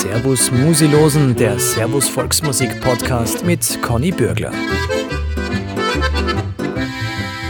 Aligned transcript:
Servus 0.00 0.50
Musilosen, 0.50 1.36
der 1.36 1.58
Servus 1.58 2.08
Volksmusik 2.08 2.80
Podcast 2.80 3.44
mit 3.44 3.82
Conny 3.82 4.10
Bürgler. 4.10 4.50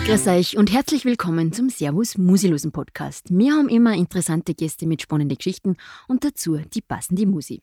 Grüß 0.04 0.26
euch 0.26 0.56
und 0.56 0.72
herzlich 0.72 1.04
willkommen 1.04 1.52
zum 1.52 1.68
Servus 1.68 2.18
Musilosen 2.18 2.72
Podcast. 2.72 3.26
Wir 3.30 3.52
haben 3.52 3.68
immer 3.68 3.94
interessante 3.94 4.54
Gäste 4.54 4.88
mit 4.88 5.00
spannenden 5.00 5.38
Geschichten 5.38 5.76
und 6.08 6.24
dazu 6.24 6.58
die 6.74 6.80
passende 6.80 7.24
Musi. 7.24 7.62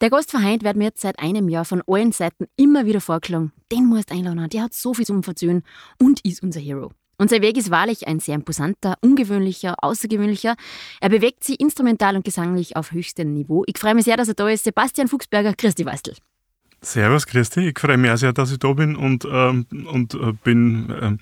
Der 0.00 0.08
Gast 0.08 0.30
von 0.30 0.42
wird 0.42 0.76
mir 0.76 0.84
jetzt 0.84 1.02
seit 1.02 1.18
einem 1.18 1.50
Jahr 1.50 1.66
von 1.66 1.82
allen 1.86 2.12
Seiten 2.12 2.46
immer 2.56 2.86
wieder 2.86 3.02
vorgeschlagen, 3.02 3.52
den 3.70 3.84
musst 3.84 4.10
du 4.10 4.14
einladen, 4.14 4.48
der 4.48 4.62
hat 4.62 4.72
so 4.72 4.94
viel 4.94 5.04
zum 5.04 5.22
Verzögern 5.22 5.64
und 6.00 6.24
ist 6.24 6.42
unser 6.42 6.60
Hero. 6.60 6.92
Und 7.16 7.30
sein 7.30 7.42
Weg 7.42 7.56
ist 7.56 7.70
wahrlich 7.70 8.08
ein 8.08 8.20
sehr 8.20 8.34
imposanter, 8.34 8.96
ungewöhnlicher, 9.00 9.76
außergewöhnlicher. 9.78 10.56
Er 11.00 11.08
bewegt 11.08 11.44
sich 11.44 11.60
instrumental 11.60 12.16
und 12.16 12.24
gesanglich 12.24 12.76
auf 12.76 12.92
höchstem 12.92 13.32
Niveau. 13.32 13.64
Ich 13.66 13.78
freue 13.78 13.94
mich 13.94 14.04
sehr, 14.04 14.16
dass 14.16 14.28
er 14.28 14.34
da 14.34 14.48
ist. 14.48 14.64
Sebastian 14.64 15.08
Fuchsberger, 15.08 15.54
Christi 15.54 15.86
Wastel. 15.86 16.14
Servus, 16.80 17.26
Christi. 17.26 17.68
Ich 17.68 17.78
freue 17.78 17.96
mich 17.96 18.10
auch 18.10 18.16
sehr, 18.16 18.32
dass 18.32 18.52
ich 18.52 18.58
da 18.58 18.72
bin 18.72 18.96
und, 18.96 19.26
ähm, 19.30 19.66
und 19.86 20.14
äh, 20.14 20.32
bin 20.44 20.92
ähm, 21.00 21.18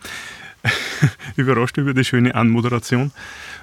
überrascht 1.36 1.76
über 1.76 1.94
die 1.94 2.04
schöne 2.04 2.34
Anmoderation 2.34 3.12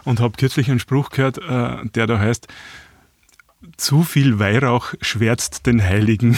und 0.05 0.19
habe 0.19 0.37
kürzlich 0.37 0.69
einen 0.69 0.79
Spruch 0.79 1.09
gehört, 1.09 1.37
äh, 1.37 1.87
der 1.89 2.07
da 2.07 2.19
heißt, 2.19 2.47
zu 3.75 4.03
viel 4.03 4.39
Weihrauch 4.39 4.93
schwärzt 5.01 5.65
den 5.65 5.83
Heiligen. 5.83 6.37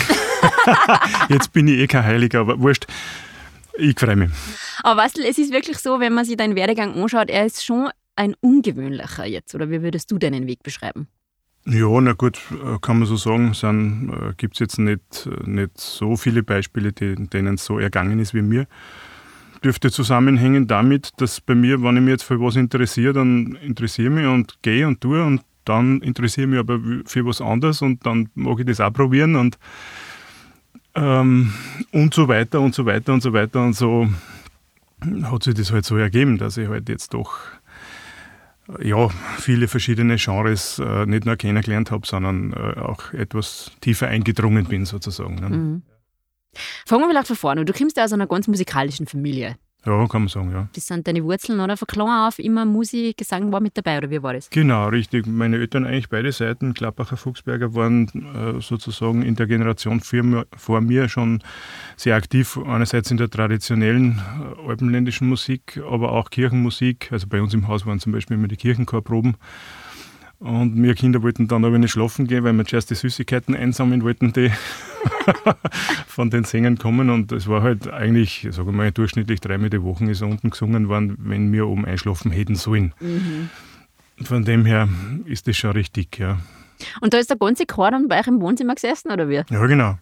Jetzt 1.30 1.54
bin 1.54 1.68
ich 1.68 1.78
eh 1.80 1.88
kein 1.88 2.04
Heiliger, 2.04 2.40
aber 2.40 2.60
wurscht. 2.60 2.88
Ich 3.78 4.00
freue 4.00 4.16
mich. 4.16 4.32
Aber 4.84 5.02
weißt 5.02 5.18
du, 5.18 5.22
es 5.22 5.38
ist 5.38 5.52
wirklich 5.52 5.78
so, 5.80 6.00
wenn 6.00 6.14
man 6.14 6.26
sich 6.26 6.38
deinen 6.38 6.56
Werdegang 6.56 6.94
anschaut, 6.96 7.30
er 7.30 7.46
ist 7.46 7.64
schon 7.64 7.90
ein 8.16 8.36
ungewöhnlicher 8.42 9.26
jetzt. 9.26 9.56
Oder 9.56 9.70
wie 9.70 9.82
würdest 9.82 10.12
du 10.12 10.18
deinen 10.18 10.48
Weg 10.48 10.64
beschreiben? 10.64 11.08
Ja, 11.66 12.02
na 12.02 12.14
gut, 12.14 12.40
äh, 12.52 12.78
kann 12.82 13.00
man 13.00 13.08
so 13.08 13.16
sagen. 13.16 13.52
Es 13.52 13.64
äh, 13.64 14.34
gibt 14.38 14.60
jetzt 14.60 14.80
nicht, 14.80 15.30
nicht 15.46 15.78
so 15.78 16.18
viele 16.18 16.44
Beispiele, 16.44 16.92
denen 16.92 17.56
es 17.56 17.66
so 17.66 17.80
ergangen 17.80 18.20
ist 18.20 18.34
wie 18.34 18.42
mir 18.42 18.68
dürfte 19.64 19.92
zusammenhängen 19.92 20.68
damit, 20.68 21.12
dass 21.18 21.40
bei 21.40 21.56
mir, 21.56 21.82
wenn 21.84 21.98
ich 21.98 22.02
mich 22.02 22.12
jetzt 22.12 22.24
für 22.24 22.40
was 22.40 22.56
interessiere, 22.56 23.14
dann 23.14 23.58
interessiere 23.62 24.10
ich 24.10 24.16
mich 24.16 24.26
und 24.26 24.58
gehe 24.62 24.88
und 24.88 25.02
tue 25.02 25.24
und 25.24 25.42
dann 25.66 26.02
interessiere 26.02 26.46
ich 26.46 26.52
mich 26.52 26.60
aber 26.60 26.80
für 27.06 27.26
was 27.26 27.42
anderes 27.42 27.82
und 27.82 28.06
dann 28.06 28.30
mag 28.34 28.60
ich 28.60 28.66
das 28.66 28.80
auch 28.80 28.92
probieren 28.92 29.36
und, 29.36 29.58
ähm, 30.96 31.54
und 31.92 32.14
so 32.14 32.28
weiter 32.28 32.60
und 32.62 32.76
so 32.76 32.86
weiter 32.86 33.14
und 33.14 33.22
so 33.22 33.34
weiter 33.34 33.62
und 33.62 33.74
so 33.74 34.08
hat 35.24 35.44
sich 35.44 35.56
das 35.56 35.72
halt 35.72 35.86
so 35.86 35.98
ergeben, 35.98 36.38
dass 36.38 36.58
ich 36.58 36.68
halt 36.68 36.90
jetzt 36.90 37.14
doch 37.14 37.40
ja, 38.80 39.10
viele 39.38 39.68
verschiedene 39.68 40.16
Genres 40.18 40.80
äh, 40.80 41.06
nicht 41.06 41.26
nur 41.26 41.36
kennengelernt 41.36 41.92
habe, 41.92 42.06
sondern 42.06 42.54
äh, 42.54 42.80
auch 42.80 43.12
etwas 43.14 43.72
tiefer 43.82 44.08
eingedrungen 44.08 44.66
bin 44.66 44.86
sozusagen. 44.86 45.36
Ne? 45.36 45.50
Mhm. 45.50 45.82
Fangen 46.86 47.02
wir 47.04 47.10
vielleicht 47.10 47.28
von 47.28 47.36
vorne. 47.36 47.66
Du 47.66 47.74
kommst 47.74 47.98
ja 47.98 48.06
aus 48.06 48.14
einer 48.14 48.28
ganz 48.28 48.48
musikalischen 48.48 49.08
Familie. 49.08 49.58
Ja, 49.84 50.08
kann 50.08 50.22
man 50.22 50.28
sagen, 50.28 50.52
ja. 50.52 50.68
Das 50.74 50.86
sind 50.86 51.08
deine 51.08 51.24
Wurzeln, 51.24 51.60
oder? 51.60 51.76
Von 51.76 51.88
klein 51.88 52.28
auf 52.28 52.38
immer 52.38 52.66
Musik, 52.66 53.18
Gesang 53.18 53.52
war 53.52 53.62
mit 53.62 53.76
dabei, 53.76 53.98
oder 53.98 54.12
wie 54.12 54.22
war 54.22 54.34
das? 54.34 54.50
Genau, 54.52 54.88
richtig. 54.90 55.26
Meine 55.26 55.58
Eltern, 55.58 55.86
eigentlich 55.86 56.10
beide 56.10 56.32
Seiten, 56.32 56.76
Klappacher, 56.76 57.18
Fuchsberger, 57.18 57.74
waren 57.74 58.08
äh, 58.08 58.62
sozusagen 58.62 59.24
in 59.24 59.36
der 59.36 59.48
Generation 59.48 60.00
vor, 60.00 60.46
vor, 60.56 60.82
mir 60.82 61.10
schon 61.10 61.42
sehr 61.98 62.16
aktiv. 62.16 62.60
Einerseits 62.64 63.10
in 63.10 63.18
der 63.18 63.30
traditionellen 63.30 64.20
äh, 64.20 64.70
alpenländischen 64.70 65.28
Musik, 65.28 65.82
aber 65.90 66.12
auch 66.12 66.30
Kirchenmusik. 66.30 67.12
Also 67.12 67.26
bei 67.28 67.42
uns 67.42 67.56
im 67.56 67.68
Haus 67.68 67.88
waren 67.88 68.00
zum 68.00 68.12
Beispiel 68.12 68.38
immer 68.38 68.48
die 68.48 68.58
Kirchenchorproben. 68.58 69.36
Und 70.38 70.82
wir 70.82 70.94
Kinder 70.96 71.24
wollten 71.24 71.48
dann 71.48 71.66
aber 71.66 71.80
nicht 71.80 71.92
schlafen 71.92 72.28
gehen, 72.28 72.44
weil 72.44 72.54
wir 72.54 72.66
zuerst 72.66 72.90
die 72.90 72.96
Süßigkeiten 72.96 73.56
einsammeln 73.56 74.04
wollten, 74.04 74.34
die 74.34 74.52
von 76.08 76.30
den 76.30 76.44
Sängern 76.44 76.78
kommen. 76.78 77.10
Und 77.10 77.32
es 77.32 77.48
war 77.48 77.62
halt 77.62 77.92
eigentlich, 77.92 78.48
sagen 78.52 78.68
wir 78.68 78.74
mal, 78.74 78.92
durchschnittlich 78.92 79.40
dreimal 79.40 79.70
die 79.70 79.84
Woche 79.84 80.10
ist 80.10 80.22
unten 80.22 80.50
gesungen 80.50 80.90
worden, 80.90 81.18
wenn 81.20 81.52
wir 81.52 81.68
oben 81.68 81.86
einschlafen 81.86 82.32
hätten 82.32 82.56
sollen. 82.56 82.94
Mhm. 83.00 83.50
Von 84.24 84.46
dem 84.46 84.66
her 84.66 84.88
ist 85.26 85.48
das 85.48 85.58
schon 85.58 85.72
richtig, 85.72 86.20
ja. 86.20 86.38
Und 87.00 87.14
da 87.14 87.18
ist 87.18 87.30
der 87.30 87.38
ganze 87.38 87.66
Chor 87.66 87.92
dann 87.92 88.08
bei 88.08 88.20
euch 88.20 88.28
im 88.28 88.42
Wohnzimmer 88.42 88.76
gesessen, 88.76 89.12
oder 89.12 89.30
wie? 89.30 89.44
Ja, 89.50 89.66
genau. 89.66 89.98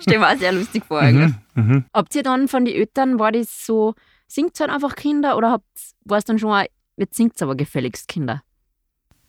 Stell 0.00 0.18
mir 0.18 0.28
auch 0.28 0.36
sehr 0.36 0.52
lustig 0.52 0.84
vor. 0.84 1.02
Mhm, 1.02 1.34
mhm. 1.54 1.84
Habt 1.92 2.14
ihr 2.14 2.22
dann 2.22 2.48
von 2.48 2.64
den 2.64 2.74
Eltern, 2.74 3.18
war 3.18 3.32
das 3.32 3.66
so, 3.66 3.94
singt 4.28 4.58
halt 4.60 4.70
einfach 4.70 4.94
Kinder 4.94 5.36
oder 5.36 5.60
war 6.04 6.18
es 6.18 6.24
dann 6.24 6.38
schon, 6.38 6.50
auch, 6.50 6.64
jetzt 6.96 7.16
singt 7.16 7.34
es 7.36 7.42
aber 7.42 7.56
gefälligst 7.56 8.08
Kinder? 8.08 8.42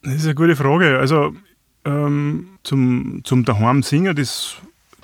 Das 0.03 0.15
ist 0.15 0.25
eine 0.25 0.35
gute 0.35 0.55
Frage. 0.55 0.99
Also 0.99 1.33
ähm, 1.87 2.47
zum, 2.63 3.21
zum 3.23 3.45
Daheim 3.45 3.81
singen, 3.81 4.15
das 4.15 4.57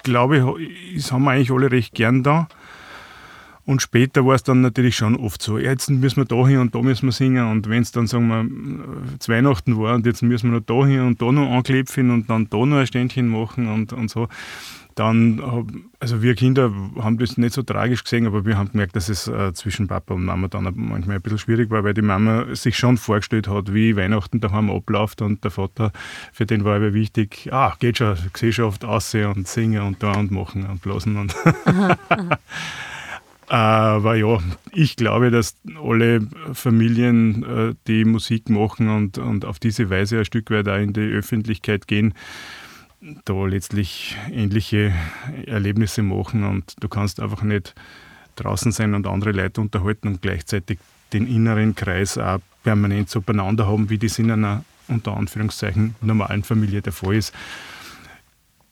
glaube 0.04 0.38
ich, 0.38 0.96
das 0.96 1.12
haben 1.12 1.24
wir 1.24 1.32
eigentlich 1.32 1.52
alle 1.52 1.72
recht 1.72 1.94
gern 1.94 2.24
da. 2.24 2.48
Und 3.66 3.82
später 3.82 4.26
war 4.26 4.36
es 4.36 4.44
dann 4.44 4.60
natürlich 4.60 4.98
schon 4.98 5.16
oft 5.16 5.42
so, 5.42 5.58
jetzt 5.58 5.90
müssen 5.90 6.18
wir 6.18 6.26
da 6.26 6.46
hin 6.46 6.60
und 6.60 6.76
da 6.76 6.82
müssen 6.82 7.08
wir 7.08 7.14
singen. 7.14 7.50
Und 7.50 7.70
wenn 7.70 7.82
es 7.82 7.94
dann, 7.94 8.08
sagen 8.08 8.28
wir, 8.28 9.20
zu 9.20 9.32
Weihnachten 9.32 9.80
war 9.80 9.96
und 9.96 10.06
jetzt 10.06 10.22
müssen 10.22 10.52
wir 10.52 10.60
noch 10.60 10.66
da 10.66 10.86
hin 10.86 11.00
und 11.00 11.22
da 11.22 11.32
noch 11.32 11.50
anklepfen 11.50 12.12
und 12.12 12.30
dann 12.30 12.50
da 12.50 12.66
noch 12.66 12.78
ein 12.78 12.88
Ständchen 12.88 13.30
machen 13.30 13.70
und, 13.70 13.94
und 13.94 14.10
so, 14.10 14.28
dann, 14.96 15.88
also 16.00 16.22
wir 16.22 16.36
Kinder 16.36 16.72
haben 17.00 17.18
das 17.18 17.38
nicht 17.38 17.54
so 17.54 17.64
tragisch 17.64 18.04
gesehen, 18.04 18.28
aber 18.28 18.46
wir 18.46 18.58
haben 18.58 18.72
gemerkt, 18.72 18.96
dass 18.96 19.09
es 19.09 19.28
äh, 19.28 19.54
zwischen 19.54 19.88
Papa 19.88 20.14
und 20.14 20.26
Mama 20.26 20.48
dann 20.48 20.64
manchmal 20.76 21.18
ein 21.18 21.22
bisschen 21.22 21.40
schwierig 21.40 21.70
war, 21.70 21.84
weil 21.84 21.94
die 21.94 22.02
Mama 22.02 22.54
sich 22.54 22.78
schon 22.78 22.98
vorgestellt 22.98 23.48
hat, 23.48 23.74
wie 23.74 23.96
Weihnachten 23.96 24.40
daheim 24.40 24.70
abläuft 24.70 25.22
und 25.22 25.44
der 25.44 25.52
Vater, 25.52 25.92
für 26.31 26.46
den 26.46 26.64
war 26.64 26.76
aber 26.76 26.94
wichtig, 26.94 27.50
ah, 27.52 27.76
geht 27.80 27.98
schon, 27.98 28.18
Gesellschaft 28.34 28.86
aussehen 28.86 29.31
und 29.31 29.48
singen 29.48 29.81
und 29.81 30.04
da 30.04 30.14
und 30.14 30.31
machen 30.31 30.66
und 30.66 30.81
blasen 30.81 31.18
und. 31.18 31.36
Aber 33.48 34.16
ja, 34.16 34.40
ich 34.72 34.96
glaube, 34.96 35.30
dass 35.30 35.56
alle 35.80 36.28
Familien, 36.54 37.44
äh, 37.44 37.75
die 37.88 38.04
Musik 38.04 38.50
machen 38.50 38.90
und, 38.90 39.20
und 39.20 39.46
auf 39.46 39.60
diese 39.60 39.92
Weise 39.92 40.18
ein 40.18 40.25
Stück 40.25 40.50
weit 40.50 40.68
auch 40.68 40.80
in 40.80 40.94
die 40.94 41.02
Öffentlichkeit 41.02 41.88
gehen, 41.88 42.16
da 43.25 43.46
letztlich 43.46 44.18
ähnliche 44.31 44.94
Erlebnisse 45.46 46.03
machen 46.03 46.44
und 46.44 46.75
du 46.80 46.88
kannst 46.88 47.19
einfach 47.19 47.44
nicht 47.44 47.75
draußen 48.36 48.72
sein 48.72 48.96
und 48.96 49.08
andere 49.08 49.31
Leute 49.31 49.62
unterhalten 49.62 50.08
und 50.08 50.22
gleichzeitig 50.22 50.80
den 51.12 51.28
inneren 51.28 51.75
Kreis 51.75 52.18
auch 52.18 52.40
permanent 52.63 53.09
so 53.09 53.22
beieinander 53.22 53.68
haben, 53.68 53.90
wie 53.90 53.97
das 53.97 54.19
in 54.19 54.31
einer 54.31 54.63
unter 54.88 55.16
Anführungszeichen 55.16 55.96
normalen 56.02 56.44
Familie 56.44 56.81
der 56.81 56.94
Fall 56.94 57.16
ist. 57.16 57.34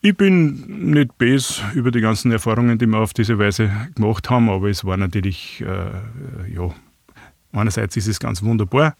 Ich 0.00 0.16
bin 0.16 0.90
nicht 0.90 1.16
bes 1.16 1.62
über 1.74 1.90
die 1.90 2.00
ganzen 2.00 2.32
Erfahrungen, 2.32 2.76
die 2.76 2.86
wir 2.86 2.98
auf 2.98 3.14
diese 3.14 3.38
Weise 3.38 3.70
gemacht 3.94 4.28
haben, 4.30 4.50
aber 4.50 4.68
es 4.68 4.84
war 4.84 4.96
natürlich, 4.96 5.60
äh, 5.60 6.52
ja, 6.52 6.74
einerseits 7.52 7.96
ist 7.96 8.08
es 8.08 8.18
ganz 8.18 8.42
wunderbar, 8.42 8.96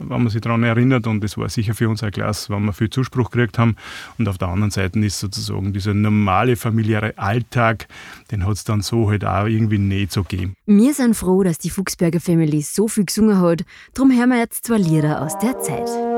wenn 0.00 0.22
man 0.22 0.28
sich 0.28 0.40
daran 0.40 0.62
erinnert. 0.62 1.06
Und 1.06 1.22
es 1.22 1.36
war 1.36 1.48
sicher 1.48 1.74
für 1.74 1.88
uns 1.88 2.02
ein 2.02 2.10
Klasse, 2.10 2.52
wenn 2.52 2.64
wir 2.64 2.72
viel 2.72 2.90
Zuspruch 2.90 3.30
gekriegt 3.30 3.58
haben. 3.58 3.76
Und 4.18 4.28
auf 4.28 4.38
der 4.38 4.48
anderen 4.48 4.70
Seite 4.70 4.98
ist 5.00 5.20
sozusagen 5.20 5.72
dieser 5.72 5.94
normale 5.94 6.56
familiäre 6.56 7.16
Alltag, 7.16 7.86
den 8.30 8.46
hat 8.46 8.54
es 8.54 8.64
dann 8.64 8.82
so 8.82 9.10
halt 9.10 9.24
auch 9.24 9.46
irgendwie 9.46 9.78
nicht 9.78 10.12
so 10.12 10.22
gegeben. 10.22 10.54
Wir 10.66 10.94
sind 10.94 11.14
froh, 11.14 11.42
dass 11.42 11.58
die 11.58 11.70
Fuchsberger 11.70 12.20
Family 12.20 12.62
so 12.62 12.88
viel 12.88 13.04
gesungen 13.04 13.40
hat. 13.40 13.64
Darum 13.94 14.10
hören 14.16 14.30
wir 14.30 14.38
jetzt 14.38 14.64
zwei 14.64 14.78
Lieder 14.78 15.22
aus 15.22 15.38
der 15.38 15.58
Zeit. 15.60 16.09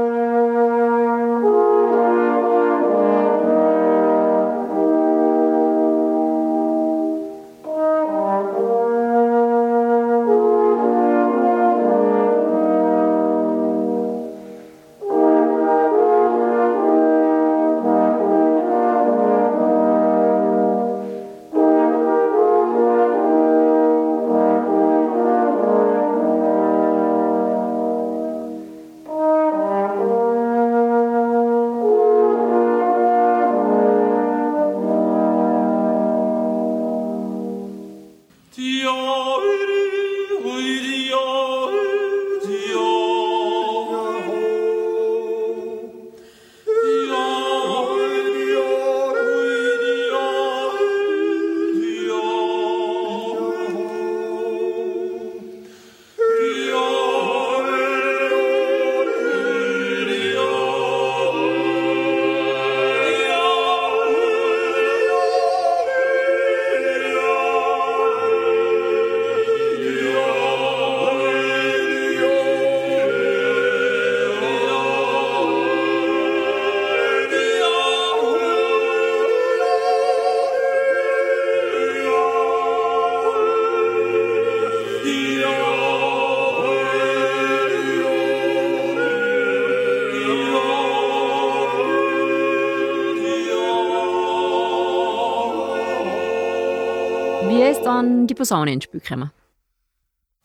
Dann 97.85 98.27
die 98.27 98.35
Posaune 98.35 98.73
ins 98.73 98.85
Spiel 98.85 99.01
gekommen? 99.01 99.31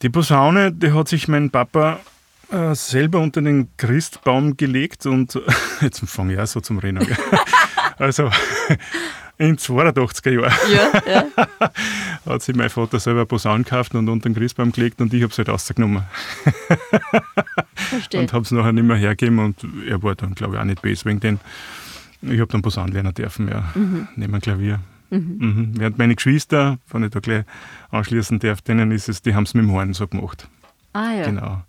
Die 0.01 0.09
Posaune, 0.09 0.71
die 0.71 0.91
hat 0.91 1.07
sich 1.07 1.27
mein 1.27 1.49
Papa 1.49 1.99
äh, 2.51 2.75
selber 2.75 3.19
unter 3.19 3.41
den 3.41 3.69
Christbaum 3.77 4.55
gelegt 4.55 5.05
und 5.05 5.39
jetzt 5.81 5.99
fange 6.07 6.33
ich 6.33 6.39
auch 6.39 6.47
so 6.47 6.61
zum 6.61 6.79
Rennen. 6.79 7.05
also 7.97 8.29
in 9.37 9.57
82er 9.57 10.31
Jahren 10.31 10.53
ja, 10.71 11.01
ja. 11.11 11.49
hat 12.25 12.41
sich 12.41 12.55
mein 12.55 12.69
Vater 12.69 12.99
selber 12.99 13.21
eine 13.21 13.25
Posaune 13.25 13.63
gekauft 13.63 13.95
und 13.95 14.07
unter 14.07 14.29
den 14.29 14.35
Christbaum 14.35 14.71
gelegt 14.71 15.01
und 15.01 15.13
ich 15.13 15.23
habe 15.23 15.31
es 15.31 15.37
halt 15.37 15.49
rausgenommen. 15.49 16.03
Verstehe. 17.75 18.21
und 18.21 18.33
habe 18.33 18.43
es 18.43 18.51
nachher 18.51 18.73
nicht 18.73 18.85
mehr 18.85 18.97
hergegeben 18.97 19.39
und 19.39 19.65
er 19.87 20.01
war 20.03 20.15
dann, 20.15 20.35
glaube 20.35 20.55
ich, 20.55 20.61
auch 20.61 20.65
nicht 20.65 20.81
besser 20.81 21.05
wegen 21.05 21.19
den. 21.19 21.39
Ich 22.21 22.39
habe 22.39 22.51
dann 22.51 22.61
Posaune 22.61 22.91
lernen 22.91 23.13
dürfen, 23.13 23.47
ja, 23.47 23.71
mhm. 23.75 24.07
neben 24.15 24.39
Klavier. 24.41 24.79
Mhm. 25.09 25.37
Mhm. 25.39 25.71
Während 25.79 25.97
meine 25.97 26.15
Geschwister, 26.15 26.79
wenn 26.89 27.03
ich 27.03 27.11
da 27.11 27.19
gleich 27.19 27.45
anschließen 27.91 28.39
darf, 28.39 28.61
denen 28.61 28.91
ist 28.91 29.09
es, 29.09 29.21
die 29.21 29.33
haben 29.33 29.43
es 29.43 29.53
mit 29.53 29.63
dem 29.63 29.71
Horn 29.71 29.93
so 29.93 30.07
gemacht. 30.07 30.47
Ah 30.93 31.13
ja. 31.13 31.25
Genau. 31.25 31.63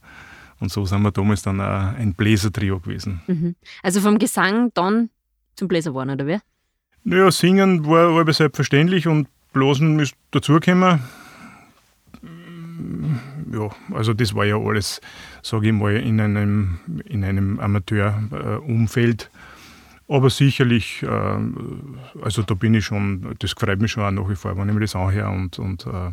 Und 0.61 0.73
so 0.73 0.85
sind 0.85 1.03
wir 1.03 1.13
damals 1.13 1.43
dann 1.43 1.61
auch 1.61 1.95
ein 1.95 2.15
Bläsertrio 2.15 2.81
gewesen. 2.81 3.21
Mhm. 3.27 3.55
Also 3.83 4.01
vom 4.01 4.19
Gesang 4.19 4.73
dann 4.75 5.11
zum 5.55 5.69
Bläser 5.69 5.91
geworden, 5.91 6.11
oder 6.11 6.27
wie? 6.27 6.39
Naja, 7.05 7.31
singen 7.31 7.87
war 7.87 8.19
aber 8.19 8.33
selbstverständlich 8.33 9.07
und 9.07 9.29
Blasen 9.53 9.99
ist 10.01 10.15
dazugekommen. 10.31 11.01
Ja, 13.53 13.71
also 13.95 14.13
das 14.13 14.35
war 14.35 14.45
ja 14.45 14.57
alles, 14.57 15.01
sage 15.43 15.69
ich 15.69 15.73
mal, 15.73 15.97
in 15.97 16.21
einem, 16.21 16.79
in 17.07 17.25
einem 17.25 17.59
Amateurumfeld. 17.61 19.31
Aber 20.09 20.31
sicherlich, 20.31 21.03
äh, 21.03 21.39
also 22.23 22.43
da 22.43 22.55
bin 22.55 22.75
ich 22.75 22.87
schon, 22.87 23.37
das 23.39 23.53
freut 23.53 23.81
mich 23.81 23.93
schon 23.93 24.05
auch 24.05 24.11
nach 24.11 24.29
wie 24.31 24.37
vor, 24.37 24.57
wenn 24.57 24.69
ich 24.69 24.75
mir 24.75 24.81
das 24.81 24.97
anhöre 24.97 25.29
und, 25.29 25.59
und 25.59 25.87
äh, 25.87 26.11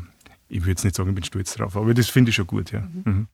ich 0.50 0.62
würde 0.62 0.72
jetzt 0.72 0.84
nicht 0.84 0.96
sagen, 0.96 1.10
ich 1.10 1.16
bin 1.16 1.24
stolz 1.24 1.56
drauf, 1.56 1.78
aber 1.78 1.94
das 1.94 2.10
finde 2.10 2.30
ich 2.30 2.36
schon 2.36 2.48
gut, 2.48 2.72
ja. 2.72 2.82
Mhm. 2.82 3.02
Mhm. 3.06 3.28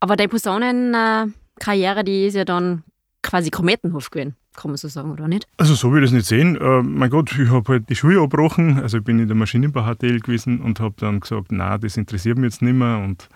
Aber 0.00 0.16
deine 0.16 0.28
Posaunenkarriere, 0.28 2.04
die 2.04 2.26
ist 2.26 2.34
ja 2.34 2.46
dann 2.46 2.82
quasi 3.22 3.50
kometenhaft 3.50 4.10
gewesen, 4.10 4.36
kann 4.56 4.70
man 4.70 4.78
so 4.78 4.88
sagen, 4.88 5.10
oder 5.10 5.28
nicht? 5.28 5.46
Also 5.58 5.74
so 5.74 5.92
würde 5.92 6.06
ich 6.06 6.10
das 6.10 6.16
nicht 6.16 6.26
sehen. 6.26 6.56
Äh, 6.56 6.82
mein 6.82 7.10
Gott, 7.10 7.38
ich 7.38 7.50
habe 7.50 7.70
halt 7.70 7.90
die 7.90 7.96
Schule 7.96 8.22
abgebrochen, 8.22 8.78
also 8.78 8.98
ich 8.98 9.04
bin 9.04 9.18
in 9.18 9.28
der 9.28 9.36
Maschinenbau-HTL 9.36 10.20
gewesen 10.20 10.62
und 10.62 10.80
habe 10.80 10.94
dann 10.98 11.20
gesagt, 11.20 11.48
na, 11.50 11.76
das 11.76 11.98
interessiert 11.98 12.38
mich 12.38 12.52
jetzt 12.52 12.62
nicht 12.62 12.72
mehr 12.72 12.98
und 12.98 13.28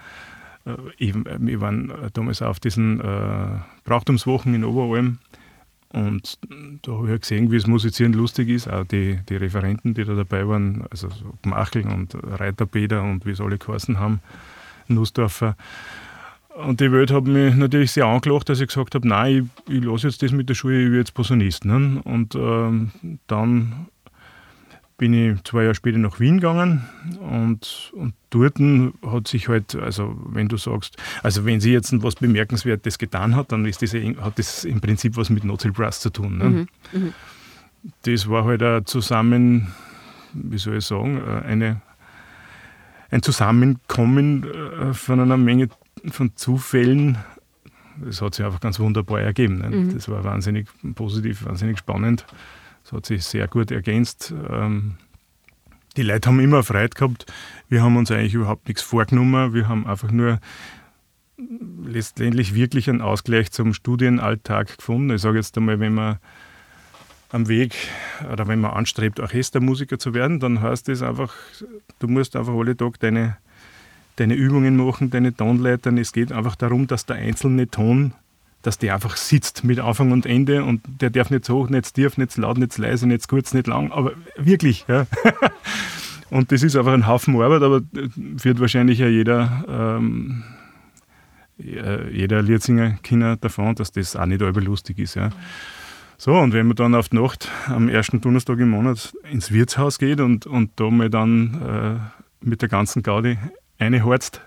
äh, 0.65 0.77
ich, 0.97 1.15
wir 1.15 1.61
waren 1.61 1.93
damals 2.15 2.41
auf 2.41 2.59
diesen 2.59 3.01
äh, 3.01 3.61
Brauchtumswochen 3.85 4.55
in 4.55 4.65
Oberalm 4.65 5.19
und 5.95 6.39
da 6.83 6.93
habe 6.93 7.05
ich 7.07 7.11
ja 7.13 7.19
gesehen, 7.19 7.53
wie 7.53 7.57
es 7.57 7.69
Musizieren 7.69 8.13
lustig 8.13 8.49
ist. 8.49 8.69
Auch 8.69 8.85
die, 8.85 9.21
die 9.29 9.37
Referenten, 9.37 9.95
die 9.95 10.05
da 10.05 10.15
dabei 10.15 10.47
waren, 10.49 10.85
also 10.91 11.09
so 11.09 11.35
Gmacheln 11.43 11.89
und 11.89 12.17
Reiterpeter 12.21 13.03
und 13.03 13.25
wie 13.25 13.31
es 13.31 13.41
alle 13.41 13.59
geheißen 13.59 14.01
haben, 14.01 14.21
Nussdorfer. 14.89 15.57
Und 16.57 16.81
die 16.81 16.91
Welt 16.91 17.13
hat 17.13 17.25
mich 17.25 17.55
natürlich 17.55 17.93
sehr 17.93 18.07
angelacht, 18.07 18.49
dass 18.49 18.61
ich 18.61 18.69
gesagt 18.69 18.95
habe, 18.97 19.07
nein, 19.07 19.51
ich, 19.69 19.75
ich 19.77 19.85
lasse 19.85 20.09
jetzt 20.09 20.23
das 20.23 20.33
mit 20.33 20.49
der 20.49 20.55
Schule, 20.55 20.81
ich 20.81 20.87
werde 20.87 20.99
jetzt 20.99 21.15
Posaunist. 21.15 21.65
Ne? 21.65 22.01
Und 22.05 22.35
ähm, 22.35 22.91
dann 23.29 23.87
bin 24.97 25.13
ich 25.13 25.43
zwei 25.45 25.63
Jahre 25.63 25.75
später 25.75 25.99
nach 25.99 26.21
Wien 26.21 26.37
gegangen 26.37 26.85
und, 27.21 27.93
und 27.95 28.15
dort 28.31 28.59
hat 29.05 29.27
sich 29.27 29.49
halt, 29.49 29.75
also 29.75 30.17
wenn 30.29 30.49
du 30.49 30.57
sagst, 30.57 30.97
also 31.23 31.45
wenn 31.45 31.61
sie 31.61 31.73
jetzt 31.73 31.93
was 32.03 32.15
Bemerkenswertes 32.15 32.99
getan 32.99 33.35
hat, 33.35 33.51
dann 33.51 33.65
ist 33.65 33.83
das, 33.83 33.93
hat 33.93 34.39
das 34.39 34.65
im 34.65 34.81
Prinzip 34.81 35.17
was 35.17 35.31
mit 35.31 35.45
Nothill 35.45 35.73
Brass 35.73 36.01
zu 36.01 36.11
tun. 36.11 36.39
Ne? 36.39 36.45
Mhm, 36.45 36.69
mhm. 36.93 37.15
Das 38.03 38.29
war 38.29 38.45
halt 38.45 38.63
ein 38.63 38.87
Zusammen, 38.87 39.75
wie 40.33 40.59
soll 40.59 40.77
ich 40.77 40.85
sagen, 40.85 41.19
äh, 41.19 41.45
eine, 41.47 41.81
ein 43.11 43.23
Zusammenkommen 43.23 44.45
äh, 44.45 44.95
von 44.95 45.21
einer 45.21 45.37
Menge 45.37 45.69
von 46.11 46.37
Zufällen. 46.37 47.19
Das 48.05 48.23
hat 48.23 48.35
sich 48.35 48.45
einfach 48.45 48.61
ganz 48.61 48.79
wunderbar 48.79 49.21
ergeben. 49.21 49.59
Ne? 49.59 49.71
Mhm. 49.71 49.95
Das 49.95 50.09
war 50.09 50.23
wahnsinnig 50.23 50.69
positiv, 50.95 51.45
wahnsinnig 51.45 51.79
spannend. 51.79 52.25
Das 52.85 52.93
hat 52.93 53.07
sich 53.07 53.25
sehr 53.25 53.49
gut 53.49 53.71
ergänzt. 53.71 54.33
Ähm, 54.49 54.97
die 55.97 56.03
Leute 56.03 56.29
haben 56.29 56.41
immer 56.41 56.63
Freude 56.63 56.91
gehabt. 56.91 57.27
Wir 57.69 57.83
haben 57.83 57.97
uns 57.97 58.11
eigentlich 58.11 58.35
überhaupt 58.35 58.69
nichts 58.69 58.83
vorgenommen. 58.83 59.55
Wir 59.55 59.69
haben 59.69 59.87
einfach 59.87 60.11
nur 60.11 60.39
letztendlich 61.85 62.55
wirklich 62.55 62.89
einen 62.89 63.01
Ausgleich 63.01 63.51
zum 63.53 63.75
Studienalltag 63.75 64.77
gefunden. 64.77 65.15
Ich 65.15 65.23
sage 65.23 65.39
jetzt 65.39 65.57
einmal, 65.57 65.81
wenn 65.81 65.95
man 65.95 66.19
am 67.31 67.49
Weg 67.49 67.75
oder 68.33 68.47
wenn 68.47 68.61
man 68.61 68.73
anstrebt, 68.73 69.19
Orchestermusiker 69.19 69.99
zu 69.99 70.15
werden, 70.15 70.39
dann 70.39 70.61
heißt 70.61 70.89
das 70.89 71.03
einfach, 71.03 71.35
du 71.99 72.07
musst 72.07 72.37
einfach 72.37 72.55
alle 72.55 72.77
Tag 72.77 73.01
deine, 73.01 73.37
deine 74.17 74.35
Übungen 74.35 74.77
machen, 74.77 75.11
deine 75.11 75.35
Tonleitern. 75.35 75.99
Es 75.99 76.13
geht 76.13 76.33
einfach 76.33 76.55
darum, 76.55 76.87
dass 76.87 77.07
der 77.07 77.17
einzelne 77.17 77.69
Ton 77.69 78.15
dass 78.65 78.79
der 78.79 78.95
einfach 78.95 79.17
sitzt 79.17 79.63
mit 79.63 79.79
Anfang 79.79 80.11
und 80.11 80.25
Ende 80.25 80.65
und 80.65 80.81
der 80.87 81.11
darf 81.11 81.31
nicht 81.31 81.45
so 81.45 81.55
hoch, 81.55 81.69
nicht 81.69 81.95
tief, 81.95 82.17
nicht 82.17 82.37
laut, 82.37 82.59
nicht 82.59 82.77
leise, 82.79 83.07
nicht 83.07 83.29
kurz, 83.29 83.53
nicht 83.53 83.67
lang, 83.67 83.93
aber 83.93 84.13
wirklich. 84.37 84.87
Ja. 84.89 85.07
und 86.31 86.51
das 86.51 86.63
ist 86.63 86.75
einfach 86.75 86.95
ein 86.95 87.07
Haufen 87.07 87.41
Arbeit, 87.41 87.63
aber 87.63 87.83
wird 87.93 88.61
wahrscheinlich 88.61 88.99
ja 88.99 89.09
jeder, 89.09 90.01
ähm, 90.03 90.45
jeder 91.59 92.43
Liedsinger 92.43 92.93
Kinder 93.03 93.37
davon, 93.37 93.75
dass 93.75 93.93
das 93.93 94.17
auch 94.17 94.27
nicht 94.27 94.43
allzu 94.43 94.61
lustig 94.61 94.99
ist. 94.99 95.15
Ja. 95.15 95.29
So, 96.17 96.33
und 96.33 96.55
wenn 96.55 96.67
man 96.67 96.77
dann 96.77 96.95
auf 96.95 97.11
die 97.11 97.17
Nacht 97.17 97.51
am 97.67 97.91
ersten 97.91 98.23
Donnerstag 98.23 98.59
im 98.61 98.71
Monat 98.71 99.13
ins 99.31 99.53
Wirtshaus 99.53 99.99
geht 99.99 100.21
und, 100.21 100.47
und 100.47 100.71
da 100.77 100.89
mal 100.89 101.11
dann 101.11 101.61
äh, 101.63 102.47
mit 102.47 102.63
der 102.63 102.71
ganzen 102.71 103.03
Gaudi 103.03 103.37
eine 103.79 104.05
horzt 104.05 104.41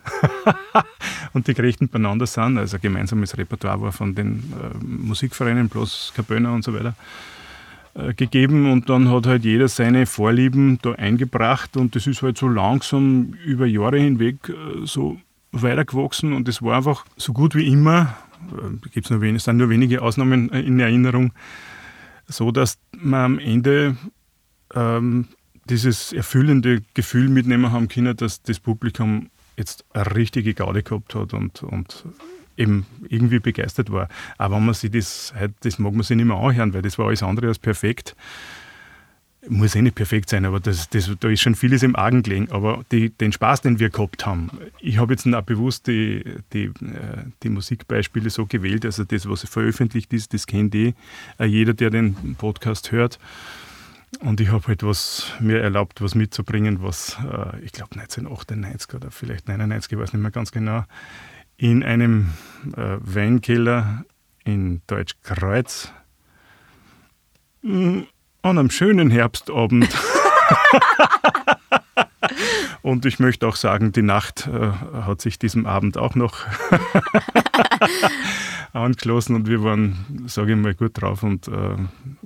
und 1.33 1.47
die 1.47 1.53
Gerichten 1.53 1.89
beieinander 1.89 2.25
sind, 2.25 2.57
also 2.57 2.77
gemeinsames 2.79 3.37
Repertoire 3.37 3.81
war 3.81 3.91
von 3.91 4.15
den 4.15 4.53
äh, 4.53 4.77
Musikvereinen, 4.83 5.69
bloß 5.69 6.13
Kapöner 6.15 6.53
und 6.53 6.63
so 6.63 6.73
weiter, 6.73 6.95
äh, 7.93 8.13
gegeben. 8.13 8.71
Und 8.71 8.89
dann 8.89 9.11
hat 9.11 9.27
halt 9.27 9.43
jeder 9.43 9.67
seine 9.67 10.05
Vorlieben 10.05 10.79
da 10.81 10.93
eingebracht. 10.93 11.77
Und 11.77 11.95
das 11.95 12.07
ist 12.07 12.21
halt 12.21 12.37
so 12.37 12.47
langsam 12.47 13.33
über 13.45 13.65
Jahre 13.65 13.99
hinweg 13.99 14.49
äh, 14.49 14.85
so 14.85 15.17
weitergewachsen. 15.51 16.33
Und 16.33 16.47
es 16.47 16.61
war 16.61 16.77
einfach 16.77 17.05
so 17.17 17.33
gut 17.33 17.55
wie 17.55 17.67
immer, 17.67 18.15
äh, 18.51 18.89
gibt's 18.91 19.09
nur 19.09 19.21
wenig, 19.21 19.37
es 19.37 19.43
sind 19.45 19.57
nur 19.57 19.69
wenige 19.69 20.01
Ausnahmen 20.01 20.51
äh, 20.51 20.61
in 20.61 20.79
Erinnerung, 20.79 21.31
so 22.27 22.51
dass 22.51 22.77
man 22.91 23.25
am 23.25 23.39
Ende 23.39 23.97
ähm, 24.75 25.27
dieses 25.67 26.13
erfüllende 26.13 26.81
Gefühl 26.93 27.29
mitnehmen 27.29 27.71
haben 27.71 27.87
können, 27.87 28.15
dass 28.15 28.41
das 28.41 28.59
Publikum 28.59 29.29
jetzt 29.57 29.85
eine 29.93 30.15
richtige 30.15 30.53
Gaude 30.53 30.83
gehabt 30.83 31.15
hat 31.15 31.33
und, 31.33 31.63
und 31.63 32.05
eben 32.57 32.85
irgendwie 33.07 33.39
begeistert 33.39 33.91
war. 33.91 34.09
Aber 34.37 34.55
wenn 34.55 34.65
man 34.65 34.75
sich 34.75 34.91
das, 34.91 35.33
das 35.61 35.79
mag 35.79 35.93
man 35.93 36.03
sich 36.03 36.17
nicht 36.17 36.25
mehr 36.25 36.37
anhören, 36.37 36.73
weil 36.73 36.81
das 36.81 36.97
war 36.97 37.07
alles 37.07 37.23
andere 37.23 37.47
als 37.47 37.59
perfekt. 37.59 38.15
Muss 39.49 39.75
eh 39.75 39.81
nicht 39.81 39.95
perfekt 39.95 40.29
sein, 40.29 40.43
aber 40.45 40.59
das, 40.59 40.89
das, 40.89 41.09
da 41.19 41.29
ist 41.29 41.41
schon 41.41 41.55
vieles 41.55 41.81
im 41.81 41.95
Argen 41.95 42.21
gelegen. 42.21 42.51
Aber 42.51 42.83
die, 42.91 43.11
den 43.11 43.31
Spaß, 43.31 43.61
den 43.61 43.79
wir 43.79 43.89
gehabt 43.89 44.25
haben, 44.25 44.49
ich 44.79 44.97
habe 44.97 45.13
jetzt 45.13 45.25
auch 45.33 45.41
bewusst 45.41 45.87
die, 45.87 46.23
die, 46.51 46.65
äh, 46.65 46.71
die 47.43 47.49
Musikbeispiele 47.49 48.29
so 48.29 48.45
gewählt, 48.45 48.83
also 48.83 49.05
das, 49.05 49.29
was 49.29 49.47
veröffentlicht 49.47 50.11
ist, 50.11 50.33
das 50.33 50.47
kennt 50.47 50.75
eh 50.75 50.95
jeder, 51.39 51.73
der 51.73 51.91
den 51.91 52.35
Podcast 52.37 52.91
hört. 52.91 53.19
Und 54.21 54.39
ich 54.39 54.49
habe 54.49 54.67
halt 54.67 54.83
was 54.83 55.31
mir 55.39 55.61
erlaubt, 55.61 56.01
was 56.01 56.15
mitzubringen, 56.15 56.81
was 56.81 57.17
äh, 57.23 57.59
ich 57.59 57.71
glaube 57.71 57.99
1998 57.99 58.93
oder 58.95 59.11
vielleicht 59.11 59.47
99, 59.47 59.91
ich 59.91 59.99
weiß 59.99 60.13
nicht 60.13 60.21
mehr 60.21 60.31
ganz 60.31 60.51
genau, 60.51 60.85
in 61.57 61.83
einem 61.83 62.33
äh, 62.75 62.97
Weinkeller 62.99 64.05
in 64.43 64.81
Deutschkreuz 64.87 65.91
mm, 67.61 68.01
an 68.43 68.57
einem 68.57 68.69
schönen 68.69 69.09
Herbstabend. 69.09 69.89
Und 72.81 73.05
ich 73.05 73.19
möchte 73.19 73.45
auch 73.47 73.57
sagen, 73.57 73.91
die 73.91 74.01
Nacht 74.01 74.47
äh, 74.47 74.71
hat 75.01 75.19
sich 75.19 75.37
diesem 75.37 75.65
Abend 75.65 75.97
auch 75.97 76.15
noch 76.15 76.45
angeschlossen 78.73 79.35
und 79.35 79.47
wir 79.47 79.63
waren, 79.63 80.25
sage 80.27 80.53
ich 80.53 80.57
mal, 80.57 80.73
gut 80.73 81.01
drauf. 81.01 81.23
Und 81.23 81.47
äh, 81.47 81.75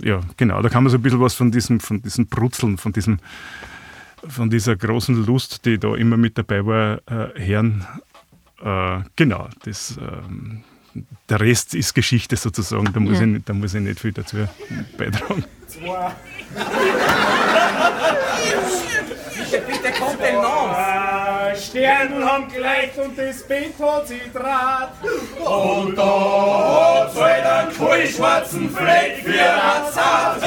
ja, 0.04 0.22
genau, 0.38 0.62
da 0.62 0.70
kann 0.70 0.84
man 0.84 0.92
so 0.92 0.98
ein 0.98 1.02
bisschen 1.02 1.20
was 1.20 1.34
von 1.34 1.52
diesem, 1.52 1.80
von 1.80 2.02
diesem 2.02 2.28
Brutzeln, 2.28 2.78
von 2.78 2.94
diesem 2.94 3.20
von 4.28 4.50
dieser 4.50 4.76
großen 4.76 5.26
Lust, 5.26 5.66
die 5.66 5.78
da 5.78 5.96
immer 5.96 6.18
mit 6.18 6.38
dabei 6.38 6.66
war, 6.66 7.02
äh, 7.08 7.30
hören. 7.40 7.86
Äh, 8.64 9.00
genau, 9.16 9.50
das, 9.64 9.98
ähm, 9.98 10.64
der 11.30 11.40
Rest 11.40 11.74
ist 11.74 11.96
Geschichte 11.96 12.36
sozusagen, 12.36 12.92
da 12.94 13.00
muss, 13.00 13.20
ja. 13.20 13.26
ich, 13.26 13.44
da 13.46 13.54
muss 13.54 13.74
ich 13.74 13.82
nicht 13.82 14.00
viel 14.00 14.12
dazu 14.12 14.48
beitragen. 14.98 15.44
Zwei. 15.68 16.12
bitte, 19.52 19.64
bitte, 19.68 19.92
Kontenance. 20.00 20.81
Sterne 21.62 22.26
haben 22.26 22.48
gleich 22.52 22.92
und 22.98 23.18
das 23.18 23.44
Bett 23.44 23.74
hat 23.80 24.08
sich 24.08 24.32
draht. 24.34 24.94
Und 25.40 25.96
da 25.96 27.04
hat's 27.06 27.16
halt 27.16 27.46
einen 27.46 27.78
kohlschwarzen 27.78 28.70
Fleck 28.70 29.24
für 29.24 29.92
Zart. 29.92 30.42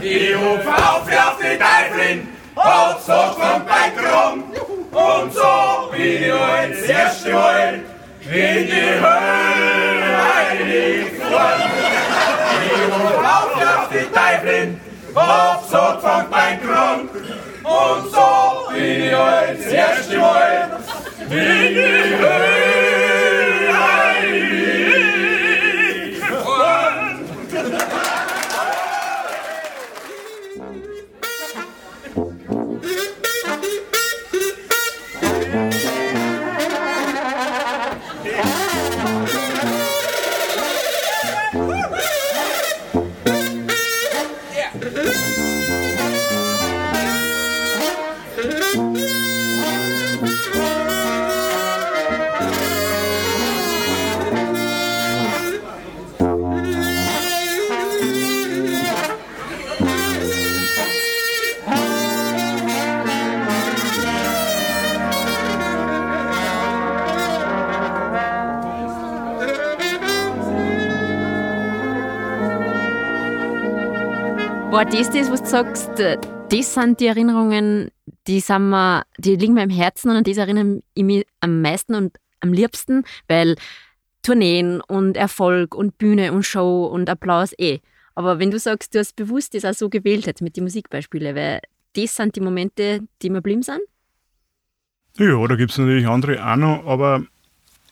Ich 0.00 0.34
ruf 0.36 0.66
auf, 0.66 1.02
auf 1.02 1.38
die 1.38 1.58
Teufelin, 1.58 2.28
hat's 2.56 3.06
doch 3.06 3.38
vom 3.38 3.64
Bein 3.66 3.88
das 6.70 6.88
erste 6.88 7.32
Mal 7.32 7.74
in 7.74 8.66
die 8.66 9.00
Hölle 9.00 10.08
reingefahren. 10.18 11.62
Ich 12.64 12.82
ruf 12.92 13.18
auf 13.18 13.78
auf 13.78 13.88
die 13.90 14.06
Teufelin, 14.12 14.80
hab 15.14 15.64
so 15.64 15.96
gefangen 15.96 16.26
mein 16.30 16.60
Krank. 16.62 17.10
Und 17.68 18.10
so 18.10 18.72
bin 18.72 19.04
ich 19.04 19.14
als 19.14 19.66
erste 19.66 20.16
Mal 20.16 20.70
in 21.28 21.74
die 21.74 22.16
Hölle 22.16 22.77
War 74.78 74.84
das 74.84 75.10
das, 75.10 75.28
was 75.28 75.42
du 75.42 75.48
sagst, 75.48 75.98
äh, 75.98 76.18
das 76.50 76.72
sind 76.72 77.00
die 77.00 77.08
Erinnerungen, 77.08 77.90
die, 78.28 78.38
sind 78.38 78.70
mir, 78.70 79.02
die 79.18 79.34
liegen 79.34 79.54
mir 79.54 79.64
im 79.64 79.70
Herzen 79.70 80.08
und 80.08 80.14
an 80.18 80.22
das 80.22 80.36
erinnere 80.36 80.82
ich 80.94 81.02
mich 81.02 81.26
am 81.40 81.62
meisten 81.62 81.96
und 81.96 82.16
am 82.38 82.52
liebsten, 82.52 83.02
weil 83.26 83.56
Tourneen 84.22 84.80
und 84.82 85.16
Erfolg 85.16 85.74
und 85.74 85.98
Bühne 85.98 86.32
und 86.32 86.44
Show 86.44 86.86
und 86.86 87.10
Applaus 87.10 87.54
eh. 87.58 87.80
Aber 88.14 88.38
wenn 88.38 88.52
du 88.52 88.60
sagst, 88.60 88.94
du 88.94 89.00
hast 89.00 89.16
bewusst 89.16 89.52
das 89.54 89.64
auch 89.64 89.74
so 89.74 89.88
gewählt 89.88 90.26
jetzt 90.26 90.42
mit 90.42 90.56
den 90.56 90.62
Musikbeispielen, 90.62 91.34
weil 91.34 91.60
das 91.96 92.14
sind 92.14 92.36
die 92.36 92.40
Momente, 92.40 93.00
die 93.20 93.30
mir 93.30 93.42
blieben 93.42 93.62
sind? 93.62 93.80
Ja, 95.18 95.44
da 95.44 95.56
gibt 95.56 95.72
es 95.72 95.78
natürlich 95.78 96.06
andere 96.06 96.40
auch 96.40 96.54
noch, 96.54 96.86
aber 96.86 97.24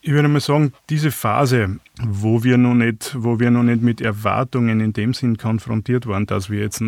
ich 0.03 0.13
würde 0.13 0.29
mal 0.29 0.41
sagen, 0.41 0.73
diese 0.89 1.11
Phase, 1.11 1.79
wo 2.03 2.45
wir 2.45 2.59
noch 2.59 2.75
nicht, 2.75 3.17
wo 3.19 3.41
wir 3.41 3.51
noch 3.51 3.63
nicht 3.63 3.83
mit 3.83 4.01
Erwartungen 4.01 4.81
in 4.81 4.93
dem 4.93 5.15
Sinn 5.15 5.37
konfrontiert 5.37 6.07
waren, 6.07 6.27
dass 6.27 6.51
wir 6.51 6.61
jetzt 6.61 6.81
äh, 6.81 6.85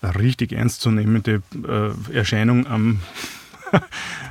eine 0.00 0.18
richtig 0.18 0.52
ernstzunehmende 0.52 1.42
äh, 1.66 2.14
Erscheinung 2.14 2.66
am, 2.66 3.00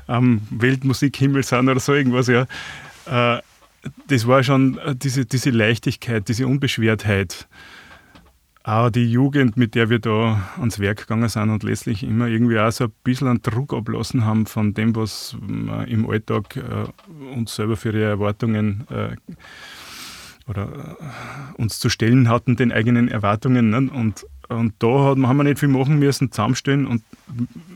am 0.08 0.42
Weltmusikhimmel 0.50 1.44
sind 1.44 1.70
oder 1.70 1.80
so 1.80 1.94
irgendwas, 1.94 2.28
ja. 2.28 2.48
Äh, 3.06 3.42
das 4.08 4.28
war 4.28 4.44
schon 4.44 4.78
äh, 4.80 4.96
diese, 4.96 5.26
diese 5.26 5.50
Leichtigkeit, 5.50 6.28
diese 6.28 6.48
Unbeschwertheit. 6.48 7.48
Auch 8.68 8.90
die 8.90 9.10
Jugend, 9.10 9.56
mit 9.56 9.76
der 9.76 9.90
wir 9.90 10.00
da 10.00 10.44
ans 10.60 10.78
Werk 10.78 10.98
gegangen 10.98 11.30
sind 11.30 11.50
und 11.50 11.64
letztlich 11.64 12.04
immer 12.04 12.28
irgendwie 12.28 12.60
auch 12.60 12.70
so 12.70 12.84
ein 12.84 12.92
bisschen 13.02 13.30
einen 13.30 13.42
Druck 13.42 13.74
ablassen 13.74 14.26
haben 14.26 14.46
von 14.46 14.74
dem, 14.74 14.94
was 14.94 15.38
wir 15.40 15.88
im 15.88 16.10
Alltag 16.10 16.58
äh, 16.58 17.34
uns 17.34 17.56
selber 17.56 17.78
für 17.78 17.94
ihre 17.94 18.04
Erwartungen 18.04 18.86
äh, 18.90 19.16
oder 20.50 20.68
äh, 20.68 21.62
uns 21.62 21.80
zu 21.80 21.88
stellen 21.88 22.28
hatten, 22.28 22.58
den 22.58 22.74
eigenen 22.74 23.08
Erwartungen. 23.08 23.70
Ne? 23.70 23.90
Und, 23.90 24.26
und 24.50 24.74
da 24.80 24.88
hat, 25.06 25.18
haben 25.18 25.38
wir 25.38 25.46
nicht 25.46 25.60
viel 25.60 25.70
machen 25.70 25.98
müssen, 25.98 26.34
zusammenstellen 26.34 26.88
und 26.88 27.04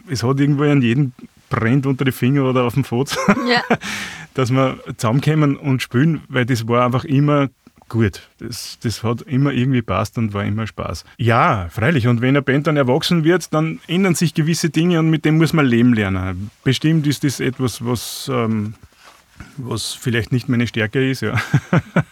es 0.09 0.23
hat 0.23 0.41
irgendwo 0.41 0.63
an 0.63 0.81
jeden 0.81 1.13
brennt 1.49 1.85
unter 1.85 2.03
die 2.03 2.11
Finger 2.11 2.49
oder 2.49 2.63
auf 2.63 2.73
dem 2.73 2.83
Fuß, 2.83 3.17
Ja. 3.47 3.61
dass 4.33 4.51
wir 4.51 4.77
zusammenkommen 4.97 5.55
und 5.55 5.81
spielen, 5.81 6.19
weil 6.27 6.45
das 6.45 6.67
war 6.67 6.85
einfach 6.85 7.05
immer 7.05 7.47
gut. 7.91 8.21
Das, 8.39 8.79
das 8.81 9.03
hat 9.03 9.21
immer 9.23 9.51
irgendwie 9.51 9.81
passt 9.81 10.17
und 10.17 10.33
war 10.33 10.45
immer 10.45 10.65
Spaß. 10.65 11.03
Ja, 11.17 11.67
freilich. 11.69 12.07
Und 12.07 12.21
wenn 12.21 12.29
eine 12.29 12.41
Band 12.41 12.67
dann 12.67 12.77
erwachsen 12.77 13.23
wird, 13.25 13.53
dann 13.53 13.79
ändern 13.87 14.15
sich 14.15 14.33
gewisse 14.33 14.69
Dinge 14.69 14.99
und 14.99 15.09
mit 15.09 15.25
dem 15.25 15.37
muss 15.37 15.51
man 15.51 15.65
leben 15.65 15.93
lernen. 15.93 16.49
Bestimmt 16.63 17.05
ist 17.05 17.25
das 17.25 17.41
etwas, 17.41 17.85
was, 17.85 18.31
ähm, 18.33 18.75
was 19.57 19.93
vielleicht 19.93 20.31
nicht 20.31 20.47
meine 20.47 20.67
Stärke 20.67 21.07
ist. 21.09 21.21
Ja. 21.21 21.39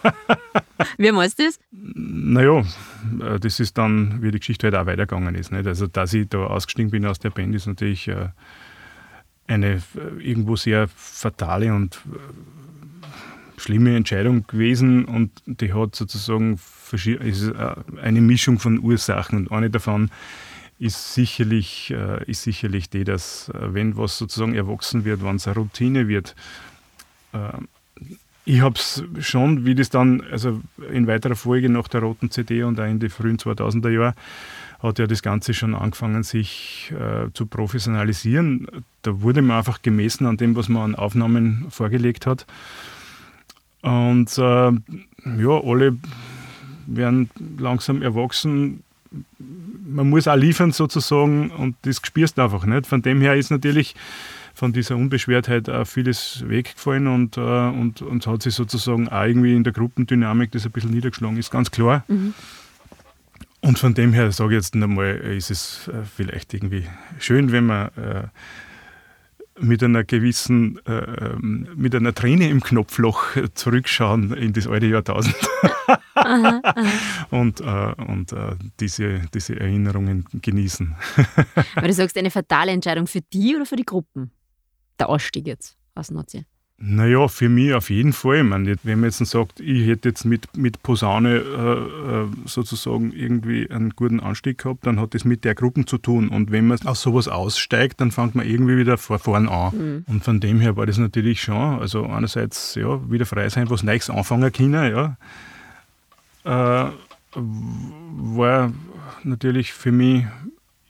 Wie 0.97 1.11
meinst 1.13 1.39
du 1.39 1.43
das? 1.45 1.59
Naja, 1.71 2.59
äh, 2.59 3.39
das 3.39 3.59
ist 3.61 3.77
dann, 3.77 4.21
wie 4.21 4.31
die 4.31 4.39
Geschichte 4.39 4.67
halt 4.67 4.75
auch 4.75 4.85
weitergegangen 4.85 5.33
ist. 5.35 5.51
Nicht? 5.51 5.65
Also, 5.65 5.87
dass 5.87 6.13
ich 6.13 6.27
da 6.27 6.39
ausgestiegen 6.39 6.91
bin 6.91 7.05
aus 7.05 7.19
der 7.19 7.29
Band, 7.29 7.55
ist 7.55 7.67
natürlich 7.67 8.07
äh, 8.09 8.29
eine 9.47 9.75
äh, 9.75 9.81
irgendwo 10.19 10.57
sehr 10.57 10.89
fatale 10.89 11.73
und 11.73 12.01
schlimme 13.59 13.95
Entscheidung 13.95 14.45
gewesen 14.47 15.05
und 15.05 15.31
die 15.45 15.73
hat 15.73 15.95
sozusagen 15.95 16.59
äh, 16.91 17.75
eine 18.01 18.21
Mischung 18.21 18.59
von 18.59 18.79
Ursachen 18.79 19.47
und 19.47 19.51
eine 19.51 19.69
davon 19.69 20.09
ist 20.79 21.13
sicherlich, 21.13 21.91
äh, 21.91 22.23
ist 22.25 22.43
sicherlich 22.43 22.89
die, 22.89 23.03
dass 23.03 23.49
äh, 23.49 23.73
wenn 23.73 23.97
was 23.97 24.17
sozusagen 24.17 24.55
erwachsen 24.55 25.05
wird, 25.05 25.23
wenn 25.23 25.35
es 25.35 25.47
eine 25.47 25.57
Routine 25.57 26.07
wird, 26.07 26.35
ich 28.49 28.61
habe 28.61 28.73
es 28.79 29.03
schon, 29.19 29.65
wie 29.65 29.75
das 29.75 29.91
dann, 29.91 30.23
also 30.31 30.59
in 30.91 31.05
weiterer 31.05 31.35
Folge 31.35 31.69
nach 31.69 31.87
der 31.87 32.01
roten 32.01 32.31
CD 32.31 32.63
und 32.63 32.79
auch 32.79 32.85
in 32.85 32.99
die 32.99 33.09
frühen 33.09 33.37
2000er 33.37 33.89
Jahre, 33.89 34.15
hat 34.79 34.97
ja 34.97 35.05
das 35.05 35.21
Ganze 35.21 35.53
schon 35.53 35.75
angefangen, 35.75 36.23
sich 36.23 36.91
äh, 36.99 37.31
zu 37.33 37.45
professionalisieren. 37.45 38.65
Da 39.03 39.21
wurde 39.21 39.43
man 39.43 39.57
einfach 39.57 39.83
gemessen 39.83 40.25
an 40.25 40.37
dem, 40.37 40.55
was 40.55 40.67
man 40.67 40.81
an 40.81 40.95
Aufnahmen 40.95 41.67
vorgelegt 41.69 42.25
hat. 42.25 42.47
Und 43.81 44.37
äh, 44.37 44.41
ja, 44.41 45.63
alle 45.63 45.97
werden 46.87 47.29
langsam 47.57 48.01
erwachsen. 48.01 48.83
Man 49.87 50.09
muss 50.09 50.27
auch 50.27 50.35
liefern 50.35 50.71
sozusagen 50.71 51.49
und 51.51 51.75
das 51.83 52.01
spürst 52.03 52.37
du 52.37 52.43
einfach 52.43 52.65
nicht. 52.65 52.87
Von 52.87 53.01
dem 53.01 53.21
her 53.21 53.35
ist 53.35 53.51
natürlich 53.51 53.95
von 54.53 54.73
dieser 54.73 54.97
Unbeschwertheit 54.97 55.69
auch 55.69 55.85
vieles 55.85 56.43
weggefallen 56.47 57.07
und, 57.07 57.37
äh, 57.37 57.39
und, 57.39 58.01
und 58.01 58.27
hat 58.27 58.43
sich 58.43 58.53
sozusagen 58.53 59.07
auch 59.07 59.23
irgendwie 59.23 59.55
in 59.55 59.63
der 59.63 59.73
Gruppendynamik 59.73 60.51
das 60.51 60.65
ein 60.65 60.71
bisschen 60.71 60.91
niedergeschlagen, 60.91 61.37
ist 61.37 61.51
ganz 61.51 61.71
klar. 61.71 62.03
Und 63.61 63.79
von 63.79 63.93
dem 63.93 64.13
her 64.13 64.31
sage 64.31 64.55
ich 64.55 64.57
jetzt 64.57 64.75
einmal, 64.75 65.15
ist 65.15 65.51
es 65.51 65.87
äh, 65.87 66.03
vielleicht 66.03 66.53
irgendwie 66.53 66.85
schön, 67.19 67.51
wenn 67.51 67.65
man 67.65 67.87
äh, 67.97 68.23
mit 69.61 69.83
einer 69.83 70.03
gewissen, 70.03 70.79
äh, 70.85 70.91
ähm, 70.91 71.67
mit 71.75 71.95
einer 71.95 72.13
Träne 72.13 72.49
im 72.49 72.61
Knopfloch 72.61 73.35
zurückschauen 73.53 74.33
in 74.33 74.53
das 74.53 74.67
alte 74.67 74.87
Jahrtausend 74.87 75.35
und, 77.29 77.61
äh, 77.61 77.93
und 78.07 78.31
äh, 78.33 78.55
diese, 78.79 79.21
diese 79.33 79.59
Erinnerungen 79.59 80.25
genießen. 80.33 80.95
Weil 81.75 81.87
du 81.87 81.93
sagst, 81.93 82.17
eine 82.17 82.31
fatale 82.31 82.71
Entscheidung 82.71 83.07
für 83.07 83.21
die 83.21 83.55
oder 83.55 83.65
für 83.65 83.75
die 83.75 83.85
Gruppen? 83.85 84.31
Der 84.99 85.09
Ausstieg 85.09 85.47
jetzt 85.47 85.77
aus 85.95 86.11
Nazi. 86.11 86.45
Naja, 86.81 87.27
für 87.27 87.49
mich 87.49 87.73
auf 87.73 87.89
jeden 87.89 88.13
Fall. 88.13 88.43
Meine, 88.45 88.75
wenn 88.83 89.01
man 89.01 89.09
jetzt 89.09 89.25
sagt, 89.25 89.59
ich 89.59 89.85
hätte 89.85 90.09
jetzt 90.09 90.23
mit, 90.23 90.55
mit 90.55 90.81
Posaune 90.81 91.35
äh, 91.35 92.21
äh, 92.21 92.27
sozusagen 92.45 93.11
irgendwie 93.11 93.69
einen 93.69 93.89
guten 93.89 94.21
Anstieg 94.21 94.59
gehabt, 94.59 94.87
dann 94.87 94.97
hat 94.97 95.13
das 95.13 95.25
mit 95.25 95.43
der 95.43 95.55
Gruppe 95.55 95.83
zu 95.83 95.97
tun. 95.97 96.29
Und 96.29 96.51
wenn 96.51 96.67
man 96.67 96.79
aus 96.85 97.01
sowas 97.01 97.27
aussteigt, 97.27 97.99
dann 97.99 98.11
fängt 98.11 98.35
man 98.35 98.47
irgendwie 98.47 98.77
wieder 98.77 98.97
vor 98.97 99.19
vorn 99.19 99.49
an. 99.49 100.05
Und 100.07 100.23
von 100.23 100.39
dem 100.39 100.61
her 100.61 100.77
war 100.77 100.85
das 100.85 100.97
natürlich 100.97 101.41
schon, 101.41 101.79
also 101.79 102.05
einerseits 102.05 102.75
ja, 102.75 103.11
wieder 103.11 103.25
frei 103.25 103.49
sein, 103.49 103.69
was 103.69 103.83
Neues 103.83 104.09
anfangen 104.09 104.51
können, 104.53 104.91
ja. 104.91 105.17
Äh, 106.45 106.91
war 107.35 108.71
natürlich 109.23 109.73
für 109.73 109.91
mich 109.91 110.25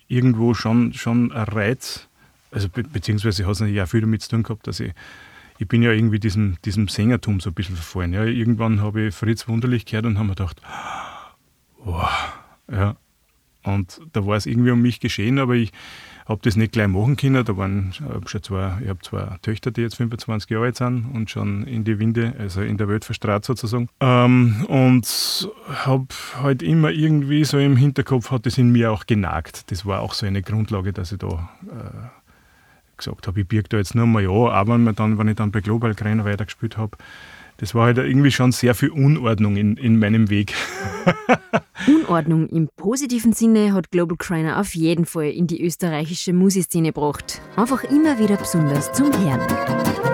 irgendwo 0.08 0.54
schon, 0.54 0.94
schon 0.94 1.32
ein 1.32 1.44
Reiz. 1.46 2.08
Also 2.52 2.70
be 2.70 2.84
beziehungsweise 2.84 3.46
hat 3.46 3.54
es 3.54 3.60
natürlich 3.60 3.82
auch 3.82 3.88
viel 3.88 4.02
damit 4.02 4.22
zu 4.22 4.30
tun 4.30 4.44
gehabt, 4.44 4.68
dass 4.68 4.80
ich 4.80 4.94
ich 5.60 5.68
bin 5.68 5.84
ja 5.84 5.92
irgendwie 5.92 6.20
diesem, 6.20 6.56
diesem 6.64 6.88
Sängertum 6.88 7.42
so 7.42 7.50
ein 7.50 7.54
bisschen 7.54 7.76
verfallen. 7.76 8.14
Ja, 8.14 8.24
irgendwann 8.24 8.82
habe 8.82 9.08
ich 9.08 9.16
Fritz 9.16 9.48
Wunderlich 9.50 9.86
gehört 9.86 10.06
und 10.06 10.18
habe 10.18 10.30
mir 10.30 10.36
gedacht, 10.36 10.62
wow, 11.84 12.10
ja. 12.72 12.96
Und 13.64 14.00
da 14.14 14.26
war 14.26 14.38
es 14.38 14.46
irgendwie 14.46 14.72
um 14.72 14.82
mich 14.82 15.02
geschehen, 15.02 15.38
aber 15.38 15.56
ich 15.56 15.74
habe 16.26 16.40
das 16.44 16.56
nicht 16.56 16.72
gleich 16.72 16.88
machen 16.88 17.18
können. 17.18 17.44
Da 17.44 17.58
waren 17.58 17.94
äh, 18.00 18.26
schon 18.26 18.42
zwei, 18.42 18.78
ich 18.82 18.88
habe 18.88 19.00
zwei 19.02 19.38
Töchter, 19.42 19.72
die 19.72 19.82
jetzt 19.82 19.98
25 19.98 20.50
Jahre 20.50 20.66
alt 20.66 20.78
sind 20.78 21.06
und 21.14 21.30
schon 21.30 21.66
in 21.66 21.84
die 21.84 22.00
Winde, 22.00 22.34
also 22.40 22.62
in 22.62 22.78
der 22.78 22.88
Welt 22.88 23.04
verstrahlt 23.04 23.44
sozusagen. 23.44 23.90
Ähm, 24.00 24.66
und 24.70 25.50
habe 25.68 26.08
halt 26.42 26.64
immer 26.64 26.92
irgendwie 26.92 27.44
so 27.44 27.60
im 27.60 27.76
Hinterkopf, 27.76 28.32
hat 28.32 28.46
das 28.46 28.58
in 28.58 28.72
mir 28.72 28.94
auch 28.94 29.06
genagt. 29.08 29.70
Das 29.72 29.86
war 29.86 30.00
auch 30.00 30.14
so 30.14 30.26
eine 30.26 30.42
Grundlage, 30.42 30.94
dass 30.94 31.12
ich 31.12 31.20
da 31.20 31.50
äh, 31.68 32.19
gesagt 33.00 33.28
habe, 33.28 33.42
ich 33.42 33.48
birge 33.48 33.70
da 33.70 33.78
jetzt 33.78 33.96
nur 33.96 34.06
mal 34.06 34.24
ja, 34.24 34.30
aber 34.30 34.74
wenn, 34.74 34.96
dann, 34.96 35.18
wenn 35.18 35.28
ich 35.28 35.36
dann 35.36 35.52
bei 35.52 35.62
Global 35.62 35.96
Trainer 35.96 36.26
weitergespielt 36.26 36.78
habe, 36.78 36.98
das 37.60 37.76
war 37.76 37.88
halt 37.88 37.98
irgendwie 37.98 38.32
schon 38.32 38.54
sehr 38.54 38.74
viel 38.74 38.90
Unordnung 38.90 39.58
in, 39.58 39.76
in 39.76 40.00
meinem 40.00 40.30
Weg. 40.30 40.54
Unordnung 41.88 42.48
im 42.48 42.70
positiven 42.78 43.34
Sinne 43.34 43.74
hat 43.74 43.92
Global 43.92 44.18
Criner 44.18 44.60
auf 44.60 44.76
jeden 44.76 45.06
Fall 45.06 45.30
in 45.32 45.48
die 45.48 45.62
österreichische 45.62 46.32
Musikszene 46.32 46.94
gebracht. 46.94 47.42
Einfach 47.58 47.84
immer 47.84 48.18
wieder 48.18 48.38
besonders 48.38 48.94
zum 48.94 49.12
Herrn. 49.12 50.09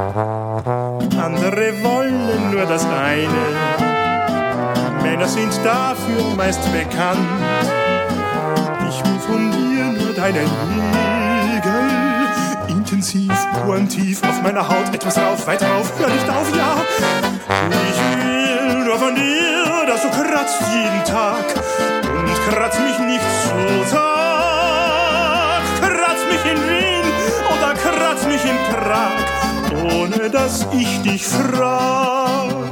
Andere 0.00 1.82
wollen 1.82 2.50
nur 2.50 2.64
das 2.64 2.86
eine. 2.86 3.28
Männer 5.02 5.28
sind 5.28 5.52
dafür 5.62 6.34
meist 6.36 6.62
bekannt. 6.72 7.28
Ich 8.88 9.04
will 9.04 9.18
von 9.18 9.50
dir 9.50 9.84
nur 9.84 10.14
deinen 10.14 10.48
Nägel. 11.52 11.82
Intensiv, 12.68 13.32
tief 13.90 14.22
auf 14.22 14.42
meiner 14.42 14.66
Haut 14.66 14.94
etwas 14.94 15.18
rauf, 15.18 15.46
weit 15.46 15.62
rauf, 15.62 15.92
hör 15.98 16.08
nicht 16.08 16.28
auf, 16.30 16.56
ja. 16.56 16.76
Ich 17.90 18.00
will 18.24 18.84
nur 18.84 18.98
von 18.98 19.14
dir, 19.14 19.86
dass 19.86 20.02
du 20.02 20.08
kratzt 20.08 20.62
jeden 20.72 21.04
Tag. 21.04 21.44
Und 22.02 22.30
kratz 22.48 22.78
mich 22.78 22.98
nicht 23.00 23.24
so 23.44 23.84
zart. 23.94 25.62
Kratz 25.82 26.24
mich 26.30 26.44
in 26.52 26.58
Wien 26.68 27.04
oder 27.52 27.74
kratz 27.74 28.24
mich 28.24 28.44
in 28.44 28.56
Prag 28.74 29.49
ohne 29.82 30.30
dass 30.30 30.66
ich 30.72 31.02
dich 31.02 31.26
frag. 31.26 32.69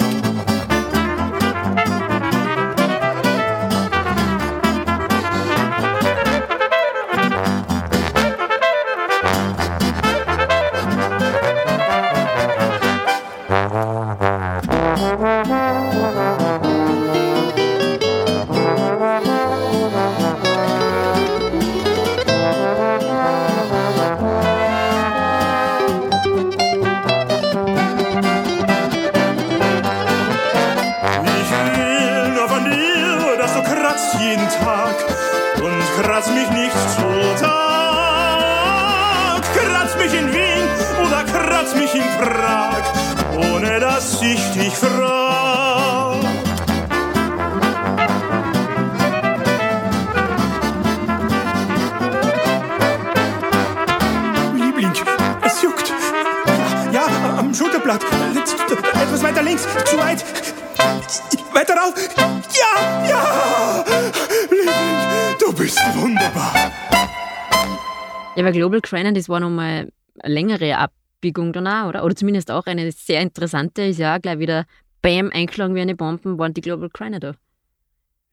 Bei 68.43 68.53
Global 68.53 68.81
Craner, 68.83 69.13
das 69.13 69.31
war 69.31 69.41
nochmal 69.41 69.89
eine 70.19 70.35
längere 70.35 70.77
Abbiegung 70.77 71.55
danach, 71.55 71.89
oder? 71.89 72.05
Oder 72.05 72.15
zumindest 72.15 72.51
auch 72.51 72.67
eine 72.67 72.93
sehr 72.93 73.23
interessante, 73.23 73.83
ist 73.83 73.99
ja 73.99 74.17
auch 74.17 74.21
gleich 74.21 74.39
wieder 74.39 74.67
Bam, 75.01 75.31
eingeschlagen 75.33 75.75
wie 75.75 75.81
eine 75.81 75.97
Bombe, 75.97 76.39
waren 76.39 76.53
die 76.53 76.61
Global 76.61 76.91
Craner 76.91 77.21
da. 77.21 77.33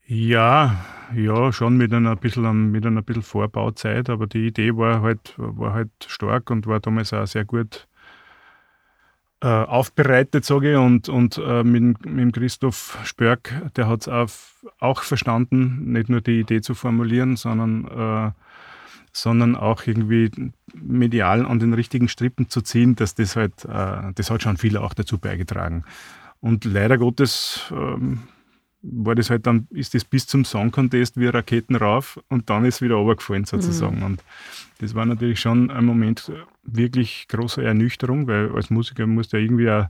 Ja, 0.05 0.85
ja, 1.15 1.53
schon 1.53 1.77
mit 1.77 1.93
einer 1.93 2.17
bisschen, 2.17 2.71
mit 2.71 2.85
einer 2.85 3.01
bisschen 3.01 3.23
Vorbauzeit, 3.23 4.09
aber 4.09 4.27
die 4.27 4.47
Idee 4.47 4.75
war 4.75 5.01
halt, 5.01 5.33
war 5.37 5.73
halt 5.73 5.91
stark 6.05 6.49
und 6.49 6.67
war 6.67 6.81
damals 6.81 7.13
auch 7.13 7.25
sehr 7.25 7.45
gut 7.45 7.87
äh, 9.45 9.47
aufbereitet, 9.47 10.43
sage 10.43 10.71
ich. 10.71 10.77
Und, 10.77 11.07
und 11.07 11.37
äh, 11.37 11.63
mit, 11.63 12.03
mit 12.03 12.33
Christoph 12.33 12.97
Spörk, 13.03 13.53
der 13.75 13.87
hat 13.87 14.01
es 14.01 14.07
auch, 14.07 14.27
auch 14.79 15.03
verstanden, 15.03 15.91
nicht 15.91 16.09
nur 16.09 16.21
die 16.21 16.39
Idee 16.39 16.61
zu 16.61 16.73
formulieren, 16.73 17.35
sondern 17.35 17.85
äh, 17.85 18.31
sondern 19.11 19.55
auch 19.55 19.85
irgendwie 19.85 20.31
medial 20.73 21.45
an 21.45 21.59
den 21.59 21.73
richtigen 21.73 22.09
Strippen 22.09 22.49
zu 22.49 22.61
ziehen, 22.61 22.95
dass 22.95 23.15
das 23.15 23.35
halt, 23.35 23.63
äh, 23.63 24.11
das 24.15 24.29
hat 24.31 24.41
schon 24.41 24.57
viel 24.57 24.77
auch 24.77 24.93
dazu 24.93 25.19
beigetragen. 25.19 25.85
Und 26.41 26.65
leider 26.65 26.97
Gottes 26.97 27.71
ähm, 27.71 28.23
war 28.91 29.15
das 29.15 29.29
halt 29.29 29.47
dann, 29.47 29.67
ist 29.71 29.93
das 29.93 30.05
bis 30.05 30.27
zum 30.27 30.45
Song 30.45 30.71
Contest 30.71 31.19
wie 31.19 31.27
Raketen 31.27 31.75
rauf 31.75 32.19
und 32.29 32.49
dann 32.49 32.65
ist 32.65 32.81
wieder 32.81 32.95
runtergefallen 32.95 33.45
sozusagen. 33.45 33.97
Mhm. 33.97 34.03
Und 34.03 34.23
das 34.79 34.93
war 34.93 35.05
natürlich 35.05 35.39
schon 35.39 35.71
ein 35.71 35.85
Moment 35.85 36.31
wirklich 36.63 37.27
großer 37.27 37.63
Ernüchterung, 37.63 38.27
weil 38.27 38.51
als 38.51 38.69
Musiker 38.69 39.07
musst 39.07 39.33
du 39.33 39.37
ja 39.37 39.43
irgendwie 39.43 39.69
auch, 39.69 39.87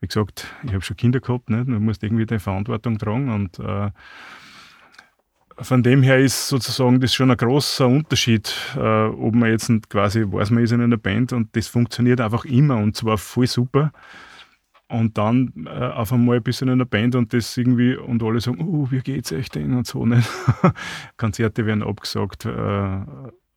wie 0.00 0.06
gesagt, 0.06 0.46
ich 0.64 0.72
habe 0.72 0.82
schon 0.82 0.96
Kinder 0.96 1.20
gehabt, 1.20 1.50
nicht? 1.50 1.66
man 1.66 1.82
musst 1.82 2.02
irgendwie 2.02 2.26
die 2.26 2.38
Verantwortung 2.38 2.98
tragen 2.98 3.32
und 3.32 3.58
äh, 3.58 3.90
von 5.62 5.82
dem 5.82 6.02
her 6.02 6.18
ist 6.18 6.48
sozusagen 6.48 7.00
das 7.00 7.14
schon 7.14 7.30
ein 7.30 7.36
großer 7.36 7.86
Unterschied, 7.86 8.54
äh, 8.76 9.06
ob 9.06 9.34
man 9.34 9.50
jetzt 9.50 9.70
quasi 9.90 10.24
weiß, 10.26 10.50
man 10.50 10.64
ist 10.64 10.72
in 10.72 10.80
einer 10.80 10.96
Band 10.96 11.32
und 11.32 11.54
das 11.54 11.68
funktioniert 11.68 12.20
einfach 12.20 12.44
immer 12.46 12.78
und 12.78 12.96
zwar 12.96 13.18
voll 13.18 13.46
super. 13.46 13.92
Und 14.90 15.16
dann 15.18 15.52
äh, 15.66 15.70
auf 15.70 16.12
einmal 16.12 16.38
ein 16.38 16.42
bisschen 16.42 16.68
in 16.68 16.74
einer 16.74 16.84
Band 16.84 17.14
und 17.14 17.32
das 17.32 17.56
irgendwie 17.56 17.96
und 17.96 18.22
alle 18.22 18.40
sagen, 18.40 18.66
oh, 18.66 18.90
wie 18.90 19.00
geht's 19.00 19.32
euch 19.32 19.48
denn 19.48 19.72
und 19.74 19.86
so. 19.86 20.04
Nicht? 20.04 20.28
Konzerte 21.16 21.64
werden 21.64 21.84
abgesagt 21.84 22.44
äh, 22.44 23.00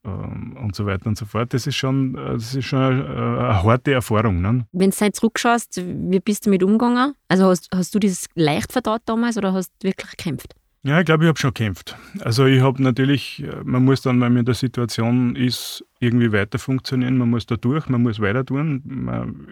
ähm, 0.06 0.58
und 0.62 0.76
so 0.76 0.86
weiter 0.86 1.08
und 1.08 1.18
so 1.18 1.26
fort. 1.26 1.54
Das 1.54 1.66
ist 1.66 1.76
schon, 1.76 2.16
äh, 2.16 2.34
das 2.34 2.54
ist 2.54 2.66
schon 2.66 2.80
eine, 2.80 3.04
äh, 3.04 3.40
eine 3.40 3.64
harte 3.64 3.94
Erfahrung. 3.94 4.42
Ne? 4.42 4.66
Wenn 4.74 4.90
du 4.90 5.06
jetzt 5.06 5.20
zurückschaust, 5.20 5.82
wie 5.84 6.20
bist 6.20 6.46
du 6.46 6.50
damit 6.50 6.64
umgegangen? 6.64 7.16
Also 7.30 7.46
hast, 7.46 7.70
hast 7.74 7.96
du 7.96 8.00
das 8.00 8.28
leicht 8.36 8.72
verdaut 8.72 9.02
damals 9.06 9.38
oder 9.38 9.54
hast 9.54 9.72
du 9.80 9.88
wirklich 9.88 10.12
gekämpft? 10.12 10.56
Ja, 10.86 11.00
ich 11.00 11.06
glaube, 11.06 11.24
ich 11.24 11.30
habe 11.30 11.40
schon 11.40 11.54
gekämpft. 11.54 11.96
Also 12.20 12.46
ich 12.46 12.62
habe 12.62 12.84
natürlich, 12.84 13.46
man 13.64 13.86
muss 13.86 14.02
dann, 14.02 14.20
wenn 14.20 14.34
man 14.34 14.42
in 14.42 14.46
der 14.46 14.56
Situation 14.56 15.38
ist, 15.38 15.86
irgendwie 16.00 16.34
weiter 16.34 16.60
funktionieren, 16.60 17.18
man 17.18 17.30
muss 17.30 17.46
da 17.46 17.56
durch, 17.56 17.88
man 17.88 18.04
muss 18.04 18.20
weiter 18.20 18.46
tun, 18.46 18.82
man, 18.84 19.48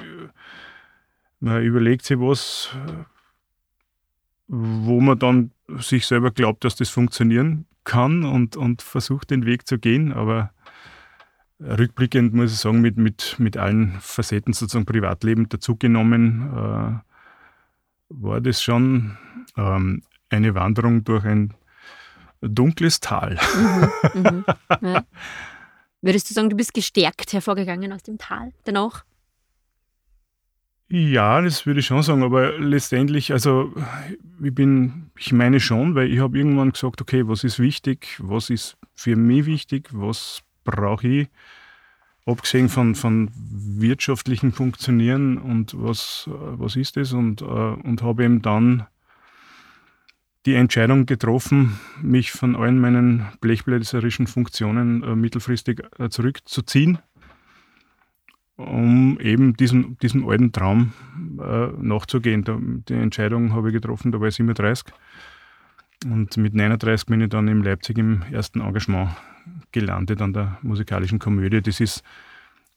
man 1.42 1.64
überlegt 1.64 2.06
sich 2.06 2.20
was, 2.20 2.70
wo 4.48 5.02
man 5.02 5.20
dann 5.20 5.52
sich 5.80 6.06
selber 6.06 6.32
glaubt, 6.32 6.64
dass 6.64 6.76
das 6.76 6.90
funktionieren 6.90 7.66
kann 7.84 8.24
und, 8.24 8.56
und 8.56 8.82
versucht 8.82 9.32
den 9.32 9.46
Weg 9.46 9.68
zu 9.68 9.80
gehen, 9.80 10.14
aber 10.14 10.52
rückblickend 11.60 12.34
muss 12.34 12.54
ich 12.54 12.60
sagen, 12.60 12.82
mit, 12.82 12.98
mit, 12.98 13.36
mit 13.40 13.58
allen 13.58 14.00
Facetten 14.00 14.54
sozusagen 14.54 14.86
Privatleben 14.86 15.50
dazugenommen, 15.50 16.52
äh, 16.52 17.00
war 18.10 18.42
das 18.42 18.62
schon 18.62 19.18
ähm, 19.58 20.04
eine 20.30 20.54
Wanderung 20.54 21.04
durch 21.04 21.24
ein 21.26 21.54
dunkles 22.42 23.00
Tal. 23.00 23.40
Mhm, 24.14 24.22
mhm, 24.22 24.46
ja. 24.82 25.06
Würdest 26.02 26.30
du 26.30 26.34
sagen, 26.34 26.50
du 26.50 26.56
bist 26.56 26.74
gestärkt 26.74 27.32
hervorgegangen 27.32 27.94
aus 27.94 28.02
dem 28.02 28.18
Tal 28.18 28.54
danach? 28.64 29.06
Ja, 30.94 31.40
das 31.40 31.66
würde 31.66 31.80
ich 31.80 31.86
schon 31.86 32.04
sagen, 32.04 32.22
aber 32.22 32.60
letztendlich, 32.60 33.32
also 33.32 33.74
ich 34.44 34.54
bin, 34.54 35.10
ich 35.18 35.32
meine 35.32 35.62
schon, 35.62 35.96
weil 35.96 36.12
ich 36.12 36.20
habe 36.20 36.38
irgendwann 36.38 36.74
gesagt, 36.74 37.00
okay, 37.00 37.26
was 37.30 37.46
ist 37.46 37.60
wichtig, 37.60 38.20
was 38.20 38.50
ist 38.50 38.78
für 38.94 39.16
mich 39.16 39.46
wichtig, 39.46 39.88
was 39.94 40.42
brauche 40.66 41.08
ich, 41.08 41.30
abgesehen 42.26 42.68
von, 42.68 42.96
von 42.96 43.32
wirtschaftlichen 43.34 44.52
Funktionieren 44.52 45.38
und 45.38 45.74
was, 45.78 46.30
was 46.30 46.76
ist 46.76 46.98
das? 46.98 47.14
Und, 47.14 47.42
äh, 47.42 47.46
und 47.46 48.02
habe 48.02 48.26
eben 48.26 48.42
dann 48.42 48.86
die 50.46 50.56
Entscheidung 50.56 51.06
getroffen, 51.06 51.80
mich 52.02 52.32
von 52.32 52.54
allen 52.54 52.82
meinen 52.82 53.28
blechbläserischen 53.40 54.28
Funktionen 54.28 55.04
äh, 55.04 55.16
mittelfristig 55.16 55.84
äh, 56.00 56.10
zurückzuziehen 56.10 57.00
um 58.68 59.20
eben 59.20 59.56
diesem, 59.56 59.98
diesem 60.00 60.28
alten 60.28 60.52
Traum 60.52 60.94
äh, 61.40 61.68
nachzugehen. 61.80 62.44
Da, 62.44 62.58
die 62.60 62.94
Entscheidung 62.94 63.54
habe 63.54 63.70
ich 63.70 63.74
getroffen, 63.74 64.12
da 64.12 64.20
war 64.20 64.28
ich 64.28 64.36
37. 64.36 64.94
Und 66.06 66.36
mit 66.38 66.54
39 66.54 67.06
bin 67.08 67.22
ich 67.22 67.30
dann 67.30 67.48
in 67.48 67.64
Leipzig 67.64 67.98
im 67.98 68.24
ersten 68.32 68.62
Engagement 68.62 69.10
gelandet 69.72 70.22
an 70.22 70.34
der 70.34 70.58
musikalischen 70.62 71.20
Komödie. 71.20 71.62
Das 71.62 71.80
ist 71.80 72.04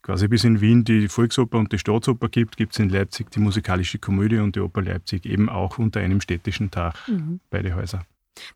quasi 0.02 0.28
bis 0.28 0.44
in 0.44 0.60
Wien 0.60 0.84
die 0.84 1.08
Volksoper 1.08 1.58
und 1.58 1.72
die 1.72 1.78
Staatsoper 1.78 2.28
gibt, 2.28 2.56
gibt 2.56 2.74
es 2.74 2.78
in 2.78 2.90
Leipzig 2.90 3.30
die 3.30 3.40
musikalische 3.40 3.98
Komödie 3.98 4.38
und 4.38 4.54
die 4.54 4.60
Oper 4.60 4.82
Leipzig 4.82 5.24
eben 5.24 5.48
auch 5.48 5.78
unter 5.78 6.00
einem 6.00 6.20
städtischen 6.20 6.70
Tag, 6.70 6.94
mhm. 7.08 7.40
beide 7.50 7.74
Häuser. 7.74 8.04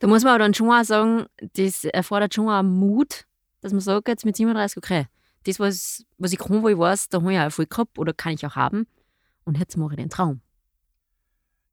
Da 0.01 0.07
muss 0.07 0.25
man 0.25 0.35
aber 0.35 0.45
dann 0.45 0.55
schon 0.55 0.71
auch 0.71 0.85
sagen, 0.85 1.27
das 1.55 1.85
erfordert 1.85 2.35
schon 2.35 2.49
auch 2.49 2.63
Mut, 2.63 3.25
dass 3.63 3.73
man 3.73 3.81
sagt, 3.81 4.09
jetzt 4.09 4.25
mit 4.25 4.37
37, 4.37 4.77
okay, 4.77 5.07
das, 5.45 5.61
was, 5.61 6.05
was 6.19 6.33
ich 6.33 6.39
kann, 6.39 6.63
wo 6.63 6.69
ich 6.69 6.79
weiß, 6.79 7.09
da 7.09 7.21
habe 7.21 7.33
ich 7.33 7.39
auch 7.39 7.43
Erfolg 7.43 7.71
gehabt 7.71 7.99
oder 7.99 8.13
kann 8.13 8.33
ich 8.33 8.45
auch 8.47 8.57
haben. 8.57 8.87
Und 9.45 9.59
jetzt 9.59 9.77
mache 9.77 9.93
ich 9.93 9.97
den 9.97 10.11
Traum. 10.11 10.41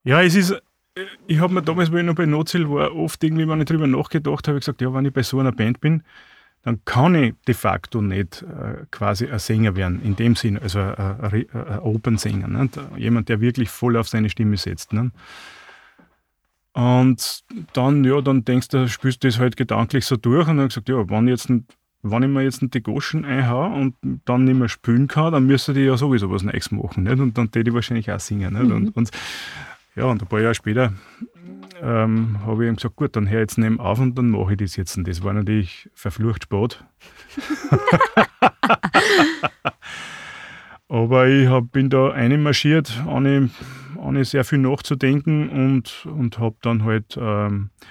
Ja, 0.04 0.22
es 0.22 0.36
ist, 0.36 0.56
ich 1.28 1.40
habe 1.40 1.54
mir 1.54 1.62
damals, 1.62 1.92
wo 1.92 1.98
ich 1.98 2.04
noch 2.04 2.16
bei 2.16 2.26
Notzil 2.26 2.70
war, 2.70 2.96
oft 2.96 3.24
irgendwie, 3.24 3.48
wenn 3.48 3.60
ich 3.60 3.66
darüber 3.66 3.88
nachgedacht 3.88 4.48
habe, 4.48 4.60
gesagt, 4.60 4.82
ja, 4.82 4.94
wenn 4.94 5.06
ich 5.06 5.14
bei 5.14 5.24
so 5.24 5.40
einer 5.40 5.52
Band 5.52 5.82
bin, 5.82 6.04
dann 6.66 6.84
kann 6.86 7.14
ich 7.16 7.36
de 7.48 7.54
facto 7.54 8.02
nicht 8.02 8.42
äh, 8.42 8.86
quasi 8.90 9.28
ein 9.28 9.38
Sänger 9.40 9.76
werden, 9.76 10.02
in 10.02 10.16
dem 10.16 10.36
Sinn, 10.36 10.58
also 10.58 10.80
ein, 10.80 11.46
ein, 11.52 11.80
Opernsänger. 11.80 12.48
Ne? 12.48 12.70
Jemand, 12.98 13.30
der 13.30 13.40
wirklich 13.40 13.70
voll 13.70 13.98
auf 13.98 14.08
seine 14.08 14.30
Stimme 14.30 14.58
setzt. 14.58 14.92
Ne? 14.92 15.12
Und 16.74 17.44
dann, 17.74 18.04
ja, 18.04 18.20
dann 18.22 18.46
denkst 18.46 18.70
du, 18.70 18.90
spürst 18.90 19.24
du 19.24 19.28
das 19.28 19.38
halt 19.38 19.58
gedanklich 19.58 20.06
so 20.06 20.18
durch 20.18 20.48
und 20.48 20.58
dann 20.58 20.70
gesagt, 20.70 20.90
ja, 20.90 21.02
ich 21.02 21.28
jetzt 21.28 21.50
wenn 22.12 22.24
ich 22.24 22.30
mir 22.30 22.44
jetzt 22.44 22.62
die 22.62 22.84
Goschen 22.84 23.26
einhaue 23.26 23.74
und 23.74 23.96
dann 24.26 24.44
nicht 24.44 24.58
mehr 24.58 24.70
spülen 24.70 25.08
kann, 25.08 25.34
dann 25.34 25.48
müsste 25.48 25.74
die 25.74 25.82
ja 25.82 25.98
sowieso 25.98 26.30
was 26.32 26.44
Neues 26.44 26.72
machen. 26.72 27.04
Nicht? 27.04 27.20
Und 27.20 27.36
dann 27.38 27.50
täte 27.52 27.70
ich 27.70 27.74
wahrscheinlich 27.76 28.12
auch 28.12 28.20
singen. 28.20 28.54
Nicht? 28.54 28.66
Mhm. 28.66 28.72
Und, 28.72 28.96
und, 28.96 29.10
ja, 29.96 30.06
und 30.06 30.22
ein 30.22 30.28
paar 30.28 30.40
Jahre 30.40 30.54
später 30.54 30.94
ähm, 31.82 32.38
habe 32.46 32.64
ich 32.64 32.70
ihm 32.70 32.76
gesagt, 32.76 32.96
gut, 32.96 33.16
dann 33.16 33.28
hör 33.30 33.40
jetzt 33.40 33.58
neben 33.58 33.80
auf 33.80 34.00
und 34.00 34.16
dann 34.18 34.30
mache 34.30 34.52
ich 34.54 34.60
das 34.60 34.76
jetzt. 34.76 34.96
Und 34.98 35.08
das 35.08 35.24
war 35.24 35.34
natürlich 35.34 35.90
verflucht 35.96 36.44
spät. 36.44 36.84
Aber 40.88 41.28
ich 41.28 41.48
hab, 41.48 41.72
bin 41.72 41.90
da 41.90 42.12
einmarschiert, 42.12 43.02
ohne, 43.08 43.50
ohne 43.98 44.24
sehr 44.26 44.44
viel 44.44 44.60
nachzudenken 44.60 45.50
und, 45.50 46.06
und 46.06 46.38
habe 46.38 46.56
dann 46.62 46.84
halt 46.84 47.18
ähm, 47.20 47.72
äh, 47.82 47.86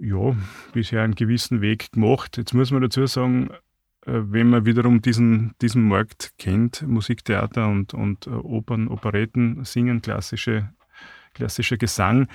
ja, 0.00 0.36
bisher 0.72 1.02
einen 1.02 1.14
gewissen 1.14 1.60
Weg 1.60 1.92
gemacht. 1.92 2.36
Jetzt 2.36 2.54
muss 2.54 2.70
man 2.70 2.82
dazu 2.82 3.06
sagen, 3.06 3.50
äh, 4.06 4.12
wenn 4.12 4.50
man 4.50 4.66
wiederum 4.66 5.02
diesen, 5.02 5.54
diesen 5.60 5.88
Markt 5.88 6.34
kennt, 6.38 6.82
Musiktheater 6.86 7.68
und, 7.68 7.94
und 7.94 8.26
äh, 8.26 8.30
Opern, 8.30 8.88
Operetten, 8.88 9.64
Singen, 9.64 10.02
klassische, 10.02 10.70
klassischer 11.34 11.76
Gesang, 11.76 12.28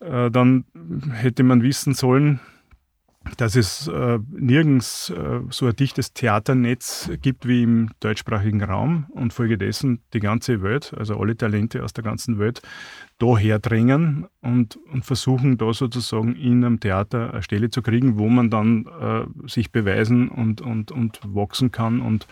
dann 0.00 0.64
hätte 1.12 1.44
man 1.44 1.62
wissen 1.62 1.94
sollen, 1.94 2.38
dass 3.36 3.56
es 3.56 3.88
äh, 3.88 4.18
nirgends 4.30 5.10
äh, 5.10 5.40
so 5.50 5.66
ein 5.66 5.76
dichtes 5.76 6.12
Theaternetz 6.12 7.10
gibt 7.20 7.46
wie 7.46 7.62
im 7.62 7.90
deutschsprachigen 8.00 8.62
Raum 8.62 9.06
und 9.10 9.32
folgedessen 9.32 10.00
die 10.12 10.20
ganze 10.20 10.62
Welt, 10.62 10.94
also 10.96 11.18
alle 11.18 11.36
Talente 11.36 11.82
aus 11.82 11.92
der 11.92 12.04
ganzen 12.04 12.38
Welt, 12.38 12.62
daher 13.18 13.58
drängen 13.58 14.26
und, 14.40 14.76
und 14.92 15.04
versuchen 15.04 15.56
da 15.56 15.72
sozusagen 15.72 16.36
in 16.36 16.64
einem 16.64 16.80
Theater 16.80 17.32
eine 17.32 17.42
Stelle 17.42 17.70
zu 17.70 17.82
kriegen, 17.82 18.18
wo 18.18 18.28
man 18.28 18.50
dann 18.50 18.86
äh, 19.00 19.48
sich 19.48 19.72
beweisen 19.72 20.28
und, 20.28 20.60
und, 20.60 20.90
und 20.92 21.20
wachsen 21.24 21.70
kann 21.70 22.00
und 22.00 22.26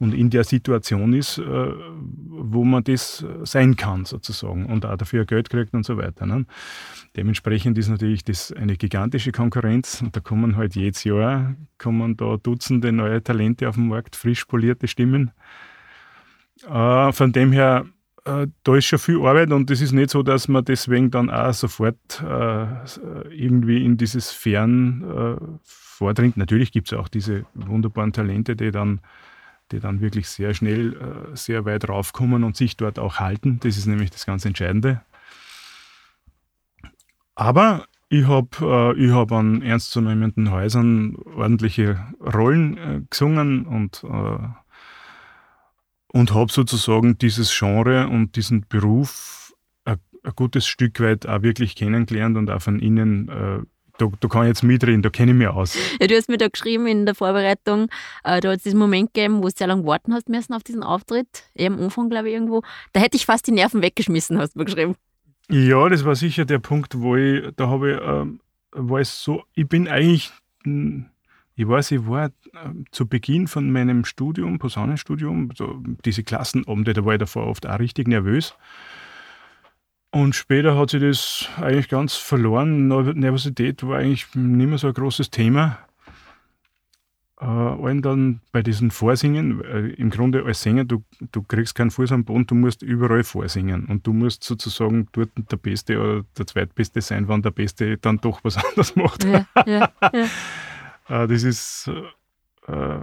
und 0.00 0.14
in 0.14 0.30
der 0.30 0.44
Situation 0.44 1.12
ist, 1.12 1.38
äh, 1.38 1.44
wo 1.44 2.64
man 2.64 2.82
das 2.82 3.24
sein 3.42 3.76
kann 3.76 4.06
sozusagen 4.06 4.66
und 4.66 4.86
auch 4.86 4.96
dafür 4.96 5.26
Geld 5.26 5.50
kriegt 5.50 5.74
und 5.74 5.84
so 5.84 5.98
weiter. 5.98 6.24
Ne? 6.24 6.46
Dementsprechend 7.16 7.76
ist 7.76 7.88
natürlich 7.88 8.24
das 8.24 8.50
eine 8.50 8.76
gigantische 8.76 9.30
Konkurrenz 9.30 10.00
und 10.00 10.16
da 10.16 10.20
kommen 10.20 10.56
halt 10.56 10.74
jedes 10.74 11.04
Jahr 11.04 11.54
kommen 11.76 12.16
da 12.16 12.38
Dutzende 12.38 12.92
neue 12.92 13.22
Talente 13.22 13.68
auf 13.68 13.74
den 13.74 13.88
Markt, 13.88 14.16
frisch 14.16 14.46
polierte 14.46 14.88
Stimmen. 14.88 15.32
Äh, 16.66 17.12
von 17.12 17.32
dem 17.32 17.52
her, 17.52 17.84
äh, 18.24 18.46
da 18.64 18.76
ist 18.76 18.86
schon 18.86 18.98
viel 18.98 19.18
Arbeit 19.18 19.52
und 19.52 19.70
es 19.70 19.82
ist 19.82 19.92
nicht 19.92 20.10
so, 20.10 20.22
dass 20.22 20.48
man 20.48 20.64
deswegen 20.64 21.10
dann 21.10 21.28
auch 21.28 21.52
sofort 21.52 22.22
irgendwie 23.30 23.84
in 23.84 23.98
diese 23.98 24.20
Sphären 24.20 25.60
vordringt. 25.62 26.38
Natürlich 26.38 26.72
gibt 26.72 26.90
es 26.90 26.98
auch 26.98 27.08
diese 27.08 27.44
wunderbaren 27.54 28.14
Talente, 28.14 28.56
die 28.56 28.70
dann 28.70 29.00
die 29.72 29.80
dann 29.80 30.00
wirklich 30.00 30.28
sehr 30.28 30.54
schnell 30.54 30.94
äh, 30.94 31.36
sehr 31.36 31.64
weit 31.64 31.88
raufkommen 31.88 32.44
und 32.44 32.56
sich 32.56 32.76
dort 32.76 32.98
auch 32.98 33.16
halten. 33.20 33.60
Das 33.60 33.76
ist 33.76 33.86
nämlich 33.86 34.10
das 34.10 34.26
ganz 34.26 34.44
Entscheidende. 34.44 35.02
Aber 37.34 37.86
ich 38.10 38.26
habe 38.26 38.94
äh, 38.98 39.10
hab 39.12 39.30
an 39.32 39.62
ernstzunehmenden 39.62 40.50
Häusern 40.50 41.16
ordentliche 41.36 42.04
Rollen 42.20 42.76
äh, 42.76 43.02
gesungen 43.08 43.66
und, 43.66 44.04
äh, 44.04 44.48
und 46.12 46.34
habe 46.34 46.50
sozusagen 46.50 47.18
dieses 47.18 47.56
Genre 47.56 48.08
und 48.08 48.34
diesen 48.34 48.66
Beruf 48.68 49.54
ein, 49.84 49.98
gutes 50.34 50.66
Stück 50.66 50.98
weit 51.00 51.26
auch 51.26 51.42
wirklich 51.42 51.76
kennengelernt 51.76 52.36
und 52.36 52.50
auch 52.50 52.60
von 52.60 52.80
innen 52.80 53.28
äh, 53.28 53.60
da, 54.00 54.10
da 54.20 54.28
kann 54.28 54.42
ich 54.42 54.48
jetzt 54.48 54.62
mitreden, 54.62 55.02
da 55.02 55.10
kenne 55.10 55.32
ich 55.32 55.38
mich 55.38 55.48
aus. 55.48 55.76
Ja, 56.00 56.06
du 56.06 56.16
hast 56.16 56.28
mir 56.28 56.38
da 56.38 56.48
geschrieben 56.48 56.86
in 56.86 57.06
der 57.06 57.14
Vorbereitung, 57.14 57.88
äh, 58.24 58.40
da 58.40 58.50
hat 58.50 58.58
es 58.58 58.62
diesen 58.62 58.78
Moment 58.78 59.12
gegeben, 59.12 59.38
wo 59.38 59.48
du 59.48 59.54
sehr 59.54 59.66
lange 59.66 59.84
warten 59.84 60.14
hast 60.14 60.28
müssen 60.28 60.54
auf 60.54 60.62
diesen 60.62 60.82
Auftritt, 60.82 61.44
eher 61.54 61.68
am 61.68 61.78
Anfang, 61.78 62.08
glaube 62.08 62.28
ich, 62.28 62.34
irgendwo. 62.34 62.62
Da 62.92 63.00
hätte 63.00 63.16
ich 63.16 63.26
fast 63.26 63.46
die 63.46 63.52
Nerven 63.52 63.82
weggeschmissen, 63.82 64.38
hast 64.38 64.54
du 64.54 64.60
mir 64.60 64.64
geschrieben. 64.64 64.96
Ja, 65.48 65.88
das 65.88 66.04
war 66.04 66.14
sicher 66.14 66.44
der 66.44 66.60
Punkt, 66.60 67.00
wo 67.00 67.16
ich, 67.16 67.44
da 67.56 67.68
habe 67.68 67.90
ich, 67.90 67.96
äh, 67.98 68.88
war 68.88 69.00
es 69.00 69.22
so, 69.22 69.42
ich 69.54 69.68
bin 69.68 69.88
eigentlich, 69.88 70.32
hm, 70.64 71.06
ich 71.56 71.68
weiß, 71.68 71.90
ich 71.90 72.06
war 72.06 72.26
äh, 72.26 72.30
zu 72.92 73.06
Beginn 73.06 73.46
von 73.48 73.70
meinem 73.70 74.04
Studium, 74.04 74.58
Posaunenstudium, 74.58 75.50
so 75.54 75.82
diese 76.04 76.22
Klassenabende, 76.22 76.92
da 76.92 77.04
war 77.04 77.14
ich 77.14 77.18
davor 77.18 77.46
oft 77.46 77.66
auch 77.66 77.78
richtig 77.78 78.08
nervös. 78.08 78.54
Und 80.12 80.34
später 80.34 80.76
hat 80.76 80.90
sich 80.90 81.00
das 81.00 81.48
eigentlich 81.60 81.88
ganz 81.88 82.16
verloren. 82.16 82.88
Nervosität 82.88 83.82
war 83.86 83.98
eigentlich 83.98 84.26
nicht 84.34 84.68
mehr 84.68 84.78
so 84.78 84.88
ein 84.88 84.94
großes 84.94 85.30
Thema. 85.30 85.78
Äh, 87.40 87.46
allem 87.46 88.02
dann 88.02 88.40
bei 88.52 88.62
diesen 88.62 88.90
Vorsingen, 88.90 89.64
äh, 89.64 89.88
im 89.94 90.10
Grunde 90.10 90.44
als 90.44 90.62
Sänger, 90.62 90.84
du, 90.84 91.04
du 91.32 91.42
kriegst 91.42 91.74
keinen 91.74 91.90
Fuß 91.90 92.12
am 92.12 92.24
Boden, 92.24 92.46
du 92.46 92.54
musst 92.54 92.82
überall 92.82 93.24
vorsingen. 93.24 93.86
Und 93.86 94.06
du 94.06 94.12
musst 94.12 94.44
sozusagen 94.44 95.08
dort 95.12 95.30
der 95.36 95.56
Beste 95.56 95.98
oder 95.98 96.24
der 96.36 96.46
Zweitbeste 96.46 97.00
sein, 97.00 97.28
wenn 97.28 97.40
der 97.40 97.52
Beste 97.52 97.96
dann 97.96 98.18
doch 98.18 98.42
was 98.42 98.56
anderes 98.64 98.94
macht. 98.96 99.24
Ja, 99.24 99.46
ja, 99.64 99.90
ja. 100.12 100.26
äh, 101.22 101.28
das 101.28 101.44
ist. 101.44 101.90
Äh, 102.66 102.98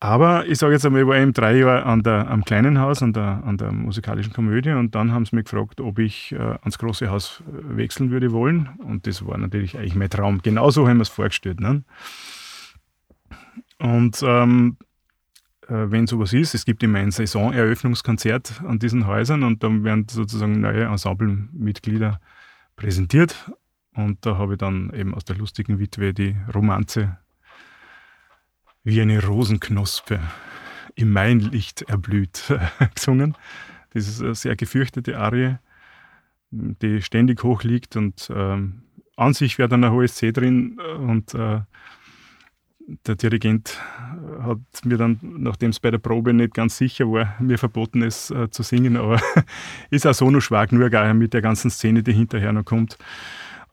aber 0.00 0.46
ich 0.46 0.58
sage 0.58 0.74
jetzt 0.74 0.86
einmal, 0.86 1.02
ich 1.02 1.08
war 1.08 1.16
eben 1.16 1.32
drei 1.32 1.56
Jahre 1.56 1.84
an 1.84 2.02
der, 2.04 2.30
am 2.30 2.44
kleinen 2.44 2.78
Haus, 2.78 3.02
an 3.02 3.12
der, 3.12 3.42
an 3.44 3.56
der 3.56 3.72
musikalischen 3.72 4.32
Komödie 4.32 4.70
und 4.70 4.94
dann 4.94 5.12
haben 5.12 5.26
sie 5.26 5.34
mich 5.34 5.46
gefragt, 5.46 5.80
ob 5.80 5.98
ich 5.98 6.32
äh, 6.32 6.36
ans 6.36 6.78
große 6.78 7.10
Haus 7.10 7.42
äh, 7.48 7.76
wechseln 7.76 8.10
würde 8.10 8.30
wollen. 8.30 8.68
Und 8.78 9.08
das 9.08 9.26
war 9.26 9.36
natürlich 9.38 9.76
eigentlich 9.76 9.96
mein 9.96 10.10
Traum. 10.10 10.40
Genauso 10.40 10.86
haben 10.86 10.98
wir 10.98 11.02
es 11.02 11.08
vorgestellt. 11.08 11.58
Ne? 11.58 11.82
Und 13.80 14.22
ähm, 14.22 14.76
äh, 15.62 15.90
wenn 15.90 16.06
sowas 16.06 16.32
ist, 16.32 16.54
es 16.54 16.64
gibt 16.64 16.84
immer 16.84 17.00
ein 17.00 17.10
Saisoneröffnungskonzert 17.10 18.62
an 18.66 18.78
diesen 18.78 19.06
Häusern 19.06 19.42
und 19.42 19.64
dann 19.64 19.82
werden 19.82 20.06
sozusagen 20.08 20.60
neue 20.60 20.84
Ensemblemitglieder 20.84 22.20
präsentiert. 22.76 23.50
Und 23.94 24.24
da 24.24 24.38
habe 24.38 24.52
ich 24.52 24.58
dann 24.58 24.92
eben 24.94 25.12
aus 25.12 25.24
der 25.24 25.36
lustigen 25.36 25.80
Witwe 25.80 26.14
die 26.14 26.36
Romanze 26.54 27.18
wie 28.88 29.02
eine 29.02 29.22
Rosenknospe 29.22 30.18
im 30.94 31.12
Mainlicht 31.12 31.82
erblüht 31.82 32.42
gesungen. 32.94 33.36
Das 33.92 34.08
ist 34.08 34.22
eine 34.22 34.34
sehr 34.34 34.56
gefürchtete 34.56 35.18
Arie, 35.18 35.56
die 36.50 37.02
ständig 37.02 37.44
hoch 37.44 37.64
liegt 37.64 37.96
und 37.96 38.30
ähm, 38.34 38.82
an 39.16 39.34
sich 39.34 39.58
wäre 39.58 39.68
dann 39.68 39.84
ein 39.84 39.92
hohes 39.92 40.14
C 40.14 40.32
drin 40.32 40.80
und 40.80 41.34
äh, 41.34 41.60
der 43.06 43.16
Dirigent 43.16 43.78
hat 44.40 44.58
mir 44.84 44.96
dann, 44.96 45.18
nachdem 45.20 45.68
es 45.68 45.80
bei 45.80 45.90
der 45.90 45.98
Probe 45.98 46.32
nicht 46.32 46.54
ganz 46.54 46.78
sicher 46.78 47.04
war, 47.04 47.34
mir 47.40 47.58
verboten 47.58 48.00
ist 48.00 48.30
äh, 48.30 48.48
zu 48.48 48.62
singen, 48.62 48.96
aber 48.96 49.20
ist 49.90 50.06
auch 50.06 50.14
so 50.14 50.30
noch 50.30 50.40
schwer 50.40 50.66
genug 50.66 50.94
auch 50.94 51.12
mit 51.12 51.34
der 51.34 51.42
ganzen 51.42 51.70
Szene, 51.70 52.02
die 52.02 52.14
hinterher 52.14 52.54
noch 52.54 52.64
kommt. 52.64 52.96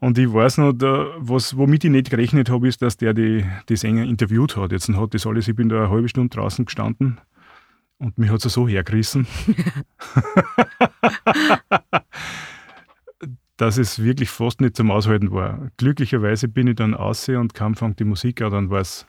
Und 0.05 0.19
ich 0.19 0.31
weiß 0.31 0.59
noch, 0.59 0.71
da, 0.71 1.07
was, 1.17 1.57
womit 1.57 1.83
ich 1.83 1.89
nicht 1.89 2.11
gerechnet 2.11 2.51
habe, 2.51 2.67
ist, 2.67 2.83
dass 2.83 2.95
der 2.95 3.15
die, 3.15 3.43
die 3.69 3.75
Sänger 3.75 4.03
interviewt 4.03 4.55
hat. 4.55 4.71
Jetzt 4.71 4.87
hat 4.87 5.15
das 5.15 5.25
alles, 5.25 5.47
ich 5.47 5.55
bin 5.55 5.67
da 5.67 5.77
eine 5.77 5.89
halbe 5.89 6.07
Stunde 6.07 6.29
draußen 6.29 6.63
gestanden 6.63 7.19
und 7.97 8.19
mich 8.19 8.29
hat 8.29 8.45
es 8.45 8.53
so 8.53 8.67
hergerissen, 8.67 9.25
dass 13.57 13.79
es 13.79 14.03
wirklich 14.03 14.29
fast 14.29 14.61
nicht 14.61 14.75
zum 14.75 14.91
Aushalten 14.91 15.31
war. 15.31 15.71
Glücklicherweise 15.77 16.49
bin 16.49 16.67
ich 16.67 16.75
dann 16.75 16.93
aussehen 16.93 17.37
und 17.37 17.55
kam 17.55 17.73
fängt 17.73 17.99
die 17.99 18.05
Musik 18.05 18.43
an, 18.43 18.51
dann 18.51 18.69
war 18.69 18.81
es. 18.81 19.07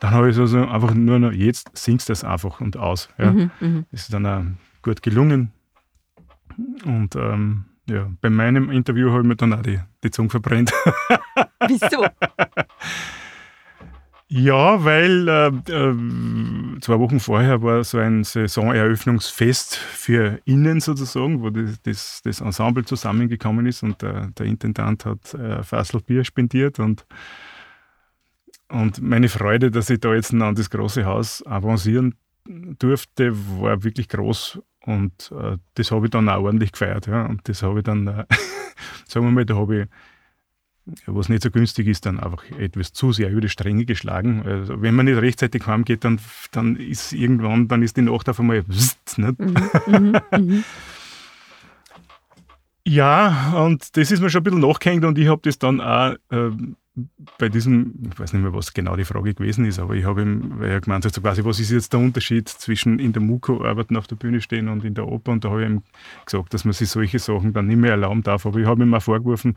Dann 0.00 0.10
habe 0.10 0.30
ich 0.30 0.34
so 0.34 0.42
also 0.42 0.66
einfach 0.66 0.92
nur 0.92 1.20
noch, 1.20 1.30
jetzt 1.30 1.70
singst 1.74 2.08
du 2.08 2.10
das 2.10 2.24
einfach 2.24 2.60
und 2.60 2.76
aus. 2.76 3.08
Ja. 3.16 3.32
Mhm, 3.32 3.50
mh. 3.60 3.84
Das 3.92 4.00
ist 4.00 4.12
dann 4.12 4.26
auch 4.26 4.42
gut 4.82 5.02
gelungen. 5.02 5.52
Und 6.84 7.14
ähm, 7.14 7.66
ja, 7.86 8.10
bei 8.20 8.30
meinem 8.30 8.70
Interview 8.70 9.10
habe 9.10 9.22
ich 9.22 9.28
mir 9.28 9.36
dann 9.36 9.52
auch 9.54 9.62
die, 9.62 9.80
die 10.04 10.10
Zunge 10.10 10.30
verbrennt. 10.30 10.72
Wieso? 11.68 12.06
Ja, 14.34 14.82
weil 14.82 15.28
äh, 15.28 15.48
äh, 15.48 16.80
zwei 16.80 16.98
Wochen 16.98 17.20
vorher 17.20 17.60
war 17.60 17.84
so 17.84 17.98
ein 17.98 18.24
Saisoneröffnungsfest 18.24 19.76
für 19.76 20.40
Innen 20.46 20.80
sozusagen, 20.80 21.42
wo 21.42 21.50
das, 21.50 21.82
das, 21.82 22.22
das 22.24 22.40
Ensemble 22.40 22.82
zusammengekommen 22.86 23.66
ist 23.66 23.82
und 23.82 24.00
der, 24.00 24.28
der 24.28 24.46
Intendant 24.46 25.04
hat 25.04 25.34
äh, 25.34 25.62
Fassel 25.62 26.00
Bier 26.00 26.24
spendiert 26.24 26.78
und, 26.78 27.04
und 28.70 29.02
meine 29.02 29.28
Freude, 29.28 29.70
dass 29.70 29.90
ich 29.90 30.00
da 30.00 30.14
jetzt 30.14 30.32
an 30.32 30.54
das 30.54 30.70
große 30.70 31.04
Haus 31.04 31.44
avancieren 31.46 32.14
durfte, 32.46 33.32
war 33.60 33.84
wirklich 33.84 34.08
groß 34.08 34.62
und 34.84 35.32
äh, 35.32 35.58
das 35.74 35.90
habe 35.90 36.06
ich 36.06 36.10
dann 36.10 36.28
auch 36.28 36.42
ordentlich 36.42 36.72
gefeiert. 36.72 37.06
Ja. 37.06 37.26
Und 37.26 37.48
das 37.48 37.62
habe 37.62 37.80
ich 37.80 37.84
dann, 37.84 38.06
äh, 38.06 38.24
sagen 39.06 39.26
wir 39.26 39.32
mal, 39.32 39.44
da 39.44 39.56
habe 39.56 39.82
ich 39.82 39.88
was 41.06 41.28
nicht 41.28 41.42
so 41.42 41.50
günstig 41.50 41.86
ist, 41.86 42.06
dann 42.06 42.18
einfach 42.18 42.44
etwas 42.58 42.92
zu 42.92 43.12
sehr 43.12 43.30
über 43.30 43.40
die 43.40 43.48
Stränge 43.48 43.84
geschlagen. 43.84 44.42
Also 44.44 44.82
wenn 44.82 44.94
man 44.94 45.06
nicht 45.06 45.20
rechtzeitig 45.20 45.66
heimgeht, 45.66 46.04
dann, 46.04 46.20
dann 46.50 46.76
ist 46.76 47.12
irgendwann, 47.12 47.68
dann 47.68 47.82
ist 47.82 47.96
die 47.96 48.02
Nacht 48.02 48.28
auf 48.28 48.40
einmal 48.40 48.64
nicht? 48.66 49.18
Mhm, 49.18 49.36
mhm, 49.86 50.20
mhm. 50.32 50.64
Ja, 52.84 53.52
und 53.64 53.96
das 53.96 54.10
ist 54.10 54.20
mir 54.20 54.28
schon 54.28 54.40
ein 54.40 54.44
bisschen 54.44 54.60
nachgehängt 54.60 55.04
und 55.04 55.16
ich 55.16 55.28
habe 55.28 55.40
das 55.44 55.56
dann 55.56 55.80
auch 55.80 56.14
äh, 56.30 56.50
bei 57.38 57.48
diesem, 57.48 57.94
ich 58.12 58.18
weiß 58.18 58.34
nicht 58.34 58.42
mehr, 58.42 58.52
was 58.52 58.74
genau 58.74 58.96
die 58.96 59.04
Frage 59.04 59.32
gewesen 59.34 59.64
ist, 59.64 59.78
aber 59.78 59.94
ich 59.94 60.04
habe 60.04 60.22
ihm, 60.22 60.58
weil 60.58 60.70
er 60.70 60.80
gemeint 60.80 61.06
hat, 61.06 61.14
so 61.14 61.22
quasi, 61.22 61.42
was 61.42 61.58
ist 61.58 61.70
jetzt 61.70 61.92
der 61.94 62.00
Unterschied 62.00 62.48
zwischen 62.48 62.98
in 62.98 63.14
der 63.14 63.22
Muko 63.22 63.64
arbeiten, 63.64 63.96
auf 63.96 64.06
der 64.06 64.16
Bühne 64.16 64.42
stehen 64.42 64.68
und 64.68 64.84
in 64.84 64.94
der 64.94 65.08
Oper? 65.08 65.32
Und 65.32 65.44
da 65.44 65.50
habe 65.50 65.62
ich 65.62 65.70
ihm 65.70 65.82
gesagt, 66.26 66.52
dass 66.52 66.64
man 66.64 66.74
sich 66.74 66.90
solche 66.90 67.18
Sachen 67.18 67.54
dann 67.54 67.66
nicht 67.66 67.78
mehr 67.78 67.92
erlauben 67.92 68.22
darf. 68.22 68.44
Aber 68.44 68.58
ich 68.58 68.66
habe 68.66 68.82
ihm 68.82 68.90
mal 68.90 69.00
vorgeworfen, 69.00 69.56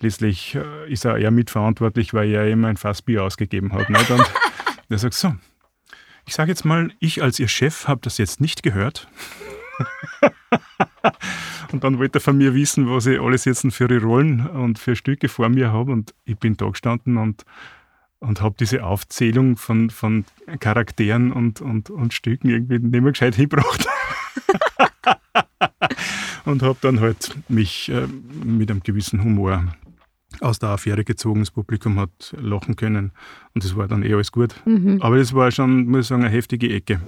letztlich 0.00 0.56
äh, 0.56 0.92
ist 0.92 1.06
er 1.06 1.16
eher 1.16 1.30
mitverantwortlich, 1.30 2.12
weil 2.12 2.30
er 2.30 2.48
immer 2.48 2.68
ein 2.68 2.76
Fassbier 2.76 3.24
ausgegeben 3.24 3.72
hat. 3.72 3.88
Nicht? 3.88 4.10
Und 4.10 4.30
er 4.90 4.98
sagt 4.98 5.14
so, 5.14 5.34
ich 6.26 6.34
sage 6.34 6.50
jetzt 6.50 6.66
mal, 6.66 6.90
ich 7.00 7.22
als 7.22 7.38
Ihr 7.38 7.48
Chef 7.48 7.88
habe 7.88 8.00
das 8.02 8.18
jetzt 8.18 8.42
nicht 8.42 8.62
gehört. 8.62 9.08
und 11.72 11.84
dann 11.84 11.98
wollte 11.98 12.18
er 12.18 12.20
von 12.20 12.36
mir 12.36 12.54
wissen, 12.54 12.88
was 12.88 13.06
ich 13.06 13.20
alles 13.20 13.44
jetzt 13.44 13.66
für 13.72 14.00
Rollen 14.00 14.46
und 14.46 14.78
für 14.78 14.96
Stücke 14.96 15.28
vor 15.28 15.48
mir 15.48 15.72
habe. 15.72 15.92
Und 15.92 16.14
ich 16.24 16.38
bin 16.38 16.56
da 16.56 16.68
gestanden 16.68 17.16
und, 17.16 17.44
und 18.20 18.40
habe 18.40 18.54
diese 18.58 18.84
Aufzählung 18.84 19.56
von, 19.56 19.90
von 19.90 20.24
Charakteren 20.60 21.32
und, 21.32 21.60
und, 21.60 21.90
und 21.90 22.14
Stücken 22.14 22.48
irgendwie 22.48 22.78
nicht 22.78 23.02
mehr 23.02 23.12
gescheit 23.12 23.34
hingebracht. 23.34 23.84
und 26.44 26.62
habe 26.62 26.78
dann 26.80 27.00
halt 27.00 27.34
mich 27.48 27.90
äh, 27.90 28.06
mit 28.44 28.70
einem 28.70 28.82
gewissen 28.82 29.22
Humor 29.22 29.64
aus 30.40 30.58
der 30.58 30.70
Affäre 30.70 31.04
gezogen. 31.04 31.40
Das 31.40 31.50
Publikum 31.50 31.98
hat 31.98 32.34
lachen 32.38 32.76
können 32.76 33.12
und 33.54 33.64
das 33.64 33.76
war 33.76 33.88
dann 33.88 34.02
eh 34.02 34.14
alles 34.14 34.32
gut. 34.32 34.54
Mhm. 34.64 35.00
Aber 35.00 35.18
das 35.18 35.34
war 35.34 35.50
schon, 35.50 35.86
muss 35.86 36.02
ich 36.02 36.06
sagen, 36.08 36.24
eine 36.24 36.32
heftige 36.32 36.70
Ecke. 36.70 37.00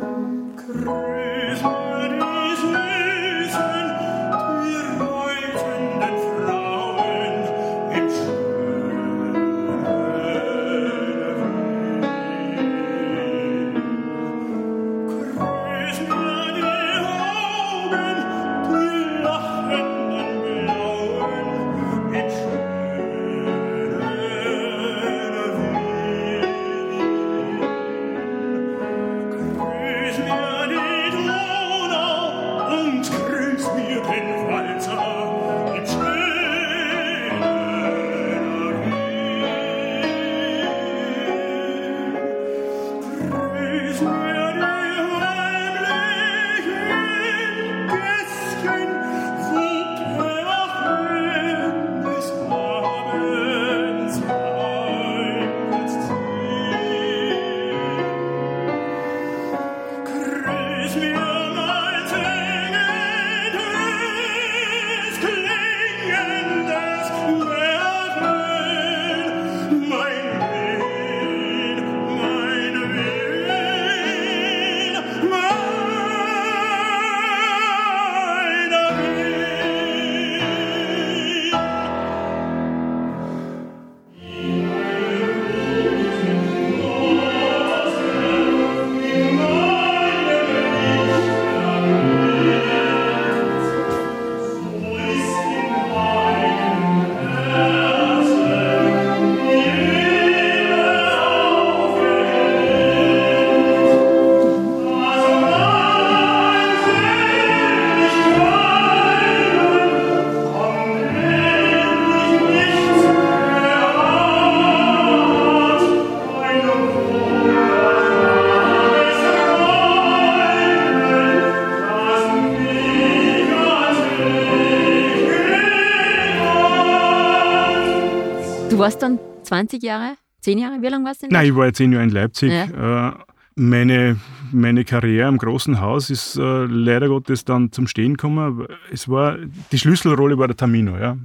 Warst 128.87 129.03
dann 129.03 129.19
20 129.43 129.83
Jahre, 129.83 130.17
10 130.43 130.59
Jahre? 130.59 130.81
Wie 130.81 130.87
lange 130.87 131.05
warst 131.07 131.21
du 131.21 131.27
denn? 131.27 131.33
Nein, 131.33 131.47
ich 131.47 131.57
war 131.57 131.67
ja 131.67 131.73
10 131.73 131.93
Jahre 131.93 132.05
in 132.05 132.11
Leipzig. 132.11 132.53
Ja. 132.53 133.09
Äh, 133.09 133.15
meine, 133.57 134.17
meine 134.53 134.85
Karriere 134.85 135.27
am 135.27 135.39
großen 135.39 135.81
Haus 135.81 136.09
ist 136.09 136.37
äh, 136.37 136.67
leider 136.67 137.09
Gottes 137.09 137.45
dann 137.45 137.73
zum 137.73 137.89
Stehen 137.89 138.17
gekommen. 138.17 138.65
Es 138.93 139.09
war, 139.09 139.39
die 139.73 139.79
Schlüsselrolle 139.79 140.39
war 140.39 140.47
der 140.47 140.57
Tamino. 140.57 140.97
Ja. 140.99 141.17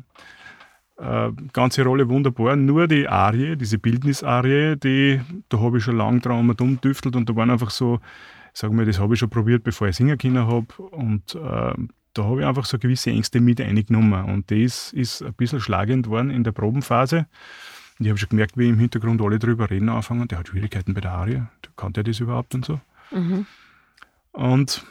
Äh, 0.97 1.33
ganze 1.53 1.83
Rolle 1.83 2.09
wunderbar. 2.09 2.55
Nur 2.55 2.87
die 2.87 3.07
Arie, 3.07 3.55
diese 3.55 3.77
Bildnisarie, 3.77 4.77
die, 4.77 5.21
da 5.49 5.59
habe 5.59 5.77
ich 5.77 5.83
schon 5.83 5.97
lange 5.97 6.19
dran 6.19 6.49
und 6.49 6.61
umdüftelt 6.61 7.15
und 7.15 7.29
da 7.29 7.35
waren 7.35 7.51
einfach 7.51 7.69
so, 7.69 7.99
sagen 8.53 8.75
wir, 8.75 8.87
das 8.87 8.99
habe 8.99 9.13
ich 9.13 9.19
schon 9.19 9.29
probiert, 9.29 9.63
bevor 9.63 9.87
ich 9.87 9.97
Singerkinder 9.97 10.47
habe. 10.47 10.65
Und 10.79 11.35
äh, 11.35 11.73
da 12.13 12.23
habe 12.23 12.41
ich 12.41 12.47
einfach 12.47 12.65
so 12.65 12.77
gewisse 12.77 13.11
Ängste 13.11 13.39
mit 13.39 13.61
eingenommen. 13.61 14.25
Und 14.25 14.51
das 14.51 14.93
ist 14.93 15.21
ein 15.21 15.33
bisschen 15.33 15.59
schlagend 15.59 16.07
worden 16.07 16.29
in 16.29 16.43
der 16.43 16.51
Probenphase. 16.51 17.27
Und 17.99 18.05
ich 18.05 18.09
habe 18.09 18.17
schon 18.17 18.29
gemerkt, 18.29 18.57
wie 18.57 18.69
im 18.69 18.79
Hintergrund 18.79 19.21
alle 19.21 19.39
drüber 19.39 19.69
reden 19.69 19.89
anfangen. 19.89 20.27
Der 20.27 20.39
hat 20.39 20.47
Schwierigkeiten 20.47 20.93
bei 20.93 21.01
der 21.01 21.11
Arie. 21.11 21.43
Kann 21.77 21.93
der 21.93 22.03
das 22.03 22.19
überhaupt 22.19 22.55
und 22.55 22.65
so? 22.65 22.79
Mhm. 23.11 23.45
Und 24.31 24.85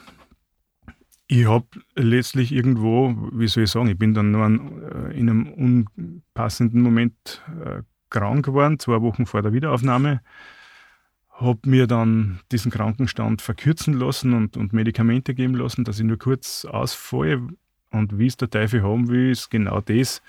ich 1.26 1.46
habe 1.46 1.66
letztlich 1.94 2.52
irgendwo, 2.52 3.14
wie 3.32 3.48
soll 3.48 3.64
ich 3.64 3.70
sagen, 3.70 3.88
ich 3.88 3.98
bin 3.98 4.14
dann 4.14 4.32
nur 4.32 4.44
an, 4.44 4.82
äh, 4.82 5.18
in 5.18 5.30
einem 5.30 5.46
unpassenden 5.48 6.82
Moment 6.82 7.42
äh, 7.64 7.82
krank 8.10 8.44
geworden, 8.44 8.78
zwei 8.78 9.00
Wochen 9.00 9.26
vor 9.26 9.42
der 9.42 9.52
Wiederaufnahme. 9.52 10.22
Habe 11.40 11.60
mir 11.64 11.86
dann 11.86 12.40
diesen 12.52 12.70
Krankenstand 12.70 13.42
verkürzen 13.42 13.94
lassen 13.94 14.34
und, 14.34 14.56
und 14.56 14.72
Medikamente 14.72 15.34
geben 15.34 15.54
lassen, 15.54 15.84
dass 15.84 15.98
ich 15.98 16.04
nur 16.04 16.18
kurz 16.18 16.64
ausfalle. 16.64 17.48
Und 17.90 18.18
wie 18.18 18.26
es 18.26 18.36
der 18.36 18.50
Teufel 18.50 18.82
haben 18.82 19.08
will, 19.08 19.30
ist 19.30 19.50
genau 19.50 19.80
das, 19.80 20.22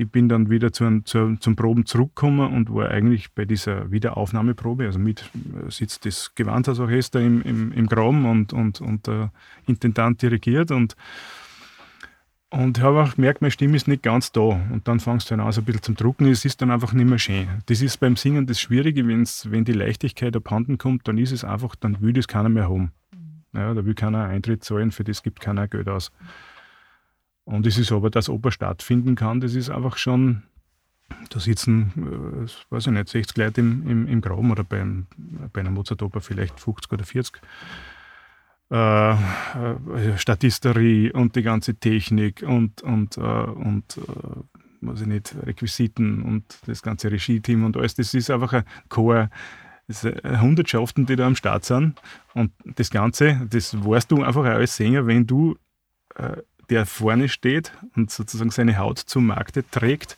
ich 0.00 0.10
bin 0.10 0.30
dann 0.30 0.48
wieder 0.48 0.72
zu, 0.72 1.02
zu, 1.02 1.36
zum 1.40 1.56
Proben 1.56 1.84
zurückgekommen 1.84 2.54
und 2.54 2.72
war 2.72 2.88
eigentlich 2.88 3.34
bei 3.34 3.44
dieser 3.44 3.90
Wiederaufnahmeprobe, 3.90 4.86
also 4.86 4.98
mit 4.98 5.20
äh, 5.20 5.70
sitzt 5.70 6.06
das 6.06 6.34
Gewandhausorchester 6.34 7.20
im, 7.20 7.42
im, 7.42 7.70
im 7.72 7.86
Graben 7.86 8.24
und, 8.24 8.54
und, 8.54 8.80
und 8.80 9.06
der 9.06 9.30
Intendant 9.66 10.22
dirigiert. 10.22 10.70
Und 10.70 10.96
und 12.50 12.80
habe 12.80 13.02
auch 13.02 13.14
gemerkt, 13.14 13.42
meine 13.42 13.52
Stimme 13.52 13.76
ist 13.76 13.86
nicht 13.86 14.02
ganz 14.02 14.32
da. 14.32 14.40
Und 14.40 14.82
dann 14.86 14.98
fangst 14.98 15.30
du 15.30 15.36
dann 15.36 15.46
an, 15.46 15.52
so 15.52 15.60
ein 15.60 15.64
bisschen 15.64 15.82
zum 15.82 15.94
Drucken. 15.96 16.26
Es 16.26 16.44
ist 16.44 16.60
dann 16.60 16.72
einfach 16.72 16.92
nicht 16.92 17.08
mehr 17.08 17.18
schön. 17.18 17.46
Das 17.66 17.80
ist 17.80 17.98
beim 17.98 18.16
Singen 18.16 18.46
das 18.46 18.60
Schwierige, 18.60 19.06
wenn's, 19.06 19.50
wenn 19.50 19.64
die 19.64 19.72
Leichtigkeit 19.72 20.34
abhanden 20.34 20.76
kommt, 20.76 21.06
dann 21.06 21.16
ist 21.16 21.30
es 21.30 21.44
einfach, 21.44 21.76
dann 21.76 22.00
will 22.00 22.12
das 22.12 22.26
keiner 22.26 22.48
mehr 22.48 22.68
haben. 22.68 22.92
Ja, 23.52 23.72
da 23.72 23.84
will 23.84 23.94
keiner 23.94 24.24
Eintritt 24.24 24.64
zahlen, 24.64 24.90
für 24.90 25.04
das 25.04 25.22
gibt 25.22 25.40
keiner 25.40 25.68
Geld 25.68 25.88
aus. 25.88 26.12
Und 27.44 27.66
es 27.66 27.78
ist 27.78 27.92
aber, 27.92 28.10
dass 28.10 28.28
Oper 28.28 28.52
stattfinden 28.52 29.14
kann, 29.14 29.40
das 29.40 29.54
ist 29.54 29.70
einfach 29.70 29.96
schon, 29.96 30.42
da 31.30 31.40
sitzen, 31.40 31.92
äh, 31.96 32.72
weiß 32.72 32.86
ich 32.86 32.92
nicht, 32.92 33.08
60 33.08 33.36
Leute 33.36 33.60
im, 33.60 33.88
im, 33.88 34.06
im 34.08 34.20
Graben 34.20 34.50
oder 34.50 34.64
beim, 34.64 35.06
bei 35.52 35.60
einer 35.60 35.70
Mozart-Oper 35.70 36.20
vielleicht 36.20 36.60
50 36.60 36.92
oder 36.92 37.04
40. 37.04 37.40
Äh, 38.70 39.12
äh, 39.12 39.16
Statisterie 40.16 41.12
und 41.12 41.34
die 41.34 41.42
ganze 41.42 41.74
Technik 41.74 42.44
und, 42.46 42.82
und, 42.82 43.16
äh, 43.16 43.20
und 43.20 43.98
äh, 43.98 44.86
weiß 44.86 45.00
ich 45.00 45.06
nicht, 45.08 45.34
Requisiten 45.44 46.22
und 46.22 46.44
das 46.66 46.80
ganze 46.80 47.10
Regie-Team 47.10 47.64
und 47.64 47.76
alles, 47.76 47.94
das 47.94 48.14
ist 48.14 48.30
einfach 48.30 48.52
ein 48.52 48.64
Chor. 48.88 49.28
Hundertschaften, 50.22 51.04
die 51.04 51.16
da 51.16 51.26
am 51.26 51.34
Start 51.34 51.64
sind. 51.64 52.00
Und 52.32 52.52
das 52.64 52.90
Ganze, 52.90 53.44
das 53.50 53.74
weißt 53.74 54.08
du 54.12 54.22
einfach 54.22 54.44
als 54.44 54.76
Sänger, 54.76 55.08
wenn 55.08 55.26
du 55.26 55.56
äh, 56.14 56.36
der 56.68 56.86
vorne 56.86 57.28
steht 57.28 57.72
und 57.96 58.08
sozusagen 58.08 58.52
seine 58.52 58.78
Haut 58.78 58.98
zum 58.98 59.26
Markte 59.26 59.68
trägt, 59.68 60.16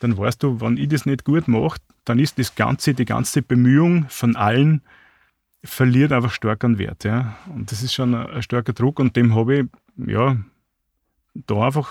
dann 0.00 0.18
weißt 0.18 0.42
du, 0.42 0.60
wenn 0.60 0.76
ich 0.76 0.88
das 0.88 1.06
nicht 1.06 1.24
gut 1.24 1.48
mache, 1.48 1.78
dann 2.04 2.18
ist 2.18 2.38
das 2.38 2.54
Ganze, 2.54 2.92
die 2.92 3.06
ganze 3.06 3.40
Bemühung 3.40 4.04
von 4.10 4.36
allen 4.36 4.82
verliert 5.64 6.12
einfach 6.12 6.32
stark 6.32 6.64
an 6.64 6.78
Wert. 6.78 7.04
Ja. 7.04 7.36
Und 7.54 7.70
das 7.70 7.82
ist 7.82 7.94
schon 7.94 8.14
ein, 8.14 8.42
starker 8.42 8.72
Druck 8.72 9.00
und 9.00 9.16
dem 9.16 9.34
habe 9.34 9.58
ich 9.58 9.66
ja 10.08 10.36
da 11.34 11.66
einfach 11.66 11.90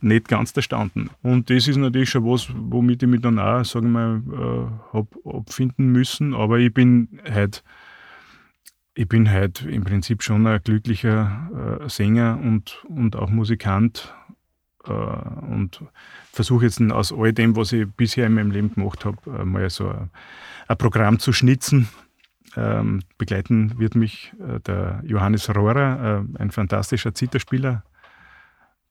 nicht 0.00 0.28
ganz 0.28 0.50
verstanden. 0.50 1.10
Und 1.22 1.48
das 1.48 1.68
ist 1.68 1.76
natürlich 1.76 2.10
schon 2.10 2.24
was, 2.24 2.48
womit 2.54 3.02
ich 3.02 3.08
mich 3.08 3.20
dann 3.20 3.38
auch, 3.38 3.64
sagen 3.64 3.92
wir 3.92 4.22
äh, 4.32 4.92
habe 4.92 5.08
abfinden 5.24 5.92
müssen. 5.92 6.34
Aber 6.34 6.58
ich 6.58 6.74
bin 6.74 7.20
halt 7.30 7.62
ich 8.94 9.08
bin 9.08 9.30
halt 9.30 9.62
im 9.62 9.84
Prinzip 9.84 10.22
schon 10.22 10.46
ein 10.46 10.60
glücklicher 10.62 11.80
äh, 11.80 11.88
Sänger 11.88 12.38
und, 12.42 12.84
und 12.88 13.16
auch 13.16 13.30
Musikant 13.30 14.14
äh, 14.84 14.92
und 14.92 15.82
versuche 16.30 16.66
jetzt 16.66 16.80
aus 16.80 17.12
all 17.12 17.32
dem, 17.32 17.56
was 17.56 17.72
ich 17.72 17.86
bisher 17.96 18.26
in 18.26 18.34
meinem 18.34 18.50
Leben 18.50 18.74
gemacht 18.74 19.04
habe, 19.04 19.18
äh, 19.38 19.44
mal 19.44 19.68
so 19.70 19.88
ein, 19.88 20.10
ein, 20.68 20.76
Programm 20.76 21.18
zu 21.18 21.32
schnitzen. 21.32 21.88
Ähm, 22.54 23.02
begleiten 23.16 23.78
wird 23.78 23.94
mich 23.94 24.32
äh, 24.38 24.60
der 24.60 25.02
Johannes 25.04 25.48
Rohrer, 25.48 26.24
äh, 26.36 26.38
ein 26.38 26.50
fantastischer 26.50 27.14
Zitterspieler, 27.14 27.82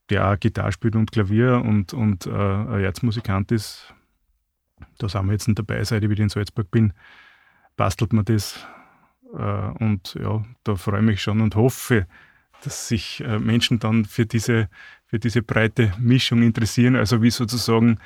der 0.09 0.27
auch 0.27 0.39
Gitarre 0.39 0.71
spielt 0.71 0.95
und 0.95 1.11
Klavier 1.11 1.61
und, 1.63 1.93
und 1.93 2.25
äh, 2.25 2.31
ein 2.31 2.79
Herzmusikant 2.79 3.51
ist. 3.51 3.93
Da 4.97 5.07
sind 5.07 5.27
wir 5.27 5.33
jetzt 5.33 5.47
dabei, 5.53 5.83
seit 5.83 6.03
ich 6.03 6.09
wieder 6.09 6.23
in 6.23 6.29
Salzburg 6.29 6.71
bin, 6.71 6.93
bastelt 7.77 8.13
man 8.13 8.25
das 8.25 8.65
äh, 9.33 9.83
und 9.83 10.15
ja, 10.19 10.43
da 10.63 10.75
freue 10.75 10.99
ich 10.99 11.05
mich 11.05 11.21
schon 11.21 11.41
und 11.41 11.55
hoffe, 11.55 12.07
dass 12.63 12.87
sich 12.87 13.21
äh, 13.21 13.39
Menschen 13.39 13.79
dann 13.79 14.05
für 14.05 14.25
diese, 14.25 14.69
für 15.05 15.19
diese 15.19 15.41
breite 15.41 15.93
Mischung 15.99 16.41
interessieren. 16.43 16.95
Also 16.95 17.21
wie 17.21 17.31
sozusagen 17.31 17.99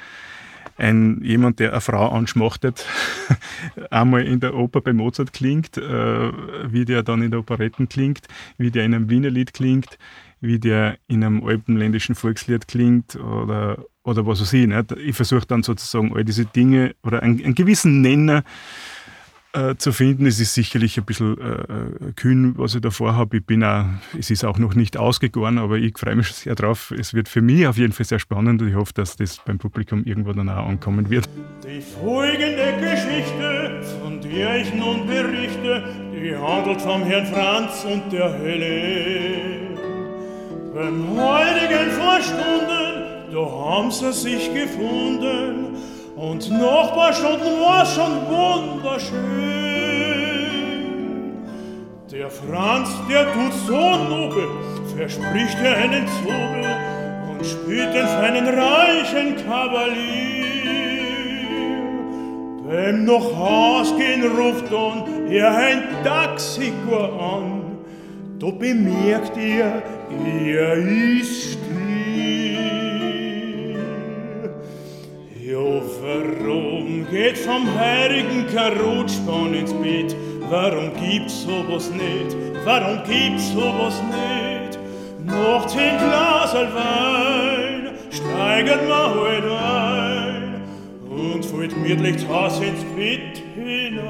ein, 0.78 1.22
jemand, 1.24 1.60
der 1.60 1.72
eine 1.72 1.82
Frau 1.82 2.10
anschmachtet, 2.10 2.86
einmal 3.90 4.26
in 4.26 4.40
der 4.40 4.56
Oper 4.56 4.82
bei 4.82 4.94
Mozart 4.94 5.34
klingt, 5.34 5.78
äh, 5.78 6.32
wie 6.72 6.86
der 6.86 7.04
dann 7.04 7.22
in 7.22 7.32
der 7.32 7.40
Operetten 7.40 7.90
klingt, 7.90 8.28
wie 8.58 8.72
der 8.72 8.86
in 8.86 8.94
einem 8.94 9.10
Wienerlied 9.10 9.54
klingt, 9.54 9.98
wie 10.42 10.60
der 10.60 10.98
in 11.08 11.24
einem 11.24 11.44
alpenländischen 11.44 12.16
Volkslied 12.16 12.68
klingt 12.68 13.16
oder, 13.16 13.86
oder 14.04 14.26
was 14.26 14.42
weiß 14.42 14.54
ich. 14.54 14.68
Nicht? 14.68 14.92
Ich 14.92 15.16
versuche 15.16 15.46
dann 15.46 15.64
sozusagen 15.64 16.16
all 16.16 16.24
diese 16.24 16.46
Dinge 16.46 16.96
oder 17.04 17.24
einen, 17.24 17.44
einen 17.44 17.56
gewissen 17.56 18.02
Nenner 18.02 18.44
zu 19.78 19.92
finden. 19.92 20.26
Es 20.26 20.40
ist 20.40 20.54
sicherlich 20.54 20.98
ein 20.98 21.06
bisschen 21.06 21.38
äh, 21.40 22.12
kühn, 22.16 22.54
was 22.58 22.76
ich 22.76 22.82
da 22.82 22.90
vorhabe. 22.90 23.38
Ich 23.38 23.46
bin 23.46 23.64
auch, 23.64 23.86
es 24.18 24.30
ist 24.30 24.44
auch 24.44 24.58
noch 24.58 24.76
nicht 24.76 24.98
ausgegoren, 24.98 25.58
aber 25.58 25.78
ich 25.78 25.98
freue 25.98 26.16
mich 26.16 26.28
sehr 26.28 26.56
drauf. 26.56 26.92
Es 26.98 27.14
wird 27.14 27.30
für 27.30 27.42
mich 27.42 27.68
auf 27.68 27.78
jeden 27.78 27.94
Fall 27.94 28.06
sehr 28.06 28.20
spannend 28.20 28.62
und 28.62 28.68
ich 28.68 28.76
hoffe, 28.76 28.94
dass 28.94 29.16
das 29.16 29.40
beim 29.46 29.58
Publikum 29.58 30.04
irgendwo 30.04 30.34
dann 30.34 30.50
auch 30.50 30.68
ankommen 30.68 31.10
wird. 31.10 31.30
Die 31.64 31.82
folgende 31.82 32.74
Geschichte, 32.80 33.82
von 34.02 34.22
der 34.22 34.62
ich 34.62 34.74
nun 34.74 35.08
berichte, 35.08 35.84
die 36.14 36.36
handelt 36.36 36.82
vom 36.82 37.04
Herrn 37.04 37.26
Franz 37.28 37.86
und 37.86 38.12
der 38.12 38.38
Hölle. 38.38 39.66
Beim 40.74 41.08
heutigen 41.12 41.92
Vorstunden, 41.92 43.32
da 43.32 43.40
haben 43.40 43.92
sie 43.92 44.12
sich 44.12 44.54
gefunden, 44.54 45.76
und 46.16 46.50
noch 46.52 46.94
paar 46.94 47.14
Stunden 47.14 47.60
war 47.60 47.86
schon 47.86 48.12
wunderschön. 48.30 49.16
Der 52.12 52.30
Franz, 52.30 52.90
der 53.10 53.26
tut 53.34 53.54
so 53.68 53.74
nobel, 53.74 54.48
verspricht 54.96 55.58
er 55.62 55.76
einen 55.78 56.08
Zobel 56.08 56.66
und 57.30 57.46
spielt 57.46 57.94
den 57.94 58.08
feinen 58.08 58.48
reichen 58.48 59.36
Kavalier. 59.46 60.46
Beim 62.66 63.04
noch 63.04 63.38
ausgehen 63.38 64.24
ruft 64.24 64.72
dann 64.72 65.30
er 65.30 65.56
ein 65.56 65.84
Taxigor 66.04 67.22
an, 67.22 67.78
da 68.40 68.50
bemerkt 68.52 69.38
er, 69.38 69.84
er 70.46 70.74
ist 70.78 71.58
geht 77.10 77.38
vom 77.38 77.68
heiligen 77.78 78.48
Karutschbahn 78.54 79.54
ins 79.54 79.74
Bett? 79.74 80.16
Warum 80.50 80.92
gibt's 80.94 81.44
sowas 81.44 81.90
nicht? 81.92 82.36
Warum 82.64 83.04
gibt's 83.04 83.52
sowas 83.52 84.02
nicht? 84.04 84.80
Noch 85.26 85.66
zehn 85.68 85.98
Glas 85.98 86.54
Wein 86.54 87.90
steigert 88.12 88.88
man 88.88 89.16
heute 89.16 89.60
ein 89.60 90.62
und 91.10 91.46
fällt 91.46 91.74
gemütlich 91.74 92.20
zu 92.20 92.30
Hause 92.30 92.66
ins 92.66 92.84
Bett 92.96 93.42
hinein. 93.56 94.06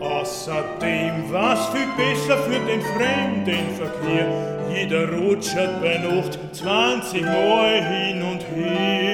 Außerdem 0.00 1.30
was 1.30 1.68
viel 1.68 1.86
besser 1.96 2.38
für 2.38 2.60
den 2.60 2.80
Fremdenverkehr 2.80 4.48
jeder 4.74 5.08
rutschert 5.12 5.80
bei 5.80 5.98
Nacht 5.98 6.38
20 6.52 7.22
Mal 7.22 7.82
hin 7.84 8.22
und 8.22 8.42
her. 8.54 9.07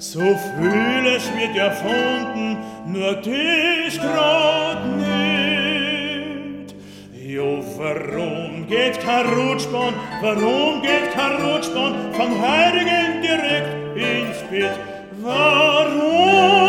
So 0.00 0.20
vieles 0.20 1.28
wird 1.34 1.56
erfunden, 1.56 2.56
nur 2.86 3.14
das 3.14 3.98
grad 3.98 4.86
nicht. 4.96 6.76
Jo, 7.12 7.64
warum 7.76 8.68
geht 8.68 9.00
kein 9.00 9.26
Rutschbahn, 9.26 9.94
warum 10.22 10.82
geht 10.82 11.10
kein 11.10 11.42
Rutschbahn 11.42 12.14
vom 12.14 12.40
Heiligen 12.40 13.22
direkt 13.22 13.96
ins 13.96 14.40
Bett? 14.48 14.78
Warum? 15.20 16.68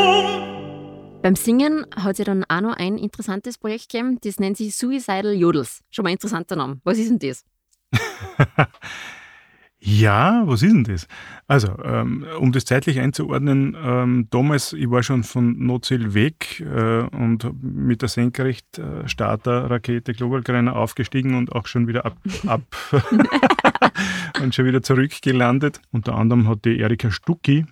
Beim 1.22 1.36
Singen 1.36 1.86
hat 1.96 2.14
es 2.14 2.18
ja 2.18 2.26
dann 2.26 2.46
auch 2.50 2.62
noch 2.62 2.78
ein 2.78 2.98
interessantes 2.98 3.60
Projekt 3.60 3.90
gegeben, 3.92 4.18
das 4.24 4.40
nennt 4.40 4.58
sich 4.58 4.76
Suicidal 4.76 5.34
Jodels. 5.34 5.82
Schon 5.92 6.02
mal 6.02 6.10
ein 6.10 6.14
interessanter 6.14 6.56
Name. 6.56 6.82
Was 6.84 6.98
ist 6.98 7.12
denn 7.12 7.20
das? 7.20 7.46
ja, 9.82 10.44
was 10.46 10.62
ist 10.62 10.74
denn 10.74 10.84
das? 10.84 11.08
Also, 11.48 11.70
ähm, 11.84 12.26
um 12.38 12.52
das 12.52 12.66
zeitlich 12.66 13.00
einzuordnen, 13.00 13.78
ähm, 13.82 14.28
damals, 14.30 14.74
ich 14.74 14.92
war 14.92 15.04
schon 15.04 15.24
von 15.24 15.58
Notziel 15.66 16.14
weg 16.14 16.60
äh, 16.60 17.04
und 17.16 17.50
mit 17.64 18.02
der 18.02 18.10
Senkrechtstarter-Rakete 18.10 20.12
Global 20.14 20.42
Grinder 20.42 20.76
aufgestiegen 20.76 21.36
und 21.36 21.54
auch 21.54 21.66
schon 21.66 21.88
wieder 21.88 22.06
ab, 22.06 22.18
ab 22.48 22.64
und 24.44 24.54
schon 24.54 24.66
wieder 24.66 24.84
zurückgelandet. 24.84 25.80
Unter 25.92 26.16
anderem 26.16 26.50
hat 26.50 26.66
die 26.66 26.78
Erika 26.78 27.10
Stucki, 27.10 27.66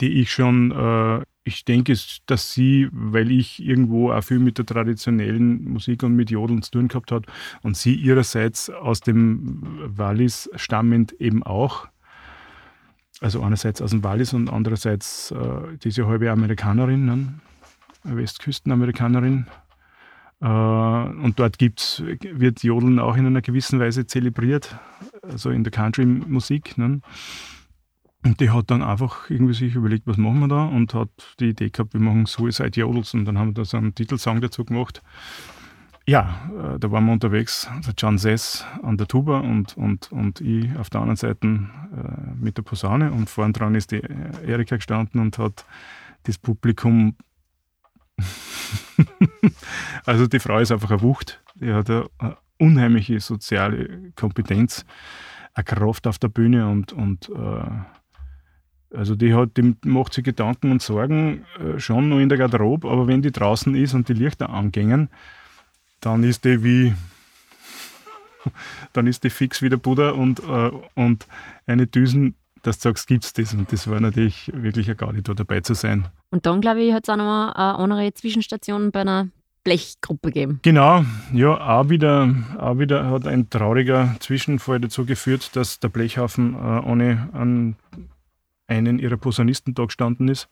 die 0.00 0.20
ich 0.20 0.30
schon, 0.30 0.70
äh, 0.70 1.22
ich 1.44 1.64
denke, 1.64 1.94
dass 2.26 2.52
sie, 2.52 2.88
weil 2.92 3.30
ich 3.30 3.62
irgendwo 3.62 4.12
auch 4.12 4.22
viel 4.22 4.38
mit 4.38 4.58
der 4.58 4.66
traditionellen 4.66 5.64
Musik 5.64 6.02
und 6.02 6.14
mit 6.14 6.30
Jodeln 6.30 6.62
zu 6.62 6.70
tun 6.70 6.88
gehabt 6.88 7.10
hat 7.10 7.24
und 7.62 7.76
sie 7.76 7.94
ihrerseits 7.94 8.70
aus 8.70 9.00
dem 9.00 9.62
Wallis 9.84 10.48
stammend 10.54 11.12
eben 11.20 11.42
auch, 11.42 11.88
also 13.20 13.42
einerseits 13.42 13.82
aus 13.82 13.90
dem 13.90 14.04
Wallis 14.04 14.32
und 14.32 14.50
andererseits 14.50 15.30
äh, 15.32 15.76
diese 15.82 16.06
halbe 16.06 16.30
Amerikanerin, 16.30 17.04
ne? 17.04 17.34
Westküstenamerikanerin, 18.04 19.46
äh, 20.42 20.46
und 20.46 21.34
dort 21.38 21.58
gibt's, 21.58 22.02
wird 22.04 22.62
Jodeln 22.64 22.98
auch 22.98 23.16
in 23.16 23.26
einer 23.26 23.42
gewissen 23.42 23.78
Weise 23.78 24.06
zelebriert, 24.06 24.76
also 25.22 25.50
in 25.50 25.62
der 25.62 25.70
Country-Musik. 25.70 26.76
Ne? 26.78 27.00
Und 28.24 28.40
die 28.40 28.50
hat 28.50 28.70
dann 28.70 28.82
einfach 28.82 29.30
irgendwie 29.30 29.54
sich 29.54 29.74
überlegt, 29.74 30.06
was 30.06 30.16
machen 30.16 30.40
wir 30.40 30.48
da? 30.48 30.64
Und 30.64 30.94
hat 30.94 31.10
die 31.40 31.50
Idee 31.50 31.70
gehabt, 31.70 31.92
wir 31.92 32.00
machen 32.00 32.26
Suicide 32.26 32.78
Jodels. 32.78 33.14
Und 33.14 33.24
dann 33.24 33.36
haben 33.38 33.48
wir 33.48 33.54
da 33.54 33.64
so 33.64 33.76
einen 33.76 33.94
Titelsong 33.94 34.40
dazu 34.40 34.64
gemacht. 34.64 35.02
Ja, 36.06 36.50
äh, 36.50 36.78
da 36.78 36.90
waren 36.90 37.06
wir 37.06 37.12
unterwegs, 37.12 37.68
der 37.86 37.94
John 37.96 38.18
Sess 38.18 38.64
an 38.82 38.96
der 38.96 39.06
Tuba 39.06 39.38
und, 39.38 39.76
und, 39.76 40.10
und 40.10 40.40
ich 40.40 40.76
auf 40.76 40.90
der 40.90 41.00
anderen 41.00 41.16
Seite 41.16 41.46
äh, 41.46 42.34
mit 42.40 42.56
der 42.56 42.62
Posaune. 42.62 43.12
Und 43.12 43.28
vorn 43.28 43.52
dran 43.52 43.74
ist 43.74 43.90
die 43.90 44.02
Erika 44.46 44.76
gestanden 44.76 45.20
und 45.20 45.38
hat 45.38 45.64
das 46.24 46.38
Publikum 46.38 47.16
also 50.06 50.26
die 50.26 50.38
Frau 50.38 50.58
ist 50.58 50.70
einfach 50.70 50.90
eine 50.90 51.02
Wucht. 51.02 51.42
Die 51.54 51.72
hat 51.72 51.90
eine, 51.90 52.08
unheimliche 52.58 53.18
soziale 53.18 54.12
Kompetenz, 54.14 54.84
eine 55.54 55.64
Kraft 55.64 56.06
auf 56.06 56.18
der 56.18 56.28
Bühne 56.28 56.68
und, 56.68 56.92
und 56.92 57.28
äh, 57.30 57.64
also 58.94 59.14
die 59.14 59.34
hat, 59.34 59.56
die 59.56 59.74
macht 59.84 60.14
sich 60.14 60.24
Gedanken 60.24 60.70
und 60.70 60.82
Sorgen 60.82 61.44
äh, 61.58 61.78
schon 61.78 62.08
noch 62.08 62.18
in 62.18 62.28
der 62.28 62.38
Garderobe, 62.38 62.88
aber 62.90 63.06
wenn 63.06 63.22
die 63.22 63.32
draußen 63.32 63.74
ist 63.74 63.94
und 63.94 64.08
die 64.08 64.14
Lichter 64.14 64.50
angängen, 64.50 65.08
dann 66.00 66.24
ist 66.24 66.44
die 66.44 66.62
wie 66.62 66.94
dann 68.92 69.06
ist 69.06 69.24
die 69.24 69.30
fix 69.30 69.62
wie 69.62 69.68
der 69.68 69.76
Buddha 69.76 70.10
und, 70.10 70.40
äh, 70.40 70.70
und 70.94 71.26
eine 71.66 71.86
Düsen 71.86 72.34
dass 72.62 72.78
du 72.78 72.88
sagst, 72.88 73.06
gibt 73.06 73.24
es 73.24 73.32
das. 73.32 73.54
Und 73.54 73.72
das 73.72 73.88
war 73.88 74.00
natürlich 74.00 74.50
wirklich 74.54 74.88
ein 74.88 74.96
Gaudi, 74.96 75.22
da 75.22 75.34
dabei 75.34 75.60
zu 75.60 75.74
sein. 75.74 76.06
Und 76.30 76.46
dann, 76.46 76.60
glaube 76.60 76.80
ich, 76.80 76.92
hat 76.92 77.04
es 77.04 77.08
auch 77.08 77.16
noch 77.16 77.54
eine 77.54 77.74
andere 77.76 78.14
Zwischenstation 78.14 78.90
bei 78.90 79.00
einer 79.00 79.28
Blechgruppe 79.64 80.28
gegeben. 80.28 80.60
Genau, 80.62 81.04
ja, 81.32 81.78
auch 81.78 81.88
wieder, 81.88 82.34
auch 82.58 82.78
wieder 82.78 83.08
hat 83.10 83.26
ein 83.26 83.48
trauriger 83.48 84.16
Zwischenfall 84.18 84.80
dazu 84.80 85.04
geführt, 85.04 85.54
dass 85.54 85.78
der 85.78 85.88
Blechhafen 85.88 86.54
äh, 86.54 86.80
ohne 86.84 87.28
an 87.32 87.76
einen 88.66 88.98
ihrer 88.98 89.16
Posaunisten 89.16 89.74
da 89.74 89.84
gestanden 89.84 90.28
ist. 90.28 90.48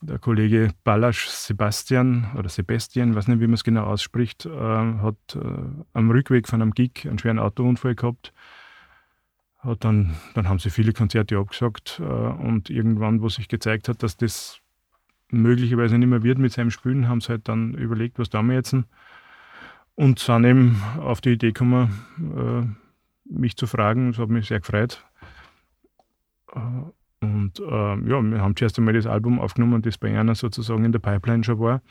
Der 0.00 0.18
Kollege 0.18 0.70
Ballasch 0.84 1.28
Sebastian 1.28 2.30
oder 2.36 2.48
Sebastian, 2.48 3.14
weiß 3.14 3.28
nicht, 3.28 3.40
wie 3.40 3.46
man 3.46 3.54
es 3.54 3.64
genau 3.64 3.84
ausspricht, 3.84 4.44
äh, 4.44 4.50
hat 4.50 5.16
äh, 5.34 5.38
am 5.94 6.10
Rückweg 6.10 6.46
von 6.46 6.60
einem 6.60 6.72
Gig 6.72 7.06
einen 7.06 7.18
schweren 7.18 7.38
Autounfall 7.38 7.94
gehabt 7.94 8.32
dann, 9.80 10.14
dann 10.34 10.48
haben 10.48 10.58
sie 10.58 10.68
viele 10.68 10.92
Konzerte 10.92 11.38
abgesagt 11.38 11.98
äh, 11.98 12.02
und 12.04 12.68
irgendwann, 12.68 13.22
wo 13.22 13.30
sich 13.30 13.48
gezeigt 13.48 13.88
hat, 13.88 14.02
dass 14.02 14.16
das 14.16 14.60
möglicherweise 15.30 15.96
nicht 15.98 16.08
mehr 16.08 16.22
wird 16.22 16.38
mit 16.38 16.52
seinem 16.52 16.70
Spielen, 16.70 17.08
haben 17.08 17.22
sie 17.22 17.30
halt 17.30 17.48
dann 17.48 17.74
überlegt, 17.74 18.18
was 18.18 18.28
tun 18.28 18.48
wir 18.48 18.56
jetzt 18.56 18.76
und 19.94 20.18
sind 20.18 20.44
eben 20.44 20.82
auf 20.98 21.20
die 21.20 21.32
Idee 21.32 21.52
gekommen, 21.52 22.04
äh, 22.18 23.32
mich 23.32 23.56
zu 23.56 23.66
fragen. 23.66 24.10
Das 24.10 24.18
hat 24.18 24.28
mich 24.28 24.48
sehr 24.48 24.60
gefreut. 24.60 25.04
Äh, 27.24 27.34
und 27.34 27.60
äh, 27.60 28.10
ja, 28.10 28.22
wir 28.22 28.40
haben 28.40 28.56
zuerst 28.56 28.78
einmal 28.78 28.94
das 28.94 29.06
Album 29.06 29.40
aufgenommen, 29.40 29.82
das 29.82 29.98
bei 29.98 30.18
einer 30.18 30.34
sozusagen 30.34 30.84
in 30.84 30.92
der 30.92 30.98
Pipeline 30.98 31.44
schon 31.44 31.58
war. 31.58 31.82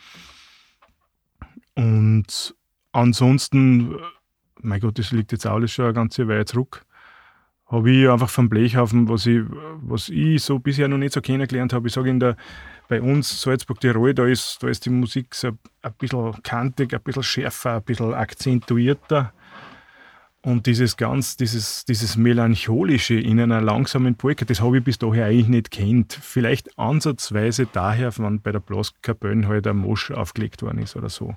Und 1.76 2.56
ansonsten, 2.92 3.96
mein 4.62 4.80
Gott, 4.80 5.00
das 5.00 5.12
liegt 5.12 5.32
jetzt 5.32 5.46
alles 5.46 5.72
schon 5.72 5.86
eine 5.86 5.94
ganze 5.94 6.28
Weile 6.28 6.46
zurück 6.46 6.86
habe 7.74 7.90
ich 7.90 8.08
einfach 8.08 8.30
vom 8.30 8.50
Blechhaufen, 8.50 9.10
was 9.10 9.26
ich, 9.26 9.42
was 9.82 10.10
ich 10.10 10.44
so 10.44 10.60
bisher 10.60 10.88
noch 10.88 11.00
nicht 11.00 11.14
so 11.14 11.22
kennengelernt 11.22 11.74
habe. 11.74 11.88
Ich 11.88 11.94
sage 11.94 12.10
in 12.12 12.20
der, 12.20 12.38
bei 12.88 13.02
uns 13.02 13.42
Salzburg-Tirol, 13.42 14.14
da 14.14 14.28
ist, 14.28 14.62
da 14.62 14.68
ist 14.68 14.86
die 14.86 14.92
Musik 14.92 15.34
so 15.34 15.50
ein 15.82 15.94
bisschen 15.98 16.44
kantig, 16.44 16.94
ein 16.94 17.02
bisschen 17.02 17.24
schärfer, 17.24 17.78
ein 17.78 17.84
bisschen 17.84 18.14
akzentuierter. 18.14 19.34
Und 20.46 20.66
dieses 20.66 20.98
ganz, 20.98 21.38
dieses, 21.38 21.86
dieses 21.86 22.18
Melancholische 22.18 23.16
in 23.16 23.40
einer 23.40 23.62
langsamen 23.62 24.16
Polka, 24.16 24.44
das 24.44 24.60
habe 24.60 24.80
ich 24.80 24.84
bis 24.84 24.98
daher 24.98 25.28
eigentlich 25.28 25.48
nicht 25.48 25.72
kennt. 25.72 26.12
Vielleicht 26.12 26.78
ansatzweise 26.78 27.66
daher, 27.66 28.18
wenn 28.18 28.42
bei 28.42 28.52
der 28.52 28.60
Blaskapelle 28.60 29.48
halt 29.48 29.68
ein 29.68 29.78
Mosch 29.78 30.12
aufgelegt 30.12 30.62
worden 30.62 30.80
ist 30.80 30.98
oder 30.98 31.08
so. 31.08 31.34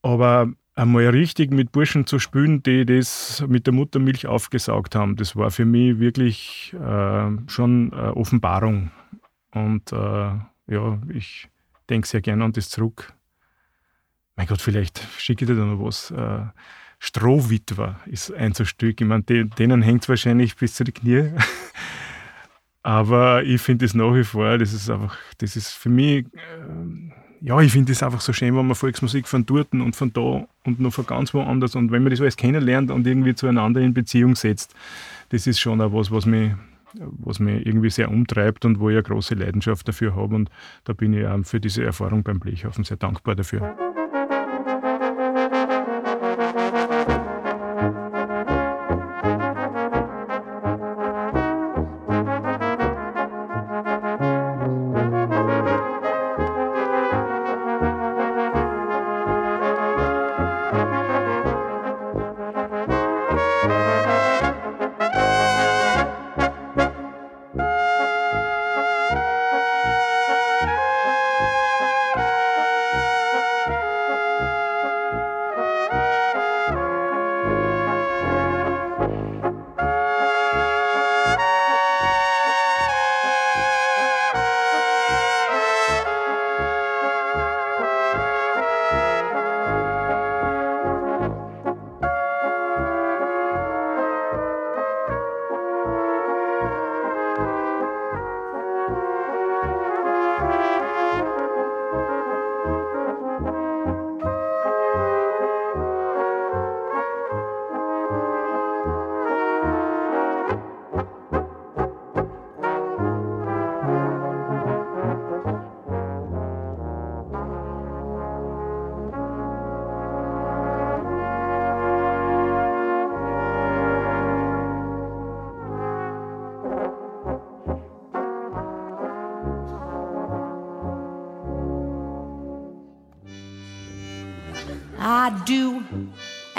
Aber 0.00 0.48
einmal 0.76 1.08
richtig 1.08 1.50
mit 1.50 1.72
Burschen 1.72 2.06
zu 2.06 2.20
spülen, 2.20 2.62
die 2.62 2.86
das 2.86 3.44
mit 3.48 3.66
der 3.66 3.74
Muttermilch 3.74 4.28
aufgesaugt 4.28 4.94
haben, 4.94 5.16
das 5.16 5.34
war 5.34 5.50
für 5.50 5.64
mich 5.64 5.98
wirklich 5.98 6.72
äh, 6.74 7.30
schon 7.48 7.92
eine 7.92 8.16
Offenbarung. 8.16 8.92
Und 9.50 9.90
äh, 9.92 9.96
ja, 9.96 11.02
ich 11.12 11.48
denke 11.88 12.06
sehr 12.06 12.20
gerne 12.20 12.44
an 12.44 12.52
das 12.52 12.70
zurück. 12.70 13.12
Mein 14.36 14.46
Gott, 14.46 14.62
vielleicht 14.62 15.04
schicke 15.18 15.44
ich 15.44 15.50
dir 15.50 15.56
da 15.56 15.64
noch 15.64 15.84
was. 15.84 16.12
Äh, 16.12 16.46
Strohwitwer 17.00 17.98
ist 18.06 18.32
ein 18.32 18.54
so 18.54 18.64
Stück. 18.64 19.00
Ich 19.00 19.06
meine, 19.06 19.22
denen 19.24 19.82
hängt 19.82 20.04
es 20.04 20.08
wahrscheinlich 20.08 20.54
bis 20.56 20.74
zu 20.74 20.84
den 20.84 20.94
Knie. 20.94 21.30
Aber 22.82 23.42
ich 23.42 23.60
finde 23.60 23.84
es 23.84 23.94
nach 23.94 24.14
wie 24.14 24.24
vor, 24.24 24.56
das 24.56 24.72
ist 24.72 24.88
einfach, 24.88 25.16
das 25.38 25.56
ist 25.56 25.72
für 25.72 25.88
mich 25.88 26.26
äh, 26.26 27.10
ja, 27.40 27.58
ich 27.60 27.72
finde 27.72 27.92
es 27.92 28.02
einfach 28.02 28.20
so 28.20 28.32
schön, 28.32 28.54
wenn 28.56 28.66
man 28.66 28.74
Volksmusik 28.74 29.26
von 29.26 29.46
dort 29.46 29.72
und 29.72 29.96
von 29.96 30.12
da 30.12 30.46
und 30.64 30.80
noch 30.80 30.92
von 30.92 31.06
ganz 31.06 31.32
woanders 31.32 31.74
und 31.74 31.90
wenn 31.90 32.02
man 32.02 32.10
das 32.10 32.20
alles 32.20 32.36
kennenlernt 32.36 32.90
und 32.90 33.06
irgendwie 33.06 33.34
zueinander 33.34 33.80
in 33.80 33.94
Beziehung 33.94 34.36
setzt, 34.36 34.74
das 35.30 35.46
ist 35.46 35.58
schon 35.58 35.80
auch 35.80 35.92
was, 35.92 36.10
was 36.10 36.26
mich, 36.26 36.52
was 36.92 37.40
mich 37.40 37.64
irgendwie 37.64 37.90
sehr 37.90 38.10
umtreibt 38.10 38.64
und 38.66 38.78
wo 38.78 38.90
ich 38.90 38.96
eine 38.96 39.02
große 39.02 39.34
Leidenschaft 39.34 39.88
dafür 39.88 40.14
habe 40.16 40.34
und 40.34 40.50
da 40.84 40.92
bin 40.92 41.14
ich 41.14 41.26
auch 41.26 41.42
für 41.44 41.60
diese 41.60 41.82
Erfahrung 41.82 42.22
beim 42.22 42.40
Blechhaufen 42.40 42.84
sehr 42.84 42.98
dankbar 42.98 43.34
dafür. 43.34 43.74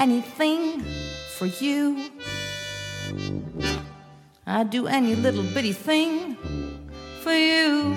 Anything 0.01 0.83
for 1.37 1.45
you. 1.45 2.09
I'd 4.47 4.71
do 4.71 4.87
any 4.87 5.13
little 5.13 5.43
bitty 5.43 5.73
thing 5.73 6.35
for 7.21 7.31
you. 7.31 7.93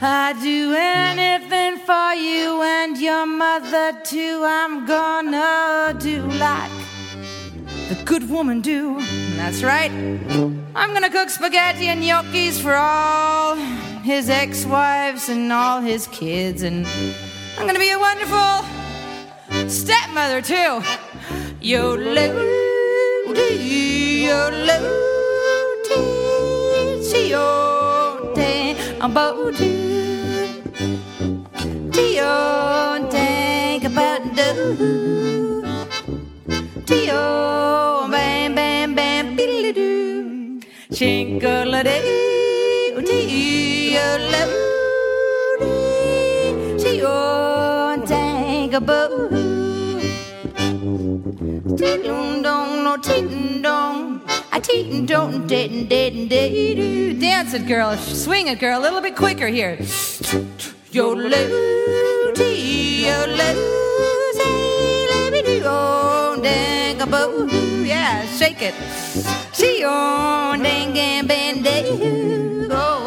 I'd 0.00 0.38
do 0.40 0.72
anything 0.72 1.78
for 1.78 2.14
you 2.14 2.62
and 2.62 2.96
your 2.96 3.26
mother 3.26 4.00
too. 4.04 4.44
I'm 4.44 4.86
gonna 4.86 5.98
do 5.98 6.22
like 6.38 6.70
the 7.88 8.00
good 8.04 8.30
woman 8.30 8.60
do. 8.60 9.00
That's 9.34 9.64
right. 9.64 9.90
I'm 10.76 10.92
gonna 10.92 11.10
cook 11.10 11.28
spaghetti 11.28 11.88
and 11.88 12.00
gnocchis 12.00 12.60
for 12.60 12.76
all 12.76 13.56
his 14.04 14.30
ex-wives 14.30 15.28
and 15.28 15.52
all 15.52 15.80
his 15.80 16.06
kids, 16.06 16.62
and 16.62 16.86
I'm 17.58 17.66
gonna 17.66 17.80
be 17.80 17.90
a 17.90 17.98
wonderful 17.98 18.75
stepmother 19.68 20.40
too. 20.42 20.82
Yo, 21.60 21.94
lo, 21.96 22.26
yo, 23.26 24.50
lo, 24.66 25.06
yo, 27.28 28.32
dang, 28.34 28.76
about 29.00 29.56
Tio, 31.92 33.08
think 33.10 33.84
about 33.84 34.22
do. 34.36 35.62
Tio, 36.86 38.08
bam, 38.10 38.54
bam, 38.54 38.94
bam, 38.94 39.36
biddly 39.36 39.72
doo. 39.74 40.60
Chinkle 40.92 41.82
day, 41.82 42.94
tio, 43.08 44.08
lo, 44.32 44.42
tio, 46.78 48.06
think 48.06 48.74
about. 48.74 49.45
Ting 51.56 52.42
dong, 52.42 52.84
no 52.84 52.98
ting 52.98 53.62
dong. 53.62 54.20
I 54.52 54.60
ting 54.60 55.06
dong, 55.06 55.46
ding 55.46 55.86
ding 55.86 56.28
ding 56.28 57.18
Dance 57.18 57.54
it, 57.54 57.66
girl. 57.66 57.96
Swing 57.96 58.48
it, 58.48 58.60
girl. 58.60 58.78
A 58.78 58.82
little 58.82 59.00
bit 59.00 59.16
quicker 59.16 59.46
here. 59.46 59.78
Yo 60.90 61.12
lo 61.12 62.32
ti 62.34 63.06
yo 63.06 63.24
lo 63.26 63.48
say 64.32 65.06
let 65.10 65.32
me 65.32 65.42
do 65.42 65.66
on 65.66 66.42
dang 66.42 67.00
a 67.00 67.06
yeah 67.84 68.26
shake 68.26 68.62
it 68.62 68.74
see 69.52 69.84
on 69.84 70.62
dang 70.62 70.98
and 70.98 71.30
oh 72.70 72.72
oh 72.72 73.05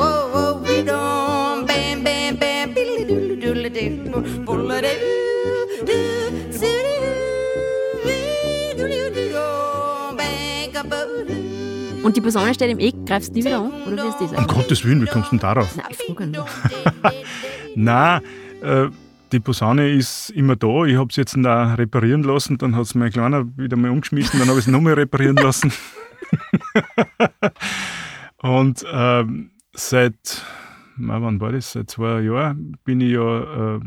die 12.19 12.25
Posaune 12.25 12.53
steht 12.53 12.69
im 12.69 12.79
Eck, 12.79 12.95
greifst 13.05 13.29
du 13.29 13.39
nie 13.39 13.45
wieder 13.45 13.59
an? 13.59 13.71
Oder 13.87 14.03
wie 14.03 14.09
ist 14.09 14.19
das? 14.19 14.37
Um 14.37 14.47
Gottes 14.47 14.83
Willen, 14.83 15.01
wie 15.01 15.05
kommst 15.05 15.31
du 15.31 15.37
denn 15.37 15.39
darauf? 15.39 15.73
Nein, 15.77 15.85
ich 15.89 15.97
frage 15.97 16.27
nur. 16.27 16.45
Nein, 17.75 18.21
äh, 18.61 18.89
die 19.31 19.39
Posaune 19.39 19.89
ist 19.89 20.29
immer 20.31 20.57
da. 20.57 20.83
Ich 20.83 20.97
habe 20.97 21.13
sie 21.13 21.21
jetzt 21.21 21.37
da 21.37 21.75
reparieren 21.75 22.23
lassen, 22.23 22.57
dann 22.57 22.75
hat 22.75 22.83
es 22.83 22.95
mein 22.95 23.09
Kleiner 23.09 23.45
wieder 23.57 23.77
mal 23.77 23.89
umgeschmissen, 23.89 24.37
dann 24.37 24.49
habe 24.49 24.59
ich 24.59 24.65
sie 24.65 24.71
nochmal 24.71 24.95
reparieren 24.95 25.35
lassen. 25.41 25.71
Und 28.41 28.85
ähm, 28.91 29.51
seit, 29.73 30.43
na, 30.97 31.21
wann 31.21 31.39
war 31.39 31.53
das? 31.53 31.71
Seit 31.71 31.89
zwei 31.89 32.19
Jahren 32.19 32.77
bin 32.83 32.99
ich 32.99 33.13
ja 33.13 33.75
äh, 33.75 33.79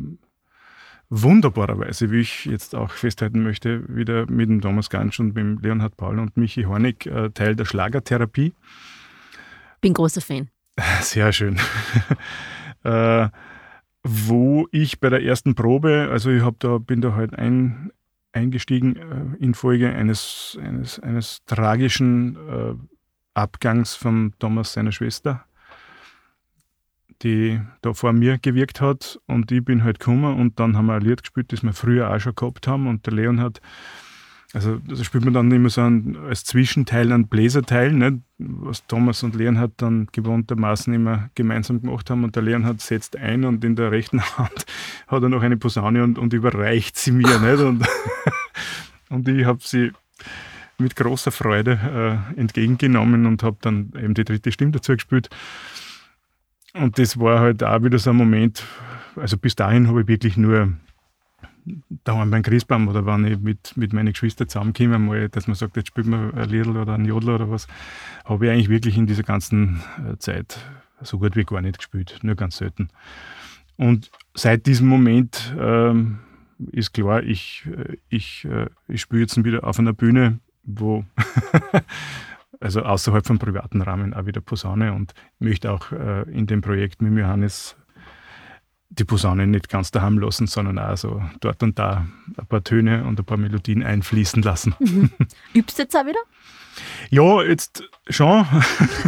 wunderbarerweise, 1.13 2.11
wie 2.11 2.21
ich 2.21 2.47
jetzt 2.47 2.75
auch 2.75 2.91
festhalten 2.91 3.43
möchte, 3.43 3.85
wieder 3.95 4.25
mit 4.31 4.49
dem 4.49 4.63
Thomas 4.63 4.89
Gansch 4.89 5.21
und 5.21 5.29
mit 5.29 5.37
dem 5.37 5.59
Leonhard 5.59 5.97
Paul 5.99 6.19
und 6.19 6.39
Michi 6.39 6.63
Hornig 6.63 7.07
äh, 7.07 7.29
Teil 7.31 7.55
der 7.55 7.67
Schlagertherapie. 7.67 8.55
Bin 9.83 9.93
großer 9.93 10.23
Fan. 10.23 10.49
Sehr 11.03 11.33
schön. 11.33 11.61
äh, 12.85 13.29
wo 14.03 14.67
ich 14.73 15.01
bei 15.01 15.11
der 15.11 15.23
ersten 15.23 15.55
Probe, 15.55 16.09
also 16.11 16.31
ich 16.31 16.43
hab 16.43 16.59
da, 16.61 16.79
bin 16.79 17.03
da 17.03 17.15
halt 17.15 17.35
ein, 17.35 17.93
eingestiegen 18.33 18.97
äh, 18.97 19.45
infolge 19.45 19.93
eines, 19.93 20.59
eines, 20.63 20.99
eines 20.99 21.45
tragischen 21.45 22.37
äh, 22.37 22.75
Abgangs 23.35 23.95
von 23.95 24.33
Thomas 24.39 24.73
seiner 24.73 24.93
Schwester, 24.93 25.45
die 27.23 27.61
da 27.81 27.95
vor 27.95 28.13
mir 28.13 28.39
gewirkt 28.39 28.81
hat 28.81 29.21
und 29.27 29.51
ich 29.53 29.65
bin 29.65 29.85
halt 29.85 29.99
gekommen 29.99 30.39
und 30.39 30.59
dann 30.59 30.77
haben 30.77 30.87
wir 30.87 30.95
ein 30.95 31.03
Lied 31.03 31.23
gespielt, 31.23 31.53
das 31.53 31.63
wir 31.63 31.73
früher 31.73 32.13
auch 32.13 32.21
schon 32.21 32.35
gehabt 32.35 32.67
haben 32.67 32.87
und 32.87 33.07
der 33.07 33.15
Leon 33.15 33.41
hat 33.41 33.61
also 34.55 34.79
da 34.87 35.03
spielt 35.03 35.25
man 35.25 35.33
dann 35.33 35.51
immer 35.51 35.71
so 35.71 35.81
ein, 35.81 36.17
als 36.29 36.45
Zwischenteil 36.45 37.11
einen 37.11 37.27
Bläserteil, 37.27 37.93
nicht? 37.93 38.19
was 38.39 38.87
Thomas 38.87 39.23
und 39.23 39.35
Leonhard 39.35 39.73
dann 39.79 40.09
gewohntermaßen 40.13 40.93
immer 40.93 41.31
gemeinsam 41.35 41.81
gemacht 41.81 42.11
haben. 42.11 42.23
Und 42.25 42.37
der 42.37 42.43
Leonhard 42.43 42.81
setzt 42.81 43.17
ein 43.17 43.45
und 43.45 43.65
in 43.65 43.77
der 43.77 43.91
rechten 43.91 44.21
Hand 44.39 44.67
hat 45.07 45.23
er 45.23 45.29
noch 45.31 45.43
eine 45.43 45.57
Posaune 45.57 46.03
und, 46.03 46.19
und 46.19 46.35
überreicht 46.35 46.99
sie 46.99 47.13
mir. 47.13 47.39
nicht? 47.39 47.61
Und, 47.61 47.87
und 49.09 49.29
ich 49.29 49.47
habe 49.47 49.61
sie 49.63 49.93
mit 50.77 50.97
großer 50.97 51.31
Freude 51.31 52.21
äh, 52.37 52.41
entgegengenommen 52.41 53.25
und 53.25 53.43
habe 53.43 53.57
dann 53.61 53.93
eben 53.97 54.15
die 54.15 54.25
dritte 54.25 54.53
Stimme 54.53 54.73
dazu 54.73 54.93
gespielt. 54.93 55.31
Und 56.75 56.99
das 56.99 57.19
war 57.19 57.41
halt 57.41 57.63
auch 57.63 57.83
wieder 57.83 57.99
so 57.99 58.11
ein 58.11 58.17
Moment, 58.17 58.65
also 59.17 59.37
bis 59.37 59.55
dahin 59.55 59.89
habe 59.89 60.03
ich 60.03 60.09
wirklich 60.09 60.37
nur 60.37 60.73
daheim 62.05 62.31
beim 62.31 62.43
Christbaum 62.43 62.89
oder 62.89 63.07
wenn 63.07 63.25
ich 63.25 63.39
mit, 63.39 63.77
mit 63.77 63.93
meinen 63.93 64.13
Geschwistern 64.13 64.49
zusammenkomme, 64.49 64.99
mal, 64.99 65.29
dass 65.29 65.47
man 65.47 65.55
sagt, 65.55 65.77
jetzt 65.77 65.89
spielt 65.89 66.07
man 66.07 66.35
ein 66.35 66.49
Liedl 66.49 66.77
oder 66.77 66.95
ein 66.95 67.05
Jodler 67.05 67.37
oder 67.37 67.51
was, 67.51 67.69
habe 68.25 68.47
ich 68.47 68.53
eigentlich 68.53 68.69
wirklich 68.69 68.97
in 68.97 69.07
dieser 69.07 69.23
ganzen 69.23 69.81
äh, 70.11 70.17
Zeit 70.19 70.59
so 71.01 71.19
gut 71.19 71.37
wie 71.37 71.45
gar 71.45 71.61
nicht 71.61 71.79
gespielt, 71.79 72.19
nur 72.23 72.35
ganz 72.35 72.57
selten. 72.57 72.89
Und 73.77 74.11
seit 74.35 74.67
diesem 74.67 74.89
Moment 74.89 75.55
ähm, 75.59 76.21
ist 76.71 76.93
klar, 76.93 77.23
ich, 77.23 77.67
äh, 77.67 77.97
ich, 78.09 78.45
äh, 78.45 78.67
ich 78.89 79.01
spiele 79.01 79.23
jetzt 79.23 79.43
wieder 79.45 79.65
auf 79.65 79.79
einer 79.79 79.93
Bühne, 79.93 80.39
wo 80.65 81.05
also 82.63 82.83
außerhalb 82.83 83.27
vom 83.27 83.39
privaten 83.39 83.83
Rahmen 83.83 84.15
auch 84.15 84.27
wieder 84.27 84.41
Posaune 84.41 84.93
und 84.93 85.15
möchte 85.39 85.71
auch 85.73 85.93
äh, 85.93 86.23
in 86.31 86.47
dem 86.47 86.61
Projekt 86.61 87.03
mit 87.03 87.17
Johannes 87.19 87.77
die 88.91 89.05
Posaune 89.05 89.47
nicht 89.47 89.69
ganz 89.69 89.91
daheim 89.91 90.19
lassen, 90.19 90.47
sondern 90.47 90.79
auch 90.79 90.97
so 90.97 91.23
dort 91.41 91.63
und 91.63 91.79
da 91.79 92.07
ein 92.37 92.47
paar 92.47 92.63
Töne 92.63 93.05
und 93.05 93.19
ein 93.19 93.25
paar 93.25 93.39
Melodien 93.39 93.83
einfließen 93.83 94.43
lassen. 94.43 94.75
Mhm. 94.81 95.11
Übst 95.55 95.79
du 95.79 95.83
jetzt 95.83 95.97
auch 95.97 96.07
wieder? 96.07 96.21
Ja, 97.11 97.43
jetzt 97.43 97.83
schon. 98.09 98.47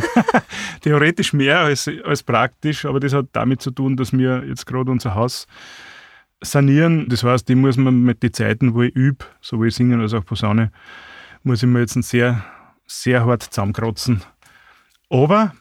Theoretisch 0.81 1.33
mehr 1.33 1.61
als, 1.61 1.91
als 2.05 2.23
praktisch, 2.23 2.85
aber 2.85 3.01
das 3.01 3.13
hat 3.13 3.27
damit 3.33 3.63
zu 3.63 3.71
tun, 3.71 3.97
dass 3.97 4.13
wir 4.13 4.45
jetzt 4.47 4.67
gerade 4.67 4.91
unser 4.91 5.15
Haus 5.15 5.47
sanieren. 6.43 7.09
Das 7.09 7.23
heißt, 7.23 7.49
die 7.49 7.55
muss 7.55 7.77
man 7.77 8.03
mit 8.03 8.23
den 8.23 8.33
Zeiten, 8.33 8.75
wo 8.75 8.83
ich 8.83 8.95
übe, 8.95 9.25
sowohl 9.41 9.71
Singen 9.71 10.01
als 10.01 10.15
auch 10.15 10.25
Posaune, 10.25 10.73
muss 11.43 11.63
ich 11.63 11.69
mir 11.69 11.81
jetzt 11.81 11.95
sehr, 12.03 12.45
sehr 12.87 13.25
hart 13.25 13.43
zusammenkratzen. 13.43 14.23
Aber 15.11 15.53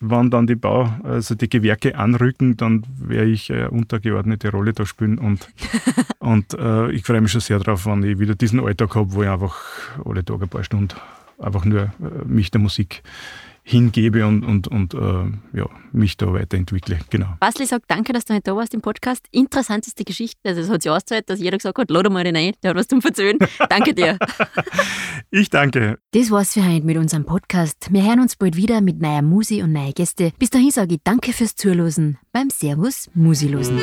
wenn 0.00 0.30
dann 0.30 0.46
die 0.46 0.56
Bau, 0.56 0.92
also 1.04 1.34
die 1.34 1.48
Gewerke 1.48 1.96
anrücken, 1.96 2.56
dann 2.56 2.84
werde 2.98 3.30
ich 3.30 3.52
eine 3.52 3.70
untergeordnete 3.70 4.50
Rolle 4.50 4.72
da 4.72 4.84
spielen 4.84 5.18
und, 5.18 5.48
und 6.18 6.54
äh, 6.54 6.90
ich 6.90 7.04
freue 7.04 7.20
mich 7.20 7.30
schon 7.30 7.40
sehr 7.40 7.60
darauf, 7.60 7.86
wenn 7.86 8.02
ich 8.02 8.18
wieder 8.18 8.34
diesen 8.34 8.60
Alltag 8.60 8.96
habe, 8.96 9.12
wo 9.12 9.22
ich 9.22 9.28
einfach 9.28 9.56
alle 10.04 10.24
Tage 10.24 10.44
ein 10.44 10.48
paar 10.48 10.64
Stunden 10.64 10.94
einfach 11.38 11.64
nur 11.64 11.82
äh, 11.82 12.24
mich 12.26 12.50
der 12.50 12.60
Musik 12.60 13.02
hingebe 13.62 14.26
und, 14.26 14.44
und, 14.44 14.68
und 14.68 14.94
äh, 14.94 15.58
ja, 15.58 15.66
mich 15.92 16.16
da 16.16 16.32
weiterentwickle. 16.32 16.98
Genau. 17.10 17.28
Basli 17.40 17.66
sagt 17.66 17.84
danke, 17.88 18.12
dass 18.12 18.24
du 18.24 18.34
heute 18.34 18.42
da 18.42 18.56
warst 18.56 18.74
im 18.74 18.80
Podcast. 18.80 19.26
Interessanteste 19.30 20.04
Geschichte. 20.04 20.40
Also 20.44 20.62
es 20.62 20.68
hat 20.70 20.82
sich 20.82 20.90
ausgezahlt, 20.90 21.30
dass 21.30 21.40
jeder 21.40 21.56
gesagt 21.56 21.78
hat, 21.78 21.90
lade 21.90 22.10
mal 22.10 22.24
den 22.24 22.36
ein, 22.36 22.52
der 22.62 22.70
hat 22.70 22.76
was 22.76 22.88
zum 22.88 23.00
Verzöhnen. 23.00 23.38
danke 23.68 23.94
dir. 23.94 24.18
ich 25.30 25.50
danke. 25.50 25.98
Das 26.12 26.30
war's 26.30 26.54
für 26.54 26.64
heute 26.64 26.84
mit 26.84 26.96
unserem 26.96 27.24
Podcast. 27.24 27.92
Wir 27.92 28.04
hören 28.04 28.20
uns 28.20 28.36
bald 28.36 28.56
wieder 28.56 28.80
mit 28.80 29.00
neuer 29.00 29.22
Musi 29.22 29.62
und 29.62 29.72
neuen 29.72 29.94
Gäste. 29.94 30.32
Bis 30.38 30.50
dahin 30.50 30.70
sage 30.70 30.94
ich 30.94 31.00
danke 31.04 31.32
fürs 31.32 31.54
Zuhören 31.54 32.18
beim 32.32 32.50
Servus 32.50 33.10
Musilosen. 33.14 33.78